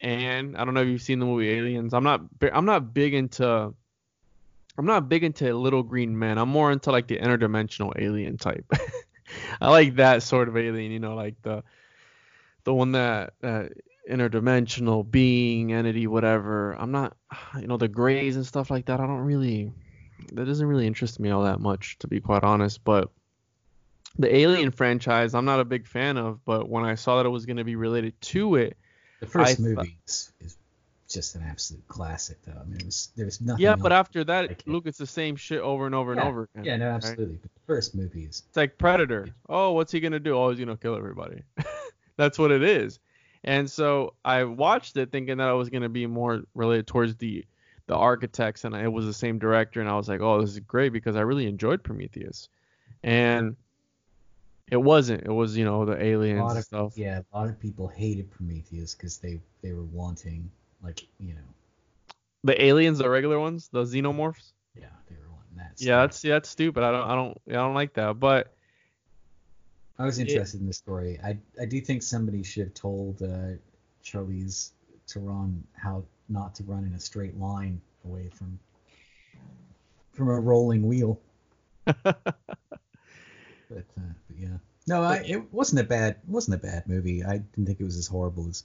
And 0.00 0.56
I 0.56 0.64
don't 0.64 0.74
know 0.74 0.82
if 0.82 0.88
you've 0.88 1.02
seen 1.02 1.18
the 1.18 1.26
movie 1.26 1.50
Aliens. 1.50 1.92
I'm 1.92 2.04
not. 2.04 2.22
I'm 2.52 2.64
not 2.64 2.94
big 2.94 3.14
into. 3.14 3.74
I'm 4.78 4.86
not 4.86 5.08
big 5.08 5.24
into 5.24 5.52
little 5.54 5.82
green 5.82 6.16
men. 6.16 6.38
I'm 6.38 6.48
more 6.48 6.70
into 6.70 6.92
like 6.92 7.08
the 7.08 7.18
interdimensional 7.18 7.92
alien 8.00 8.36
type. 8.36 8.64
I 9.60 9.70
like 9.70 9.96
that 9.96 10.22
sort 10.22 10.48
of 10.48 10.56
alien, 10.56 10.92
you 10.92 11.00
know, 11.00 11.14
like 11.14 11.42
the 11.42 11.64
the 12.62 12.72
one 12.72 12.92
that 12.92 13.34
that 13.40 13.72
interdimensional 14.08 15.08
being, 15.08 15.72
entity, 15.72 16.06
whatever. 16.06 16.72
I'm 16.72 16.92
not, 16.92 17.16
you 17.60 17.66
know, 17.66 17.76
the 17.76 17.88
grays 17.88 18.36
and 18.36 18.46
stuff 18.46 18.70
like 18.70 18.86
that. 18.86 19.00
I 19.00 19.06
don't 19.06 19.20
really. 19.24 19.72
That 20.32 20.46
doesn't 20.46 20.66
really 20.66 20.86
interest 20.86 21.20
me 21.20 21.30
all 21.30 21.44
that 21.44 21.60
much, 21.60 21.98
to 22.00 22.08
be 22.08 22.20
quite 22.20 22.42
honest. 22.42 22.82
But 22.84 23.10
the 24.18 24.34
Alien 24.34 24.70
franchise, 24.70 25.34
I'm 25.34 25.44
not 25.44 25.60
a 25.60 25.64
big 25.64 25.86
fan 25.86 26.16
of. 26.16 26.44
But 26.44 26.68
when 26.68 26.84
I 26.84 26.94
saw 26.94 27.16
that 27.16 27.26
it 27.26 27.30
was 27.30 27.46
going 27.46 27.56
to 27.58 27.64
be 27.64 27.76
related 27.76 28.20
to 28.22 28.56
it, 28.56 28.76
The 29.20 29.26
first 29.26 29.58
I 29.58 29.62
movie 29.62 29.98
is, 30.06 30.32
is 30.40 30.56
just 31.08 31.34
an 31.34 31.42
absolute 31.42 31.86
classic, 31.88 32.38
though. 32.44 32.58
I 32.60 32.64
mean, 32.64 32.80
it 32.80 32.86
was 32.86 33.10
there 33.16 33.24
was 33.24 33.40
nothing. 33.40 33.62
yeah. 33.62 33.76
But 33.76 33.92
after 33.92 34.24
that, 34.24 34.48
like. 34.48 34.62
Luke, 34.66 34.84
it's 34.86 34.98
the 34.98 35.06
same 35.06 35.36
shit 35.36 35.60
over 35.60 35.86
and 35.86 35.94
over 35.94 36.12
and 36.12 36.20
over 36.20 36.48
again. 36.54 36.64
Yeah, 36.64 36.76
no, 36.76 36.86
right? 36.88 36.94
absolutely. 36.96 37.38
But 37.42 37.54
the 37.54 37.60
first 37.66 37.94
movie 37.94 38.24
is 38.24 38.42
It's 38.48 38.56
like 38.56 38.78
Predator. 38.78 39.28
Oh, 39.48 39.72
what's 39.72 39.92
he 39.92 40.00
gonna 40.00 40.20
do? 40.20 40.36
Oh, 40.36 40.50
he's 40.50 40.58
gonna 40.58 40.76
kill 40.76 40.96
everybody. 40.96 41.42
That's 42.16 42.38
what 42.38 42.50
it 42.50 42.62
is. 42.62 42.98
And 43.44 43.70
so 43.70 44.14
I 44.24 44.44
watched 44.44 44.96
it 44.96 45.12
thinking 45.12 45.38
that 45.38 45.48
I 45.48 45.52
was 45.52 45.70
gonna 45.70 45.88
be 45.88 46.06
more 46.06 46.42
related 46.54 46.86
towards 46.86 47.16
the 47.16 47.44
the 47.86 47.94
architects, 47.96 48.64
and 48.64 48.74
it 48.74 48.92
was 48.92 49.06
the 49.06 49.14
same 49.14 49.38
director, 49.38 49.80
and 49.80 49.88
I 49.88 49.96
was 49.96 50.08
like, 50.08 50.20
oh, 50.20 50.42
this 50.42 50.50
is 50.50 50.60
great 50.60 50.92
because 50.92 51.16
I 51.16 51.20
really 51.20 51.46
enjoyed 51.46 51.82
Prometheus, 51.82 52.50
and 53.02 53.56
it 54.70 54.76
wasn't. 54.76 55.24
It 55.24 55.30
was 55.32 55.56
you 55.56 55.64
know 55.64 55.84
the 55.84 56.02
aliens 56.02 56.54
of 56.54 56.64
stuff. 56.64 56.92
yeah, 56.96 57.20
a 57.32 57.36
lot 57.38 57.48
of 57.48 57.58
people 57.60 57.88
hated 57.88 58.30
Prometheus 58.30 58.94
because 58.94 59.18
they 59.18 59.40
they 59.62 59.72
were 59.72 59.84
wanting 59.84 60.50
like 60.82 61.06
you 61.18 61.34
know 61.34 62.14
The 62.44 62.62
aliens, 62.62 62.98
the 62.98 63.08
regular 63.08 63.38
ones, 63.40 63.68
the 63.72 63.82
xenomorphs. 63.84 64.52
yeah 64.74 64.86
they 65.08 65.16
were 65.16 65.30
wanting 65.32 65.56
that. 65.56 65.72
Yeah, 65.78 66.00
that's 66.02 66.22
yeah, 66.24 66.34
that's 66.34 66.48
stupid. 66.48 66.82
I 66.82 66.90
don't 66.92 67.08
I 67.10 67.14
don't 67.14 67.38
I 67.48 67.52
don't 67.52 67.74
like 67.74 67.94
that. 67.94 68.18
But 68.20 68.52
I 69.98 70.04
was 70.04 70.18
It- 70.18 70.28
interested 70.28 70.60
in 70.60 70.66
the 70.66 70.72
story. 70.72 71.18
I 71.24 71.38
I 71.60 71.64
do 71.64 71.80
think 71.80 72.02
somebody 72.02 72.42
should 72.42 72.64
have 72.64 72.74
told 72.74 73.22
uh, 73.22 73.52
Charlize 74.04 74.70
Theron 75.08 75.64
how 75.74 76.04
not 76.28 76.54
to 76.56 76.62
run 76.64 76.84
in 76.84 76.92
a 76.94 77.00
straight 77.00 77.36
line 77.38 77.80
away 78.04 78.28
from 78.28 78.58
from 80.12 80.28
a 80.28 80.38
rolling 80.38 80.86
wheel. 80.86 81.18
But, 83.68 83.84
uh, 83.98 84.12
but 84.28 84.38
yeah, 84.38 84.58
no, 84.86 85.02
I, 85.02 85.16
it 85.26 85.52
wasn't 85.52 85.80
a 85.80 85.84
bad 85.84 86.16
wasn't 86.26 86.56
a 86.56 86.66
bad 86.66 86.88
movie. 86.88 87.22
I 87.22 87.38
didn't 87.38 87.66
think 87.66 87.80
it 87.80 87.84
was 87.84 87.98
as 87.98 88.06
horrible 88.06 88.48
as. 88.48 88.64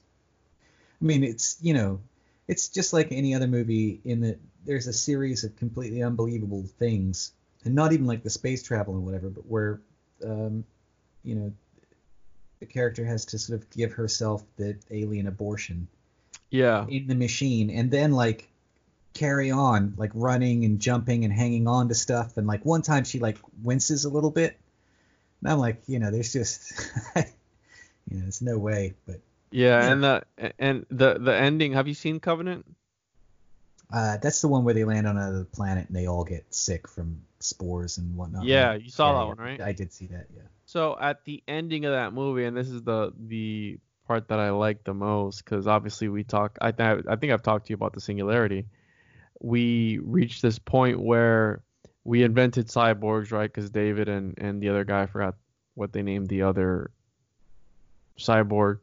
I 1.02 1.06
mean, 1.06 1.24
it's 1.24 1.58
you 1.62 1.74
know, 1.74 2.00
it's 2.48 2.70
just 2.70 2.94
like 2.94 3.12
any 3.12 3.36
other 3.36 3.48
movie 3.48 4.00
in 4.06 4.22
that 4.22 4.40
there's 4.66 4.88
a 4.88 4.94
series 4.94 5.44
of 5.44 5.56
completely 5.58 6.02
unbelievable 6.02 6.64
things, 6.80 7.34
and 7.66 7.76
not 7.76 7.92
even 7.92 8.06
like 8.06 8.24
the 8.24 8.30
space 8.30 8.64
travel 8.64 8.96
and 8.96 9.06
whatever, 9.06 9.30
but 9.30 9.46
where, 9.46 9.82
um, 10.24 10.64
you 11.24 11.36
know, 11.36 11.52
the 12.62 12.66
character 12.66 13.04
has 13.04 13.26
to 13.26 13.38
sort 13.38 13.60
of 13.60 13.70
give 13.72 13.92
herself 13.92 14.44
the 14.56 14.78
alien 14.90 15.28
abortion 15.28 15.88
yeah, 16.50 16.86
in 16.88 17.08
the 17.08 17.16
machine, 17.16 17.70
and 17.70 17.92
then 17.92 18.14
like 18.14 18.50
carry 19.14 19.52
on 19.52 19.94
like 19.98 20.12
running 20.14 20.64
and 20.64 20.80
jumping 20.80 21.26
and 21.26 21.34
hanging 21.34 21.68
on 21.68 21.88
to 21.88 21.94
stuff 21.94 22.36
and 22.38 22.48
like 22.48 22.66
one 22.66 22.82
time 22.82 23.04
she 23.04 23.20
like 23.20 23.38
winces 23.62 24.06
a 24.06 24.10
little 24.10 24.32
bit 24.32 24.58
and 25.44 25.52
i'm 25.52 25.60
like 25.60 25.82
you 25.88 26.00
know 26.00 26.12
there's 26.12 26.34
just 26.34 26.74
you 27.16 27.22
know 28.18 28.22
there's 28.22 28.42
no 28.42 28.58
way 28.58 28.94
but 29.06 29.20
yeah, 29.52 29.86
Yeah. 29.86 29.92
and 29.92 30.04
the 30.04 30.24
and 30.60 30.86
the 30.90 31.20
the 31.20 31.36
ending. 31.36 31.74
Have 31.74 31.88
you 31.88 31.94
seen 31.94 32.20
Covenant? 32.20 32.66
uh 33.92 34.18
that's 34.18 34.42
the 34.42 34.48
one 34.48 34.64
where 34.64 34.74
they 34.74 34.84
land 34.84 35.06
on 35.08 35.18
another 35.18 35.44
planet 35.44 35.88
and 35.88 35.96
they 35.96 36.08
all 36.08 36.24
get 36.24 36.44
sick 36.54 36.88
from 36.88 37.22
spores 37.40 37.98
and 37.98 38.16
whatnot 38.16 38.46
Yeah, 38.46 38.74
you 38.74 38.90
saw 38.90 39.14
Yeah, 39.14 39.20
that 39.20 39.28
one, 39.28 39.38
right? 39.38 39.62
i 39.62 39.72
did 39.72 39.92
see 39.94 40.08
that 40.08 40.28
yeah 40.36 40.44
So 40.66 40.98
at 41.00 41.24
the 41.26 41.44
ending 41.48 41.86
of 41.86 41.92
that 41.92 42.14
movie, 42.14 42.46
and 42.46 42.56
this 42.58 42.70
is 42.70 42.82
the 42.84 43.14
the 43.28 43.80
part 44.08 44.28
that 44.30 44.40
I 44.40 44.50
like 44.52 44.84
the 44.84 44.94
most, 44.94 45.44
because 45.44 45.68
obviously 45.68 46.08
we 46.10 46.24
talk. 46.24 46.58
I 46.62 46.72
th- 46.72 47.06
I 47.08 47.16
think 47.16 47.32
I've 47.32 47.44
talked 47.44 47.68
to 47.68 47.72
you 47.72 47.76
about 47.76 47.94
the 47.94 48.02
singularity. 48.02 48.66
We 49.42 50.00
reached 50.00 50.42
this 50.42 50.60
point 50.60 51.00
where 51.00 51.62
we 52.04 52.24
invented 52.24 52.68
cyborgs, 52.68 53.32
right? 53.32 53.52
Because 53.52 53.70
David 53.70 54.10
and 54.10 54.38
and 54.38 54.62
the 54.62 54.70
other 54.70 54.84
guy 54.84 55.04
I 55.04 55.06
forgot 55.06 55.36
what 55.76 55.94
they 55.94 56.04
named 56.04 56.28
the 56.28 56.44
other 56.44 56.92
cyborg. 58.18 58.80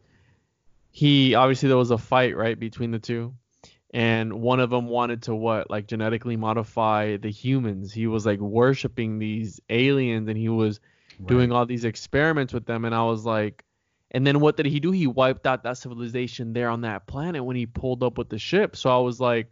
He 0.90 1.34
obviously 1.34 1.68
there 1.68 1.76
was 1.76 1.90
a 1.90 1.98
fight 1.98 2.36
right 2.36 2.58
between 2.58 2.90
the 2.90 2.98
two, 2.98 3.34
and 3.92 4.40
one 4.40 4.60
of 4.60 4.70
them 4.70 4.86
wanted 4.86 5.22
to 5.22 5.34
what 5.34 5.70
like 5.70 5.86
genetically 5.86 6.36
modify 6.36 7.16
the 7.16 7.30
humans. 7.30 7.92
He 7.92 8.06
was 8.06 8.26
like 8.26 8.40
worshiping 8.40 9.18
these 9.18 9.60
aliens, 9.68 10.28
and 10.28 10.36
he 10.36 10.48
was 10.48 10.80
doing 11.24 11.52
all 11.52 11.66
these 11.66 11.84
experiments 11.84 12.52
with 12.52 12.66
them, 12.66 12.84
and 12.84 12.94
I 12.94 13.04
was 13.04 13.24
like. 13.24 13.64
And 14.12 14.26
then 14.26 14.40
what 14.40 14.56
did 14.56 14.66
he 14.66 14.80
do? 14.80 14.90
He 14.90 15.06
wiped 15.06 15.46
out 15.46 15.62
that 15.62 15.78
civilization 15.78 16.52
there 16.52 16.68
on 16.68 16.80
that 16.80 17.06
planet 17.06 17.44
when 17.44 17.54
he 17.54 17.66
pulled 17.66 18.02
up 18.02 18.18
with 18.18 18.28
the 18.28 18.40
ship. 18.40 18.74
So 18.74 18.90
I 18.90 18.98
was 18.98 19.20
like, 19.20 19.50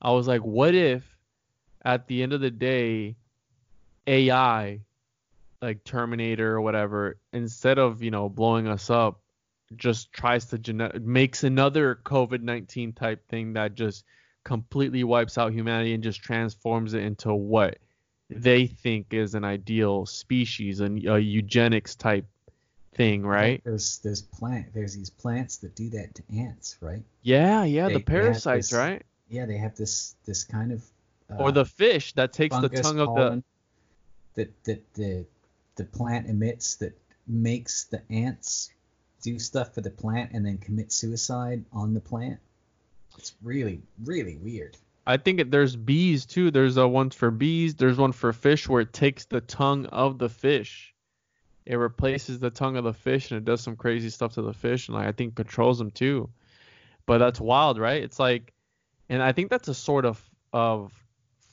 I 0.00 0.12
was 0.12 0.28
like, 0.28 0.42
what 0.42 0.72
if 0.72 1.15
at 1.84 2.06
the 2.08 2.22
end 2.22 2.32
of 2.32 2.40
the 2.40 2.50
day, 2.50 3.16
AI, 4.06 4.80
like 5.62 5.84
Terminator 5.84 6.54
or 6.54 6.60
whatever, 6.60 7.16
instead 7.32 7.78
of 7.78 8.02
you 8.02 8.10
know 8.10 8.28
blowing 8.28 8.66
us 8.66 8.90
up, 8.90 9.20
just 9.76 10.12
tries 10.12 10.46
to 10.46 10.58
genet- 10.58 11.02
makes 11.02 11.44
another 11.44 11.96
COVID 12.04 12.42
nineteen 12.42 12.92
type 12.92 13.26
thing 13.28 13.54
that 13.54 13.74
just 13.74 14.04
completely 14.44 15.02
wipes 15.02 15.38
out 15.38 15.52
humanity 15.52 15.92
and 15.92 16.04
just 16.04 16.22
transforms 16.22 16.94
it 16.94 17.02
into 17.02 17.34
what 17.34 17.78
they 18.30 18.66
think 18.66 19.12
is 19.12 19.34
an 19.34 19.44
ideal 19.44 20.06
species, 20.06 20.80
and 20.80 21.04
a 21.06 21.20
eugenics 21.20 21.94
type 21.94 22.26
thing, 22.94 23.24
right? 23.24 23.60
There's 23.64 23.98
there's 23.98 24.22
plant 24.22 24.72
there's 24.72 24.94
these 24.94 25.10
plants 25.10 25.58
that 25.58 25.74
do 25.74 25.88
that 25.90 26.14
to 26.14 26.22
ants, 26.36 26.78
right? 26.80 27.02
Yeah, 27.22 27.64
yeah, 27.64 27.88
They- 27.88 27.94
the 27.94 28.00
parasites, 28.00 28.70
this- 28.70 28.78
right? 28.78 29.02
Yeah, 29.28 29.46
they 29.46 29.56
have 29.58 29.76
this 29.76 30.14
this 30.24 30.44
kind 30.44 30.70
of 30.70 30.84
uh, 31.30 31.36
or 31.36 31.52
the 31.52 31.64
fish 31.64 32.12
that 32.14 32.32
takes 32.32 32.56
the 32.58 32.68
tongue 32.68 33.00
of 33.00 33.14
the 33.14 33.42
that 34.34 34.64
that 34.64 34.94
the 34.94 35.24
the 35.76 35.84
plant 35.84 36.28
emits 36.28 36.76
that 36.76 36.96
makes 37.26 37.84
the 37.84 38.00
ants 38.10 38.70
do 39.22 39.38
stuff 39.38 39.74
for 39.74 39.80
the 39.80 39.90
plant 39.90 40.30
and 40.32 40.46
then 40.46 40.58
commit 40.58 40.92
suicide 40.92 41.64
on 41.72 41.94
the 41.94 42.00
plant. 42.00 42.38
It's 43.18 43.34
really 43.42 43.80
really 44.04 44.36
weird. 44.36 44.76
I 45.06 45.16
think 45.16 45.50
there's 45.50 45.76
bees 45.76 46.26
too. 46.26 46.50
There's 46.50 46.76
a 46.76 46.86
one 46.86 47.10
for 47.10 47.30
bees. 47.30 47.76
There's 47.76 47.96
one 47.96 48.12
for 48.12 48.32
fish 48.32 48.68
where 48.68 48.80
it 48.80 48.92
takes 48.92 49.24
the 49.24 49.40
tongue 49.40 49.86
of 49.86 50.18
the 50.18 50.28
fish. 50.28 50.92
It 51.64 51.76
replaces 51.76 52.38
the 52.38 52.50
tongue 52.50 52.76
of 52.76 52.84
the 52.84 52.92
fish 52.92 53.30
and 53.30 53.38
it 53.38 53.44
does 53.44 53.60
some 53.60 53.76
crazy 53.76 54.10
stuff 54.10 54.34
to 54.34 54.42
the 54.42 54.52
fish 54.52 54.88
and 54.88 54.96
like, 54.96 55.06
I 55.06 55.12
think 55.12 55.34
controls 55.34 55.78
them 55.78 55.90
too. 55.90 56.28
But 57.06 57.18
that's 57.18 57.40
wild, 57.40 57.78
right? 57.78 58.02
It's 58.02 58.18
like, 58.18 58.52
and 59.08 59.22
I 59.22 59.32
think 59.32 59.50
that's 59.50 59.68
a 59.68 59.74
sort 59.74 60.04
of 60.04 60.20
of 60.52 60.92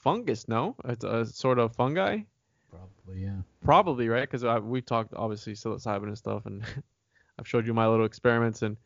fungus. 0.04 0.48
No, 0.48 0.76
it's 0.86 1.04
a 1.04 1.26
sort 1.26 1.60
of 1.60 1.76
fungi. 1.76 2.20
Probably 2.70 3.24
yeah. 3.24 3.38
Probably 3.64 4.10
right, 4.10 4.28
because 4.30 4.44
uh, 4.44 4.60
we've 4.62 4.86
talked 4.86 5.14
obviously 5.16 5.54
psilocybin 5.54 6.04
and 6.04 6.18
stuff, 6.18 6.46
and 6.46 6.64
I've 7.40 7.48
showed 7.48 7.66
you 7.66 7.74
my 7.74 7.88
little 7.88 8.06
experiments, 8.06 8.62
and 8.62 8.78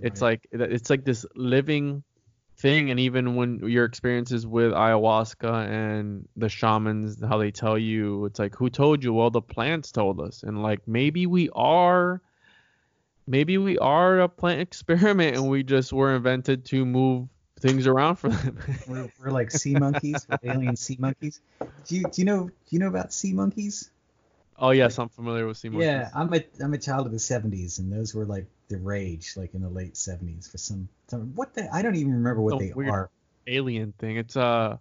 it's 0.00 0.20
Right. 0.22 0.40
like 0.42 0.48
it's 0.50 0.90
like 0.90 1.04
this 1.04 1.24
living 1.36 2.02
thing. 2.56 2.90
And 2.90 2.98
even 2.98 3.36
when 3.36 3.60
your 3.68 3.84
experiences 3.84 4.46
with 4.46 4.72
ayahuasca 4.72 5.68
and 5.68 6.26
the 6.36 6.48
shamans, 6.48 7.22
how 7.22 7.38
they 7.38 7.50
tell 7.50 7.78
you, 7.78 8.24
it's 8.24 8.38
like 8.38 8.54
who 8.54 8.70
told 8.70 9.04
you? 9.04 9.12
Well, 9.12 9.30
the 9.30 9.42
plants 9.42 9.92
told 9.92 10.20
us, 10.20 10.42
and 10.42 10.62
like 10.62 10.86
maybe 10.88 11.26
we 11.26 11.50
are. 11.54 12.20
Maybe 13.26 13.56
we 13.56 13.78
are 13.78 14.20
a 14.20 14.28
plant 14.28 14.60
experiment 14.68 15.36
and 15.36 15.48
we 15.48 15.62
just 15.62 15.92
were 15.94 16.14
invented 16.14 16.66
to 16.66 16.84
move 16.84 17.28
things 17.64 17.86
around 17.86 18.16
for 18.16 18.28
them. 18.28 18.58
We're, 18.86 19.08
we're 19.18 19.30
like 19.30 19.50
sea 19.50 19.74
monkeys, 19.74 20.26
alien 20.44 20.76
sea 20.76 20.96
monkeys. 21.00 21.40
Do 21.88 21.96
you 21.96 22.04
do 22.04 22.20
you 22.20 22.24
know 22.26 22.44
do 22.44 22.52
you 22.70 22.78
know 22.78 22.88
about 22.88 23.12
sea 23.12 23.32
monkeys? 23.32 23.90
oh 24.58 24.70
yes, 24.70 24.98
I'm 24.98 25.08
familiar 25.08 25.46
with 25.46 25.56
sea 25.56 25.70
monkeys. 25.70 25.88
Yeah, 25.88 26.10
I'm 26.14 26.32
a 26.34 26.44
I'm 26.62 26.74
a 26.74 26.78
child 26.78 27.06
of 27.06 27.12
the 27.12 27.18
70s, 27.18 27.78
and 27.78 27.90
those 27.90 28.14
were 28.14 28.26
like 28.26 28.46
the 28.68 28.76
rage, 28.76 29.32
like 29.36 29.54
in 29.54 29.62
the 29.62 29.68
late 29.68 29.94
70s 29.94 30.50
for 30.50 30.58
some. 30.58 30.88
some 31.08 31.34
what 31.34 31.54
the 31.54 31.74
I 31.74 31.80
don't 31.80 31.96
even 31.96 32.12
remember 32.12 32.42
what 32.42 32.58
they 32.58 32.72
are. 32.72 33.08
alien 33.46 33.92
thing. 33.98 34.18
It's 34.18 34.36
uh, 34.36 34.76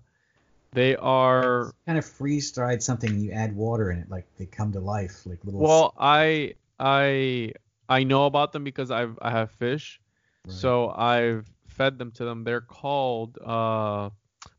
they 0.73 0.97
are. 0.97 1.71
kind 1.85 1.97
of 1.97 2.05
freeze 2.05 2.51
dried 2.51 2.83
something, 2.83 3.09
and 3.09 3.21
you 3.23 3.31
add 3.31 3.55
water 3.55 3.91
in 3.91 3.99
it, 3.99 4.09
like 4.09 4.25
they 4.37 4.45
come 4.45 4.73
to 4.73 4.81
life, 4.81 5.25
like 5.25 5.39
little. 5.45 5.61
Well, 5.61 5.93
I 5.97 6.55
I 6.79 7.53
I 7.87 8.03
know 8.03 8.25
about 8.25 8.51
them 8.51 8.65
because 8.65 8.91
I've 8.91 9.17
I 9.21 9.31
have 9.31 9.51
fish, 9.51 10.01
Right. 10.45 10.53
so 10.53 10.89
I've 10.89 11.45
fed 11.75 11.97
them 11.97 12.11
to 12.11 12.25
them. 12.25 12.43
They're 12.43 12.61
called 12.61 13.37
uh 13.43 14.09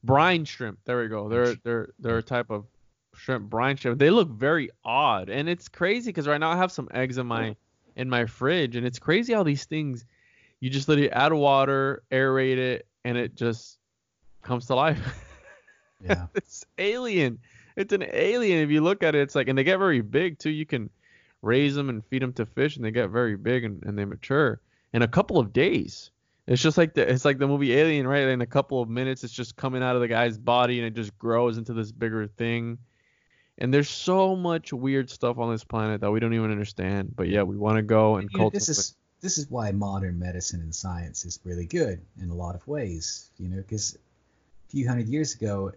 brine 0.02 0.44
shrimp. 0.44 0.78
There 0.84 1.00
we 1.00 1.08
go. 1.08 1.28
They're 1.28 1.54
they're 1.56 1.88
they're 1.98 2.18
a 2.18 2.22
type 2.22 2.50
of 2.50 2.66
shrimp 3.14 3.48
brine 3.50 3.76
shrimp. 3.76 3.98
They 3.98 4.10
look 4.10 4.28
very 4.28 4.70
odd, 4.84 5.30
and 5.30 5.48
it's 5.48 5.68
crazy 5.68 6.10
because 6.10 6.26
right 6.26 6.38
now 6.38 6.50
I 6.50 6.56
have 6.56 6.72
some 6.72 6.88
eggs 6.92 7.18
in 7.18 7.26
my 7.26 7.56
in 7.96 8.08
my 8.08 8.26
fridge, 8.26 8.76
and 8.76 8.86
it's 8.86 8.98
crazy 8.98 9.32
how 9.32 9.42
these 9.42 9.64
things 9.64 10.04
you 10.60 10.70
just 10.70 10.88
literally 10.88 11.10
add 11.10 11.32
water, 11.32 12.02
aerate 12.10 12.56
it, 12.56 12.86
and 13.04 13.18
it 13.18 13.34
just 13.34 13.78
comes 14.42 14.66
to 14.66 14.74
life. 14.74 14.98
yeah. 16.00 16.26
it's 16.34 16.64
alien. 16.78 17.38
It's 17.76 17.92
an 17.92 18.04
alien. 18.10 18.60
If 18.60 18.70
you 18.70 18.80
look 18.80 19.02
at 19.02 19.14
it, 19.14 19.20
it's 19.20 19.34
like, 19.34 19.48
and 19.48 19.58
they 19.58 19.64
get 19.64 19.78
very 19.78 20.00
big 20.00 20.38
too. 20.38 20.50
You 20.50 20.64
can 20.64 20.90
raise 21.42 21.74
them 21.74 21.90
and 21.90 22.04
feed 22.06 22.22
them 22.22 22.32
to 22.34 22.46
fish, 22.46 22.76
and 22.76 22.84
they 22.84 22.90
get 22.90 23.10
very 23.10 23.36
big 23.36 23.64
and, 23.64 23.82
and 23.82 23.98
they 23.98 24.04
mature 24.04 24.60
in 24.92 25.02
a 25.02 25.08
couple 25.08 25.38
of 25.38 25.52
days. 25.52 26.10
It's 26.46 26.60
just 26.60 26.76
like 26.76 26.94
the 26.94 27.10
it's 27.10 27.24
like 27.24 27.38
the 27.38 27.48
movie 27.48 27.74
Alien, 27.74 28.06
right? 28.06 28.28
In 28.28 28.40
a 28.42 28.46
couple 28.46 28.82
of 28.82 28.88
minutes, 28.88 29.24
it's 29.24 29.32
just 29.32 29.56
coming 29.56 29.82
out 29.82 29.96
of 29.96 30.02
the 30.02 30.08
guy's 30.08 30.36
body 30.36 30.78
and 30.78 30.86
it 30.86 30.94
just 30.94 31.16
grows 31.18 31.56
into 31.56 31.72
this 31.72 31.90
bigger 31.90 32.26
thing. 32.26 32.78
And 33.58 33.72
there's 33.72 33.88
so 33.88 34.34
much 34.36 34.72
weird 34.72 35.08
stuff 35.08 35.38
on 35.38 35.52
this 35.52 35.64
planet 35.64 36.00
that 36.00 36.10
we 36.10 36.20
don't 36.20 36.34
even 36.34 36.50
understand. 36.50 37.14
But 37.16 37.28
yeah, 37.28 37.42
we 37.44 37.56
want 37.56 37.76
to 37.76 37.82
go 37.82 38.16
and 38.16 38.28
You 38.30 38.38
know, 38.38 38.42
cultivate. 38.44 38.58
this 38.60 38.68
is 38.68 38.96
this 39.20 39.38
is 39.38 39.50
why 39.50 39.70
modern 39.72 40.18
medicine 40.18 40.60
and 40.60 40.74
science 40.74 41.24
is 41.24 41.40
really 41.44 41.66
good 41.66 42.02
in 42.20 42.28
a 42.28 42.34
lot 42.34 42.54
of 42.54 42.66
ways. 42.68 43.30
You 43.38 43.48
know, 43.48 43.56
because 43.56 43.94
a 43.94 44.70
few 44.70 44.86
hundred 44.86 45.08
years 45.08 45.34
ago, 45.34 45.72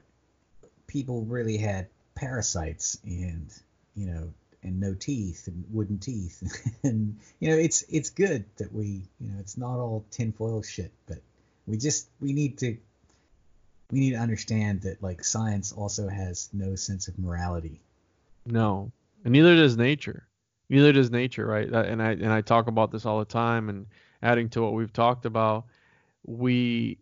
people 0.87 1.23
really 1.23 1.57
had 1.57 1.87
parasites 2.15 2.97
and 3.05 3.53
you 3.95 4.07
know 4.07 4.33
and 4.63 4.79
no 4.79 4.93
teeth 4.93 5.47
and 5.47 5.63
wooden 5.71 5.99
teeth 5.99 6.41
and 6.83 7.17
you 7.39 7.49
know 7.49 7.55
it's 7.55 7.83
it's 7.89 8.09
good 8.09 8.43
that 8.57 8.73
we 8.73 9.03
you 9.19 9.29
know 9.29 9.39
it's 9.39 9.57
not 9.57 9.77
all 9.77 10.03
tinfoil 10.11 10.61
shit 10.61 10.91
but 11.07 11.19
we 11.67 11.77
just 11.77 12.09
we 12.19 12.33
need 12.33 12.57
to 12.57 12.77
we 13.91 13.99
need 13.99 14.11
to 14.11 14.17
understand 14.17 14.81
that 14.81 15.01
like 15.01 15.23
science 15.23 15.71
also 15.71 16.07
has 16.07 16.49
no 16.53 16.75
sense 16.75 17.07
of 17.07 17.17
morality 17.19 17.79
No, 18.45 18.91
and 19.23 19.33
neither 19.33 19.55
does 19.55 19.77
nature. 19.77 20.27
Neither 20.69 20.91
does 20.93 21.11
nature, 21.11 21.45
right? 21.45 21.71
Uh, 21.71 21.83
and 21.83 22.01
I 22.01 22.11
and 22.11 22.31
I 22.31 22.41
talk 22.41 22.67
about 22.67 22.91
this 22.91 23.05
all 23.05 23.19
the 23.19 23.25
time. 23.25 23.69
And 23.69 23.87
adding 24.21 24.49
to 24.49 24.61
what 24.61 24.73
we've 24.73 24.91
talked 24.91 25.25
about, 25.25 25.65
we, 26.25 26.97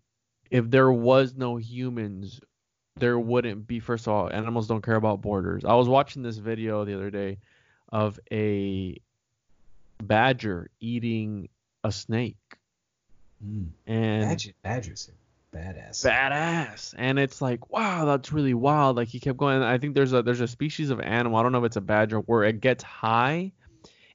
if 0.52 0.70
there 0.70 0.92
was 0.92 1.36
no 1.36 1.58
humans, 1.58 2.40
there 2.98 3.20
wouldn't 3.20 3.68
be. 3.68 3.80
First 3.80 4.08
of 4.08 4.14
all, 4.14 4.30
animals 4.30 4.68
don't 4.68 4.82
care 4.82 4.96
about 4.96 5.22
borders. 5.22 5.66
I 5.66 5.76
was 5.76 5.88
watching 5.88 6.22
this 6.24 6.38
video 6.38 6.86
the 6.86 6.96
other 6.96 7.12
day 7.12 7.40
of 7.90 8.20
a 8.32 8.98
badger 10.02 10.70
eating 10.80 11.50
a 11.84 11.92
snake, 11.92 12.38
mm. 13.46 13.68
and 13.86 14.24
Badger, 14.24 14.52
badgers 14.64 15.10
are 15.10 15.14
badass 15.56 16.06
badass 16.06 16.94
and 16.98 17.18
it's 17.18 17.42
like 17.42 17.70
wow 17.70 18.04
that's 18.04 18.34
really 18.34 18.54
wild 18.54 18.98
like 18.98 19.08
he 19.08 19.22
kept 19.22 19.38
going 19.38 19.64
i 19.64 19.78
think 19.78 19.96
there's 19.96 20.12
a 20.12 20.22
there's 20.22 20.42
a 20.42 20.48
species 20.50 20.90
of 20.90 21.00
animal 21.00 21.38
i 21.40 21.44
don't 21.44 21.54
know 21.54 21.60
if 21.60 21.64
it's 21.64 21.78
a 21.78 21.82
badger 21.82 22.18
where 22.18 22.44
it 22.44 22.60
gets 22.60 22.84
high 22.84 23.50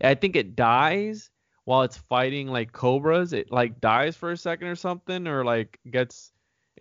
i 0.05 0.15
think 0.15 0.37
it 0.37 0.55
dies 0.55 1.31
while 1.65 1.81
it's 1.81 1.97
fighting 1.97 2.47
like 2.47 2.73
cobras 2.73 3.33
it 3.33 3.51
like 3.51 3.81
dies 3.81 4.19
for 4.19 4.33
a 4.33 4.37
second 4.37 4.69
or 4.69 4.77
something 4.77 5.27
or 5.27 5.43
like 5.43 5.81
gets 5.91 6.31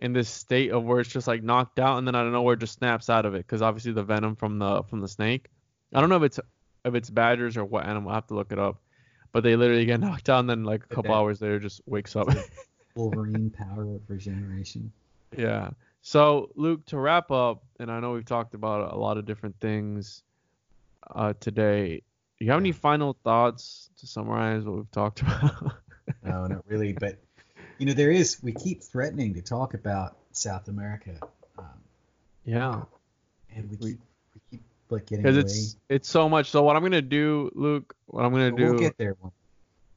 in 0.01 0.13
this 0.13 0.29
state 0.29 0.71
of 0.71 0.83
where 0.83 0.99
it's 0.99 1.09
just 1.09 1.27
like 1.27 1.43
knocked 1.43 1.79
out 1.79 1.97
and 1.97 2.07
then 2.07 2.15
i 2.15 2.21
don't 2.23 2.31
know 2.31 2.41
where 2.41 2.53
it 2.53 2.59
just 2.59 2.73
snaps 2.73 3.09
out 3.09 3.25
of 3.25 3.33
it 3.35 3.39
because 3.45 3.61
obviously 3.61 3.91
the 3.91 4.03
venom 4.03 4.35
from 4.35 4.57
the 4.59 4.83
from 4.83 4.99
the 5.01 5.07
snake 5.07 5.47
i 5.93 5.99
don't 5.99 6.09
know 6.09 6.17
if 6.17 6.23
it's 6.23 6.39
if 6.85 6.95
it's 6.95 7.09
badgers 7.09 7.57
or 7.57 7.65
what 7.65 7.85
animal 7.85 8.11
i 8.11 8.15
have 8.15 8.27
to 8.27 8.33
look 8.33 8.51
it 8.51 8.59
up 8.59 8.77
but 9.31 9.43
they 9.43 9.55
literally 9.55 9.85
get 9.85 9.99
knocked 10.05 10.29
out 10.29 10.39
and 10.39 10.49
then 10.49 10.63
like 10.63 10.83
a 10.83 10.87
couple 10.87 11.03
bad- 11.03 11.13
hours 11.17 11.41
later 11.41 11.59
just 11.59 11.81
wakes 11.85 12.15
up 12.15 12.27
wolverine 12.95 13.49
power 13.49 13.83
of 13.95 14.01
regeneration 14.07 14.91
Yeah. 15.37 15.69
So, 16.01 16.49
Luke, 16.55 16.85
to 16.87 16.97
wrap 16.97 17.29
up, 17.29 17.61
and 17.79 17.91
I 17.91 17.99
know 17.99 18.13
we've 18.13 18.25
talked 18.25 18.53
about 18.55 18.93
a 18.93 18.97
lot 18.97 19.17
of 19.17 19.25
different 19.25 19.59
things 19.59 20.23
uh, 21.13 21.33
today. 21.41 22.01
Do 22.39 22.45
you 22.45 22.51
have 22.51 22.59
any 22.61 22.71
final 22.71 23.17
thoughts 23.23 23.89
to 23.99 24.07
summarize 24.07 24.63
what 24.63 24.75
we've 24.77 24.91
talked 24.91 25.21
about? 25.23 25.73
No, 26.23 26.47
not 26.47 26.65
really. 26.67 26.93
But 26.93 27.21
you 27.79 27.85
know, 27.85 27.93
there 27.93 28.11
is. 28.11 28.41
We 28.43 28.51
keep 28.51 28.83
threatening 28.83 29.33
to 29.33 29.41
talk 29.41 29.73
about 29.73 30.17
South 30.31 30.67
America, 30.67 31.15
um, 31.57 31.65
yeah. 32.45 32.83
and 33.55 33.69
we 33.69 33.77
We- 33.77 33.91
keep 33.91 33.99
we 34.35 34.41
keep 34.51 34.61
but 34.89 35.05
getting 35.05 35.23
because 35.23 35.37
it's 35.37 35.75
it's 35.87 36.09
so 36.09 36.27
much. 36.29 36.49
So 36.49 36.61
what 36.63 36.75
I'm 36.75 36.83
gonna 36.83 37.01
do, 37.01 37.49
Luke, 37.55 37.95
what 38.07 38.25
I'm 38.25 38.31
gonna 38.31 38.51
do. 38.51 38.71
we'll 38.71 38.79
get 38.79 38.97
there. 38.97 39.15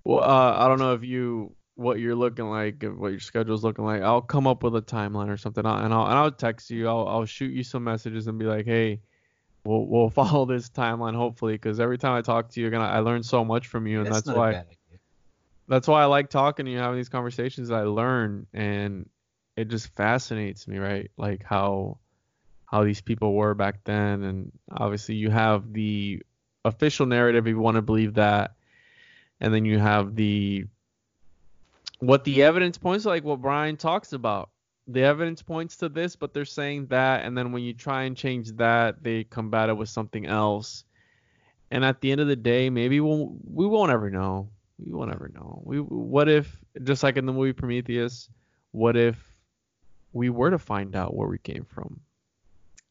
Well, 0.04 0.22
uh, 0.22 0.56
I 0.58 0.68
don't 0.68 0.78
know 0.78 0.94
if 0.94 1.02
you 1.04 1.54
what 1.74 1.98
you're 1.98 2.14
looking 2.14 2.44
like, 2.50 2.82
if 2.84 2.94
what 2.94 3.08
your 3.08 3.20
schedule's 3.20 3.64
looking 3.64 3.84
like. 3.84 4.02
I'll 4.02 4.20
come 4.20 4.46
up 4.46 4.62
with 4.62 4.76
a 4.76 4.82
timeline 4.82 5.28
or 5.28 5.36
something, 5.36 5.64
I'll- 5.66 5.84
and 5.84 5.92
I'll 5.92 6.06
and 6.06 6.14
I'll 6.14 6.30
text 6.30 6.70
you. 6.70 6.88
I'll 6.88 7.08
I'll 7.08 7.24
shoot 7.24 7.52
you 7.52 7.62
some 7.62 7.84
messages 7.84 8.26
and 8.26 8.38
be 8.38 8.44
like, 8.44 8.66
hey, 8.66 9.00
we'll 9.64 9.86
we'll 9.86 10.10
follow 10.20 10.44
this 10.44 10.68
timeline 10.68 11.14
hopefully, 11.16 11.54
because 11.54 11.80
every 11.80 11.98
time 11.98 12.12
I 12.14 12.20
talk 12.22 12.50
to 12.50 12.60
you, 12.60 12.64
you're 12.64 12.70
gonna 12.70 12.84
I 12.84 13.00
learn 13.00 13.22
so 13.22 13.44
much 13.44 13.68
from 13.68 13.86
you, 13.86 14.02
and 14.02 14.12
that's, 14.12 14.28
a 14.28 14.34
why. 14.34 14.64
That's 15.68 15.88
why 15.88 16.02
I 16.02 16.06
like 16.06 16.28
talking 16.28 16.66
to 16.66 16.72
you, 16.72 16.78
having 16.78 16.96
these 16.96 17.08
conversations. 17.08 17.70
I 17.70 17.82
learn, 17.82 18.46
and 18.52 19.08
it 19.56 19.68
just 19.68 19.88
fascinates 19.94 20.66
me, 20.66 20.78
right? 20.78 21.10
Like 21.16 21.42
how 21.44 21.98
how 22.66 22.84
these 22.84 23.00
people 23.00 23.34
were 23.34 23.54
back 23.54 23.84
then, 23.84 24.22
and 24.22 24.52
obviously 24.70 25.14
you 25.14 25.30
have 25.30 25.72
the 25.72 26.22
official 26.64 27.06
narrative 27.06 27.46
if 27.46 27.50
you 27.50 27.58
want 27.58 27.76
to 27.76 27.82
believe 27.82 28.14
that, 28.14 28.54
and 29.40 29.52
then 29.52 29.64
you 29.64 29.78
have 29.78 30.14
the 30.14 30.66
what 31.98 32.24
the 32.24 32.42
evidence 32.42 32.78
points 32.78 33.04
like 33.04 33.24
what 33.24 33.40
Brien 33.40 33.76
talks 33.76 34.12
about. 34.12 34.50
The 34.88 35.02
evidence 35.02 35.42
points 35.42 35.76
to 35.76 35.88
this, 35.88 36.16
but 36.16 36.34
they're 36.34 36.44
saying 36.44 36.86
that, 36.86 37.24
and 37.24 37.38
then 37.38 37.52
when 37.52 37.62
you 37.62 37.72
try 37.72 38.02
and 38.02 38.16
change 38.16 38.50
that, 38.56 39.02
they 39.02 39.22
combat 39.22 39.68
it 39.68 39.76
with 39.76 39.88
something 39.88 40.26
else. 40.26 40.84
And 41.70 41.84
at 41.84 42.00
the 42.00 42.10
end 42.10 42.20
of 42.20 42.26
the 42.26 42.36
day, 42.36 42.68
maybe 42.68 42.98
we'll, 42.98 43.36
we 43.44 43.66
won't 43.66 43.92
ever 43.92 44.10
know. 44.10 44.48
We 44.84 44.92
won't 44.92 45.12
ever 45.12 45.30
know. 45.34 45.62
We 45.64 45.78
what 45.78 46.28
if 46.28 46.56
just 46.82 47.02
like 47.02 47.16
in 47.16 47.26
the 47.26 47.32
movie 47.32 47.52
Prometheus, 47.52 48.28
what 48.72 48.96
if 48.96 49.16
we 50.12 50.30
were 50.30 50.50
to 50.50 50.58
find 50.58 50.94
out 50.96 51.14
where 51.14 51.28
we 51.28 51.38
came 51.38 51.64
from? 51.64 52.00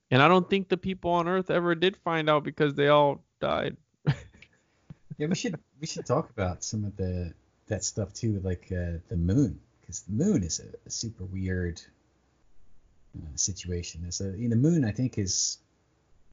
And 0.09 0.21
I 0.21 0.27
don't 0.27 0.49
think 0.49 0.69
the 0.69 0.77
people 0.77 1.11
on 1.11 1.27
Earth 1.27 1.49
ever 1.49 1.73
did 1.75 1.97
find 1.97 2.29
out 2.29 2.43
because 2.43 2.73
they 2.75 2.87
all 2.87 3.23
died. 3.39 3.77
Yeah, 5.17 5.27
we 5.27 5.35
should 5.35 5.59
we 5.79 5.85
should 5.85 6.07
talk 6.07 6.31
about 6.31 6.63
some 6.63 6.83
of 6.83 6.97
the 6.97 7.31
that 7.67 7.83
stuff 7.83 8.11
too, 8.11 8.41
like 8.43 8.71
uh, 8.71 8.97
the 9.07 9.17
moon, 9.17 9.59
because 9.79 10.01
the 10.01 10.13
moon 10.13 10.41
is 10.41 10.59
a, 10.59 10.87
a 10.87 10.89
super 10.89 11.25
weird 11.25 11.79
uh, 13.15 13.35
situation. 13.35 14.03
A, 14.03 14.23
you 14.35 14.49
know, 14.49 14.55
the 14.55 14.55
moon 14.55 14.83
I 14.83 14.91
think 14.91 15.19
is 15.19 15.59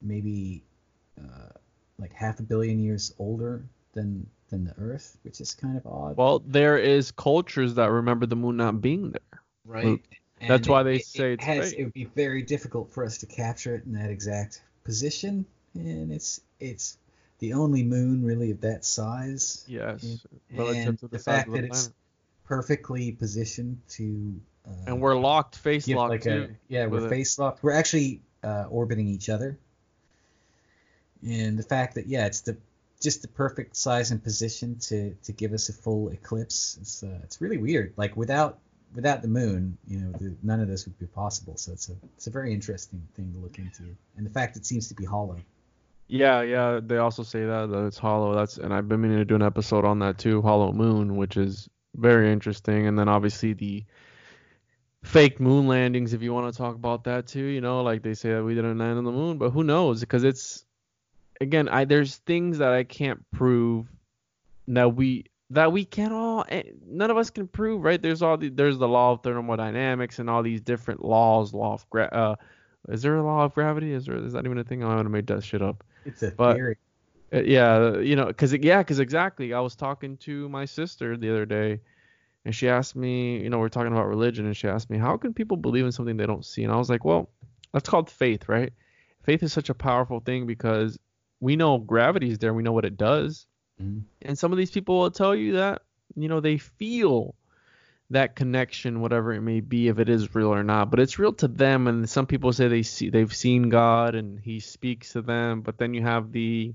maybe 0.01 0.63
uh, 1.21 1.51
like 1.99 2.15
half 2.15 2.41
a 2.41 2.43
billion 2.43 2.79
years 2.79 3.13
older 3.19 3.63
than 3.93 4.27
than 4.49 4.65
the 4.65 4.75
Earth, 4.79 5.19
which 5.23 5.41
is 5.41 5.55
kind 5.55 5.77
of 5.77 5.87
odd. 5.87 6.17
Well, 6.17 6.41
there 6.47 6.79
is 6.79 7.11
cultures 7.11 7.75
that 7.75 7.91
remember 7.91 8.27
the 8.27 8.37
moon 8.37 8.57
not 8.57 8.81
being 8.81 9.11
there. 9.11 9.43
right. 9.65 10.01
that's 10.41 10.67
And 10.67 10.73
why 10.73 10.83
they 10.83 10.97
it- 10.97 11.07
say 11.07 11.33
it 11.35 11.41
has. 11.43 11.73
It 11.73 11.85
would 11.85 11.93
be 11.93 12.05
very 12.05 12.43
difficult 12.43 12.91
for 12.93 13.05
us 13.05 13.19
to 13.19 13.27
capture 13.27 13.75
it 13.75 13.85
in 13.85 13.93
that 13.93 14.11
exact 14.11 14.63
position, 14.85 15.45
and 15.75 16.13
it's 16.13 16.41
it's 16.61 16.97
the 17.41 17.53
only 17.53 17.83
moon 17.85 18.25
really 18.25 18.51
of 18.51 18.61
that 18.63 18.85
size. 18.85 19.65
Yes, 19.69 20.03
And 20.51 20.59
relative 20.59 21.01
to 21.01 21.09
the, 21.09 21.17
the 21.17 21.19
size 21.19 21.35
fact 21.37 21.49
of 21.49 21.55
the 21.55 21.61
that 21.61 21.67
it's 21.67 21.91
perfectly 22.45 23.13
positioned 23.13 23.81
to. 23.91 24.41
Uh, 24.67 24.71
And 24.87 25.01
we're 25.01 25.17
locked, 25.17 25.57
face 25.57 25.87
give 25.87 25.97
locked 25.99 26.11
like 26.11 26.23
too. 26.23 26.49
a 26.51 26.73
yeah, 26.73 26.87
we're 26.87 27.09
face 27.09 27.39
locked. 27.39 27.63
We're 27.63 27.73
actually 27.73 28.21
uh, 28.43 28.67
orbiting 28.71 29.07
each 29.09 29.29
other, 29.29 29.59
and 31.27 31.59
the 31.59 31.63
fact 31.63 31.95
that 31.97 32.07
yeah, 32.07 32.27
it's 32.27 32.41
the 32.43 32.57
just 33.01 33.23
the 33.23 33.29
perfect 33.29 33.77
size 33.77 34.11
and 34.11 34.23
position 34.23 34.79
to 34.81 35.15
to 35.23 35.33
give 35.33 35.53
us 35.53 35.69
a 35.69 35.73
full 35.73 36.09
eclipse. 36.11 36.79
It's 36.81 37.03
uh, 37.03 37.19
it's 37.23 37.41
really 37.41 37.59
weird. 37.59 37.95
Like 37.97 38.17
without 38.17 38.59
without 38.95 39.23
the 39.23 39.29
moon, 39.29 39.77
you 39.87 40.01
know, 40.01 40.13
the, 40.13 40.35
none 40.43 40.61
of 40.61 40.69
this 40.69 40.87
would 40.87 40.99
be 40.99 41.07
possible. 41.07 41.57
So 41.57 41.73
it's 41.73 41.89
a 41.89 41.93
it's 42.17 42.27
a 42.27 42.31
very 42.31 42.53
interesting 42.53 43.07
thing 43.15 43.33
to 43.33 43.39
look 43.39 43.59
into, 43.59 43.97
and 44.17 44.27
the 44.27 44.31
fact 44.31 44.57
it 44.57 44.67
seems 44.67 44.89
to 44.89 44.95
be 44.95 45.05
hollow. 45.05 45.37
Yeah, 46.09 46.41
yeah. 46.43 46.81
They 46.83 46.97
also 46.97 47.23
say 47.23 47.45
that 47.45 47.71
that 47.71 47.87
it's 47.87 47.99
hollow. 47.99 48.35
That's 48.35 48.57
and 48.59 48.73
I've 48.73 48.89
been 48.89 49.01
meaning 49.01 49.19
to 49.19 49.25
do 49.25 49.35
an 49.35 49.43
episode 49.43 49.85
on 49.85 49.99
that 50.01 50.19
too, 50.19 50.43
Hollow 50.43 50.73
Moon, 50.73 51.17
which 51.17 51.37
is 51.37 51.69
very 51.95 52.33
interesting. 52.33 52.87
And 52.87 52.99
then 52.99 53.09
obviously 53.09 53.53
the 53.53 53.85
fake 55.05 55.39
moon 55.39 55.69
landings, 55.69 56.15
if 56.15 56.23
you 56.23 56.33
want 56.33 56.53
to 56.53 56.57
talk 56.57 56.75
about 56.75 57.05
that 57.05 57.27
too. 57.27 57.45
You 57.45 57.61
know, 57.61 57.83
like 57.83 58.03
they 58.03 58.15
say 58.15 58.33
that 58.33 58.43
we 58.43 58.55
didn't 58.55 58.79
land 58.79 58.99
on 58.99 59.05
the 59.05 59.13
moon, 59.13 59.39
but 59.39 59.51
who 59.51 59.63
knows? 59.63 60.01
Because 60.01 60.25
it's 60.25 60.65
again, 61.41 61.69
I 61.69 61.85
there's 61.85 62.17
things 62.17 62.59
that 62.59 62.73
I 62.73 62.85
can't 62.85 63.25
prove 63.33 63.87
that 64.69 64.95
we 64.95 65.25
that 65.51 65.73
we 65.73 65.85
can 65.85 66.13
all 66.13 66.45
eh, 66.49 66.63
none 66.87 67.11
of 67.11 67.17
us 67.17 67.31
can 67.31 67.49
prove, 67.49 67.83
right? 67.83 68.01
There's 68.01 68.23
all 68.23 68.37
the 68.37 68.49
there's 68.51 68.79
the 68.79 68.89
law 68.89 69.13
of 69.13 69.23
thermodynamics 69.23 70.19
and 70.19 70.29
all 70.29 70.43
these 70.43 70.61
different 70.61 71.05
laws, 71.05 71.55
law 71.55 71.75
of 71.75 71.89
gra- 71.91 72.11
uh 72.13 72.37
is 72.89 73.03
there 73.03 73.17
a 73.17 73.23
law 73.23 73.45
of 73.45 73.55
gravity? 73.55 73.93
Is 73.93 74.07
there 74.07 74.17
is 74.17 74.33
that 74.35 74.45
even 74.45 74.59
a 74.59 74.65
thing? 74.65 74.83
I'm 74.85 74.97
gonna 74.97 75.09
make 75.09 75.27
that 75.27 75.43
shit 75.45 75.63
up. 75.63 75.85
It's 76.05 76.23
a 76.23 76.31
But- 76.31 76.57
theory. 76.57 76.77
Uh, 77.31 77.43
yeah, 77.43 77.99
you 77.99 78.17
know, 78.17 78.33
cause 78.33 78.55
yeah, 78.55 78.83
cause 78.83 79.01
exactly. 79.01 79.53
I 79.53 79.61
was 79.61 79.77
talking 79.77 80.17
to 80.19 80.49
my 80.49 80.65
sister 80.65 81.15
the 81.15 81.29
other 81.29 81.45
day, 81.45 81.81
and 82.47 82.55
she 82.55 82.71
asked 82.71 82.97
me, 82.97 83.43
you 83.43 83.51
know, 83.51 83.59
we're 83.59 83.69
talking 83.69 83.93
about 83.93 84.09
religion, 84.09 84.47
and 84.47 84.57
she 84.57 84.67
asked 84.67 84.89
me, 84.89 84.97
how 84.97 85.19
can 85.19 85.35
people 85.35 85.59
believe 85.59 85.85
in 85.85 85.93
something 85.93 86.17
they 86.17 86.25
don't 86.25 86.47
see? 86.47 86.65
And 86.65 86.73
I 86.73 86.77
was 86.77 86.89
like, 86.89 87.05
well, 87.05 87.29
that's 87.75 87.87
called 87.87 88.09
faith, 88.09 88.49
right? 88.49 88.73
Faith 89.25 89.43
is 89.43 89.53
such 89.53 89.69
a 89.69 89.75
powerful 89.75 90.21
thing 90.21 90.47
because 90.47 90.99
we 91.41 91.57
know 91.57 91.79
gravity 91.79 92.31
is 92.31 92.39
there, 92.39 92.55
we 92.55 92.63
know 92.63 92.73
what 92.73 92.85
it 92.85 92.97
does, 92.97 93.47
Mhm. 93.81 94.03
and 94.23 94.39
some 94.39 94.53
of 94.53 94.59
these 94.59 94.71
people 94.71 94.99
will 94.99 95.11
tell 95.11 95.35
you 95.35 95.53
that, 95.53 95.83
you 96.17 96.29
know, 96.29 96.41
they 96.41 96.59
feel 96.59 97.35
that 98.11 98.35
connection, 98.35 99.01
whatever 99.01 99.35
it 99.35 99.43
may 99.43 99.61
be, 99.61 99.89
if 99.89 99.99
it 99.99 100.09
is 100.09 100.35
real 100.35 100.49
or 100.49 100.63
not. 100.63 100.91
But 100.91 100.99
it's 100.99 101.19
real 101.19 101.33
to 101.35 101.49
them, 101.49 101.87
and 101.87 102.09
some 102.09 102.27
people 102.27 102.53
say 102.53 102.67
they 102.67 102.83
see 102.83 103.11
they've 103.11 103.35
seen 103.35 103.69
God 103.69 104.15
and 104.15 104.41
He 104.41 104.61
speaks 104.61 105.13
to 105.13 105.21
them. 105.23 105.61
But 105.61 105.77
then 105.77 105.93
you 105.93 106.03
have 106.03 106.33
the 106.33 106.75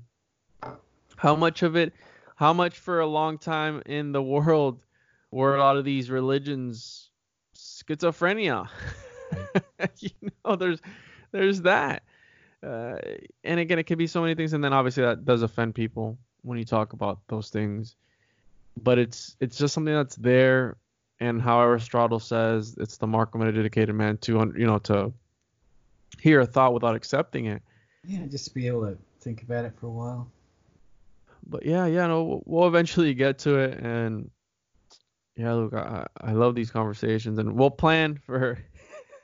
how 1.15 1.35
much 1.35 1.63
of 1.63 1.75
it, 1.75 1.93
how 2.35 2.53
much 2.53 2.77
for 2.77 2.99
a 2.99 3.07
long 3.07 3.37
time 3.37 3.81
in 3.85 4.11
the 4.11 4.21
world 4.21 4.79
were 5.31 5.55
a 5.55 5.59
lot 5.59 5.77
of 5.77 5.85
these 5.85 6.11
religions 6.11 7.09
schizophrenia. 7.55 8.69
you 9.99 10.09
know, 10.45 10.55
there's 10.55 10.79
there's 11.31 11.61
that. 11.63 12.03
Uh, 12.63 12.97
and 13.43 13.59
again, 13.59 13.77
it 13.79 13.83
can 13.83 13.97
be 13.97 14.07
so 14.07 14.21
many 14.21 14.35
things, 14.35 14.53
and 14.53 14.63
then 14.63 14.71
obviously 14.73 15.03
that 15.03 15.25
does 15.25 15.41
offend 15.41 15.75
people 15.75 16.17
when 16.43 16.57
you 16.57 16.63
talk 16.65 16.93
about 16.93 17.19
those 17.27 17.49
things. 17.49 17.95
But 18.81 18.97
it's 18.99 19.35
it's 19.39 19.57
just 19.57 19.73
something 19.73 19.93
that's 19.93 20.15
there, 20.15 20.77
and 21.19 21.41
how 21.41 21.61
Aristotle 21.61 22.19
says 22.19 22.75
it's 22.79 22.97
the 22.97 23.07
mark 23.07 23.35
of 23.35 23.41
a 23.41 23.51
dedicated 23.51 23.95
man 23.95 24.17
to 24.19 24.51
you 24.57 24.65
know 24.65 24.79
to 24.79 25.11
hear 26.19 26.39
a 26.39 26.45
thought 26.45 26.73
without 26.73 26.95
accepting 26.95 27.45
it. 27.47 27.61
Yeah, 28.05 28.25
just 28.27 28.45
to 28.45 28.53
be 28.53 28.67
able 28.67 28.81
to 28.87 28.97
think 29.19 29.43
about 29.43 29.65
it 29.65 29.73
for 29.79 29.87
a 29.87 29.91
while. 29.91 30.27
But 31.45 31.65
yeah, 31.65 31.85
yeah, 31.85 32.07
no, 32.07 32.23
we'll- 32.23 32.43
we'll 32.45 32.67
eventually 32.67 33.13
get 33.13 33.39
to 33.39 33.57
it, 33.57 33.77
and 33.79 34.31
yeah, 35.35 35.53
look, 35.53 35.73
I 35.73 36.07
I 36.21 36.31
love 36.31 36.55
these 36.55 36.71
conversations, 36.71 37.37
and 37.39 37.53
we'll 37.55 37.71
plan 37.71 38.15
for 38.25 38.57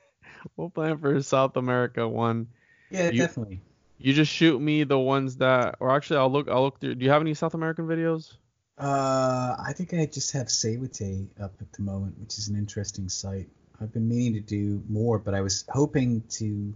we'll 0.56 0.70
plan 0.70 0.98
for 0.98 1.20
South 1.22 1.56
America 1.56 2.06
one. 2.06 2.48
Yeah, 2.90 3.10
You- 3.10 3.18
definitely. 3.18 3.60
You 4.02 4.14
just 4.14 4.32
shoot 4.32 4.58
me 4.58 4.84
the 4.84 4.98
ones 4.98 5.36
that, 5.36 5.76
or 5.78 5.90
actually, 5.94 6.16
I'll 6.16 6.32
look. 6.32 6.48
I'll 6.48 6.62
look 6.62 6.80
through. 6.80 6.94
Do 6.94 7.04
you 7.04 7.10
have 7.10 7.20
any 7.20 7.34
South 7.34 7.52
American 7.52 7.86
videos? 7.86 8.36
Uh, 8.78 9.54
I 9.62 9.74
think 9.74 9.92
I 9.92 10.06
just 10.06 10.32
have 10.32 10.46
Sayhuite 10.46 11.26
up 11.38 11.52
at 11.60 11.70
the 11.74 11.82
moment, 11.82 12.18
which 12.18 12.38
is 12.38 12.48
an 12.48 12.56
interesting 12.56 13.10
site. 13.10 13.46
I've 13.78 13.92
been 13.92 14.08
meaning 14.08 14.32
to 14.32 14.40
do 14.40 14.82
more, 14.88 15.18
but 15.18 15.34
I 15.34 15.42
was 15.42 15.66
hoping 15.68 16.22
to 16.30 16.72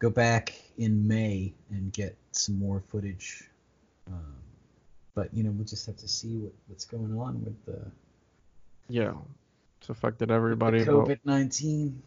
go 0.00 0.10
back 0.10 0.54
in 0.76 1.06
May 1.06 1.54
and 1.70 1.92
get 1.92 2.16
some 2.32 2.58
more 2.58 2.80
footage. 2.80 3.48
Um, 4.08 4.34
but 5.14 5.32
you 5.32 5.44
know, 5.44 5.52
we'll 5.52 5.64
just 5.66 5.86
have 5.86 5.96
to 5.98 6.08
see 6.08 6.36
what, 6.36 6.52
what's 6.66 6.84
going 6.84 7.16
on 7.16 7.44
with 7.44 7.64
the, 7.64 7.78
Yeah, 8.88 9.12
it's 9.80 9.88
affected 9.88 10.32
everybody. 10.32 10.84
COVID 10.84 11.20
nineteen. 11.24 12.02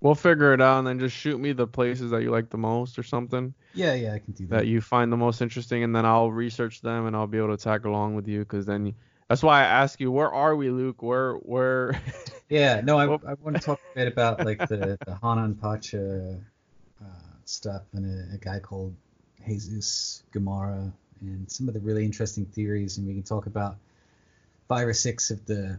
We'll 0.00 0.14
figure 0.14 0.54
it 0.54 0.60
out, 0.60 0.78
and 0.78 0.86
then 0.86 0.98
just 0.98 1.16
shoot 1.16 1.38
me 1.38 1.52
the 1.52 1.66
places 1.66 2.10
that 2.12 2.22
you 2.22 2.30
like 2.30 2.50
the 2.50 2.58
most, 2.58 2.98
or 2.98 3.02
something 3.02 3.54
Yeah, 3.74 3.94
yeah, 3.94 4.14
I 4.14 4.18
can 4.18 4.32
do 4.32 4.46
that. 4.46 4.56
that 4.56 4.66
you 4.66 4.80
find 4.80 5.12
the 5.12 5.16
most 5.16 5.42
interesting, 5.42 5.82
and 5.82 5.94
then 5.94 6.06
I'll 6.06 6.30
research 6.30 6.80
them, 6.80 7.06
and 7.06 7.16
I'll 7.16 7.26
be 7.26 7.38
able 7.38 7.56
to 7.56 7.62
tag 7.62 7.84
along 7.84 8.14
with 8.14 8.28
you, 8.28 8.40
because 8.40 8.66
then. 8.66 8.94
That's 9.28 9.42
why 9.42 9.60
I 9.60 9.64
ask 9.64 10.00
you, 10.00 10.10
where 10.10 10.32
are 10.32 10.56
we, 10.56 10.70
Luke? 10.70 11.02
Where, 11.02 11.34
where? 11.34 12.00
Yeah, 12.50 12.80
no, 12.82 12.98
I, 12.98 13.04
I 13.04 13.34
want 13.34 13.56
to 13.56 13.62
talk 13.62 13.78
a 13.94 13.98
bit 13.98 14.08
about 14.08 14.42
like 14.42 14.58
the 14.68 14.98
the 15.04 15.18
Hanan 15.22 15.54
Pacha 15.54 16.38
uh, 16.98 17.04
stuff 17.44 17.82
and 17.92 18.06
a, 18.06 18.36
a 18.36 18.38
guy 18.38 18.58
called 18.58 18.94
Jesus 19.46 20.22
Gamarra 20.32 20.90
and 21.20 21.50
some 21.50 21.68
of 21.68 21.74
the 21.74 21.80
really 21.80 22.04
interesting 22.04 22.46
theories, 22.46 22.96
and 22.98 23.06
we 23.06 23.12
can 23.12 23.22
talk 23.22 23.46
about 23.46 23.76
five 24.68 24.86
or 24.86 24.94
six 24.94 25.30
of 25.30 25.44
the 25.46 25.78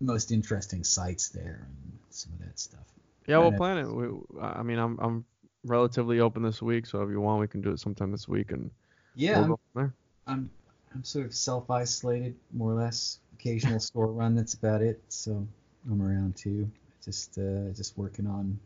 most 0.00 0.32
interesting 0.32 0.82
sites 0.82 1.28
there 1.28 1.60
and 1.66 1.98
some 2.10 2.32
of 2.32 2.40
that 2.40 2.58
stuff. 2.58 2.84
Yeah, 3.26 3.38
we'll 3.38 3.52
plan 3.52 3.78
it. 3.78 3.92
We, 3.92 4.08
I 4.40 4.62
mean, 4.62 4.78
I'm 4.78 4.98
I'm 5.00 5.24
relatively 5.64 6.20
open 6.20 6.42
this 6.42 6.60
week, 6.62 6.86
so 6.86 7.02
if 7.02 7.10
you 7.10 7.20
want, 7.20 7.40
we 7.40 7.48
can 7.48 7.60
do 7.60 7.70
it 7.70 7.80
sometime 7.80 8.10
this 8.10 8.26
week, 8.28 8.52
and 8.52 8.70
Yeah, 9.14 9.40
we'll 9.40 9.52
I'm, 9.52 9.56
there. 9.74 9.94
I'm 10.26 10.50
I'm 10.94 11.04
sort 11.04 11.26
of 11.26 11.34
self 11.34 11.70
isolated, 11.70 12.34
more 12.52 12.72
or 12.72 12.74
less. 12.74 13.18
Occasional 13.34 13.80
store 13.80 14.08
run, 14.08 14.34
that's 14.34 14.54
about 14.54 14.82
it. 14.82 15.00
So 15.08 15.46
I'm 15.90 16.02
around 16.02 16.36
too. 16.36 16.70
Just 17.04 17.38
uh, 17.38 17.70
just 17.74 17.96
working 17.98 18.26
on 18.26 18.58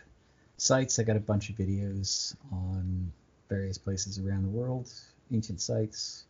sites. 0.58 1.00
I 1.00 1.04
got 1.04 1.16
a 1.16 1.22
bunch 1.22 1.50
of 1.50 1.56
videos 1.56 2.36
on 2.52 3.12
various 3.50 3.78
places 3.78 4.20
around 4.20 4.44
the 4.44 4.50
world, 4.50 4.92
ancient 5.32 5.62
sites. 5.62 6.26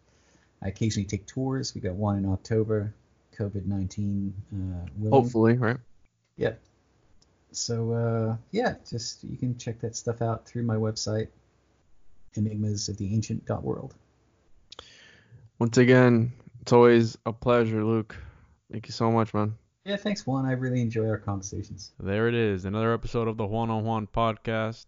I 0.62 0.70
occasionally 0.70 1.06
take 1.06 1.26
tours. 1.26 1.76
We 1.76 1.82
got 1.82 1.96
one 1.96 2.18
in 2.18 2.26
October, 2.26 2.94
COVID 3.38 3.66
19 3.66 4.34
uh. 4.54 5.10
Hopefully, 5.10 5.58
right? 5.58 5.78
Yep. 6.38 6.60
So 7.52 7.92
uh, 7.92 8.38
yeah, 8.52 8.76
just 8.90 9.24
you 9.24 9.38
can 9.38 9.58
check 9.58 9.80
that 9.82 9.96
stuff 9.96 10.22
out 10.22 10.46
through 10.46 10.64
my 10.64 10.76
website, 10.76 11.28
enigmasoftheancient.world. 12.36 13.94
Once 15.60 15.78
again, 15.78 16.34
it's 16.62 16.74
always 16.74 17.18
a 17.26 17.34
pleasure, 17.34 17.84
Luke. 17.84 18.16
Thank 18.72 18.88
you 18.88 18.92
so 18.92 19.12
much, 19.12 19.34
man. 19.34 19.56
Yeah, 19.86 19.98
thanks, 19.98 20.26
Juan. 20.26 20.46
I 20.46 20.54
really 20.54 20.82
enjoy 20.82 21.08
our 21.08 21.18
conversations. 21.18 21.94
There 22.00 22.28
it 22.28 22.34
is, 22.34 22.66
another 22.66 22.94
episode 22.94 23.28
of 23.28 23.38
the 23.38 23.46
Juan 23.46 23.70
on 23.70 23.84
Juan 23.84 24.08
podcast. 24.08 24.86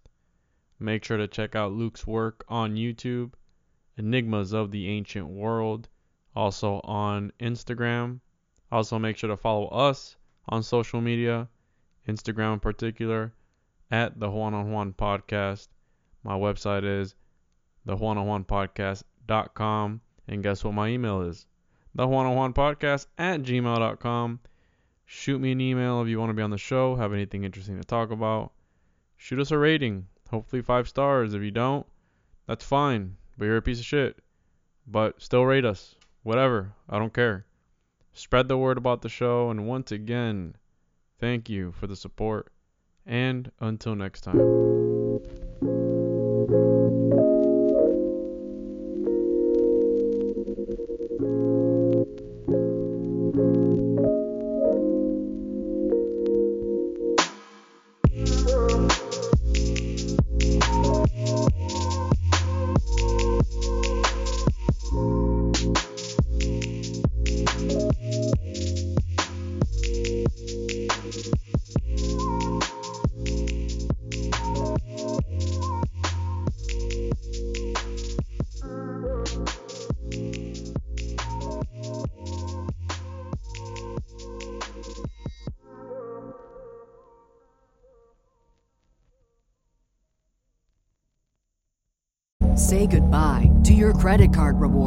Make 0.80 1.04
sure 1.04 1.18
to 1.18 1.28
check 1.28 1.56
out 1.56 1.74
Luke's 1.74 2.08
work 2.08 2.44
on 2.50 2.76
YouTube, 2.76 3.34
Enigmas 3.98 4.54
of 4.54 4.72
the 4.72 4.88
Ancient 4.90 5.28
World, 5.28 5.88
also 6.36 6.82
on 6.84 7.32
Instagram. 7.40 8.20
Also, 8.72 8.98
make 8.98 9.18
sure 9.18 9.30
to 9.30 9.38
follow 9.38 9.68
us 9.68 10.16
on 10.50 10.64
social 10.64 11.00
media, 11.00 11.48
Instagram 12.08 12.54
in 12.54 12.60
particular, 12.60 13.34
at 13.92 14.20
the 14.20 14.32
Juan 14.32 14.54
on 14.54 14.72
Juan 14.72 14.94
podcast. 14.94 15.68
My 16.24 16.34
website 16.34 16.84
is 16.84 17.14
the 17.86 17.96
And 20.28 20.44
guess 20.44 20.64
what 20.64 20.74
my 20.74 20.90
email 20.90 21.22
is? 21.22 21.46
The 21.94 22.08
Juan 22.08 22.26
on 22.26 22.36
Juan 22.36 22.54
podcast 22.54 23.08
at 23.18 23.42
gmail.com. 23.42 24.40
Shoot 25.06 25.40
me 25.40 25.52
an 25.52 25.62
email 25.62 26.02
if 26.02 26.08
you 26.08 26.20
want 26.20 26.32
to 26.32 26.34
be 26.34 26.42
on 26.42 26.50
the 26.50 26.58
show, 26.58 26.96
have 26.96 27.14
anything 27.14 27.44
interesting 27.44 27.78
to 27.78 27.84
talk 27.84 28.12
about. 28.12 28.52
Shoot 29.18 29.40
us 29.40 29.52
a 29.52 29.58
rating, 29.58 30.08
hopefully 30.30 30.62
five 30.62 30.90
stars. 30.90 31.34
If 31.34 31.42
you 31.42 31.52
don't, 31.52 31.86
that's 32.48 32.66
fine, 32.66 33.16
but 33.38 33.46
you're 33.46 33.58
a 33.58 33.62
piece 33.62 33.80
of 33.80 33.86
shit. 33.86 34.18
But 34.88 35.22
still 35.22 35.46
rate 35.46 35.66
us, 35.66 35.96
whatever, 36.24 36.74
I 36.90 37.00
don't 37.00 37.14
care. 37.14 37.46
Spread 38.14 38.48
the 38.48 38.58
word 38.58 38.78
about 38.78 39.02
the 39.02 39.10
show, 39.10 39.50
and 39.50 39.68
once 39.68 39.92
again, 39.92 40.56
thank 41.20 41.50
you 41.50 41.72
for 41.72 41.86
the 41.86 41.96
support. 41.96 42.52
And 43.06 43.52
until 43.60 43.96
next 43.96 44.22
time. 44.22 45.45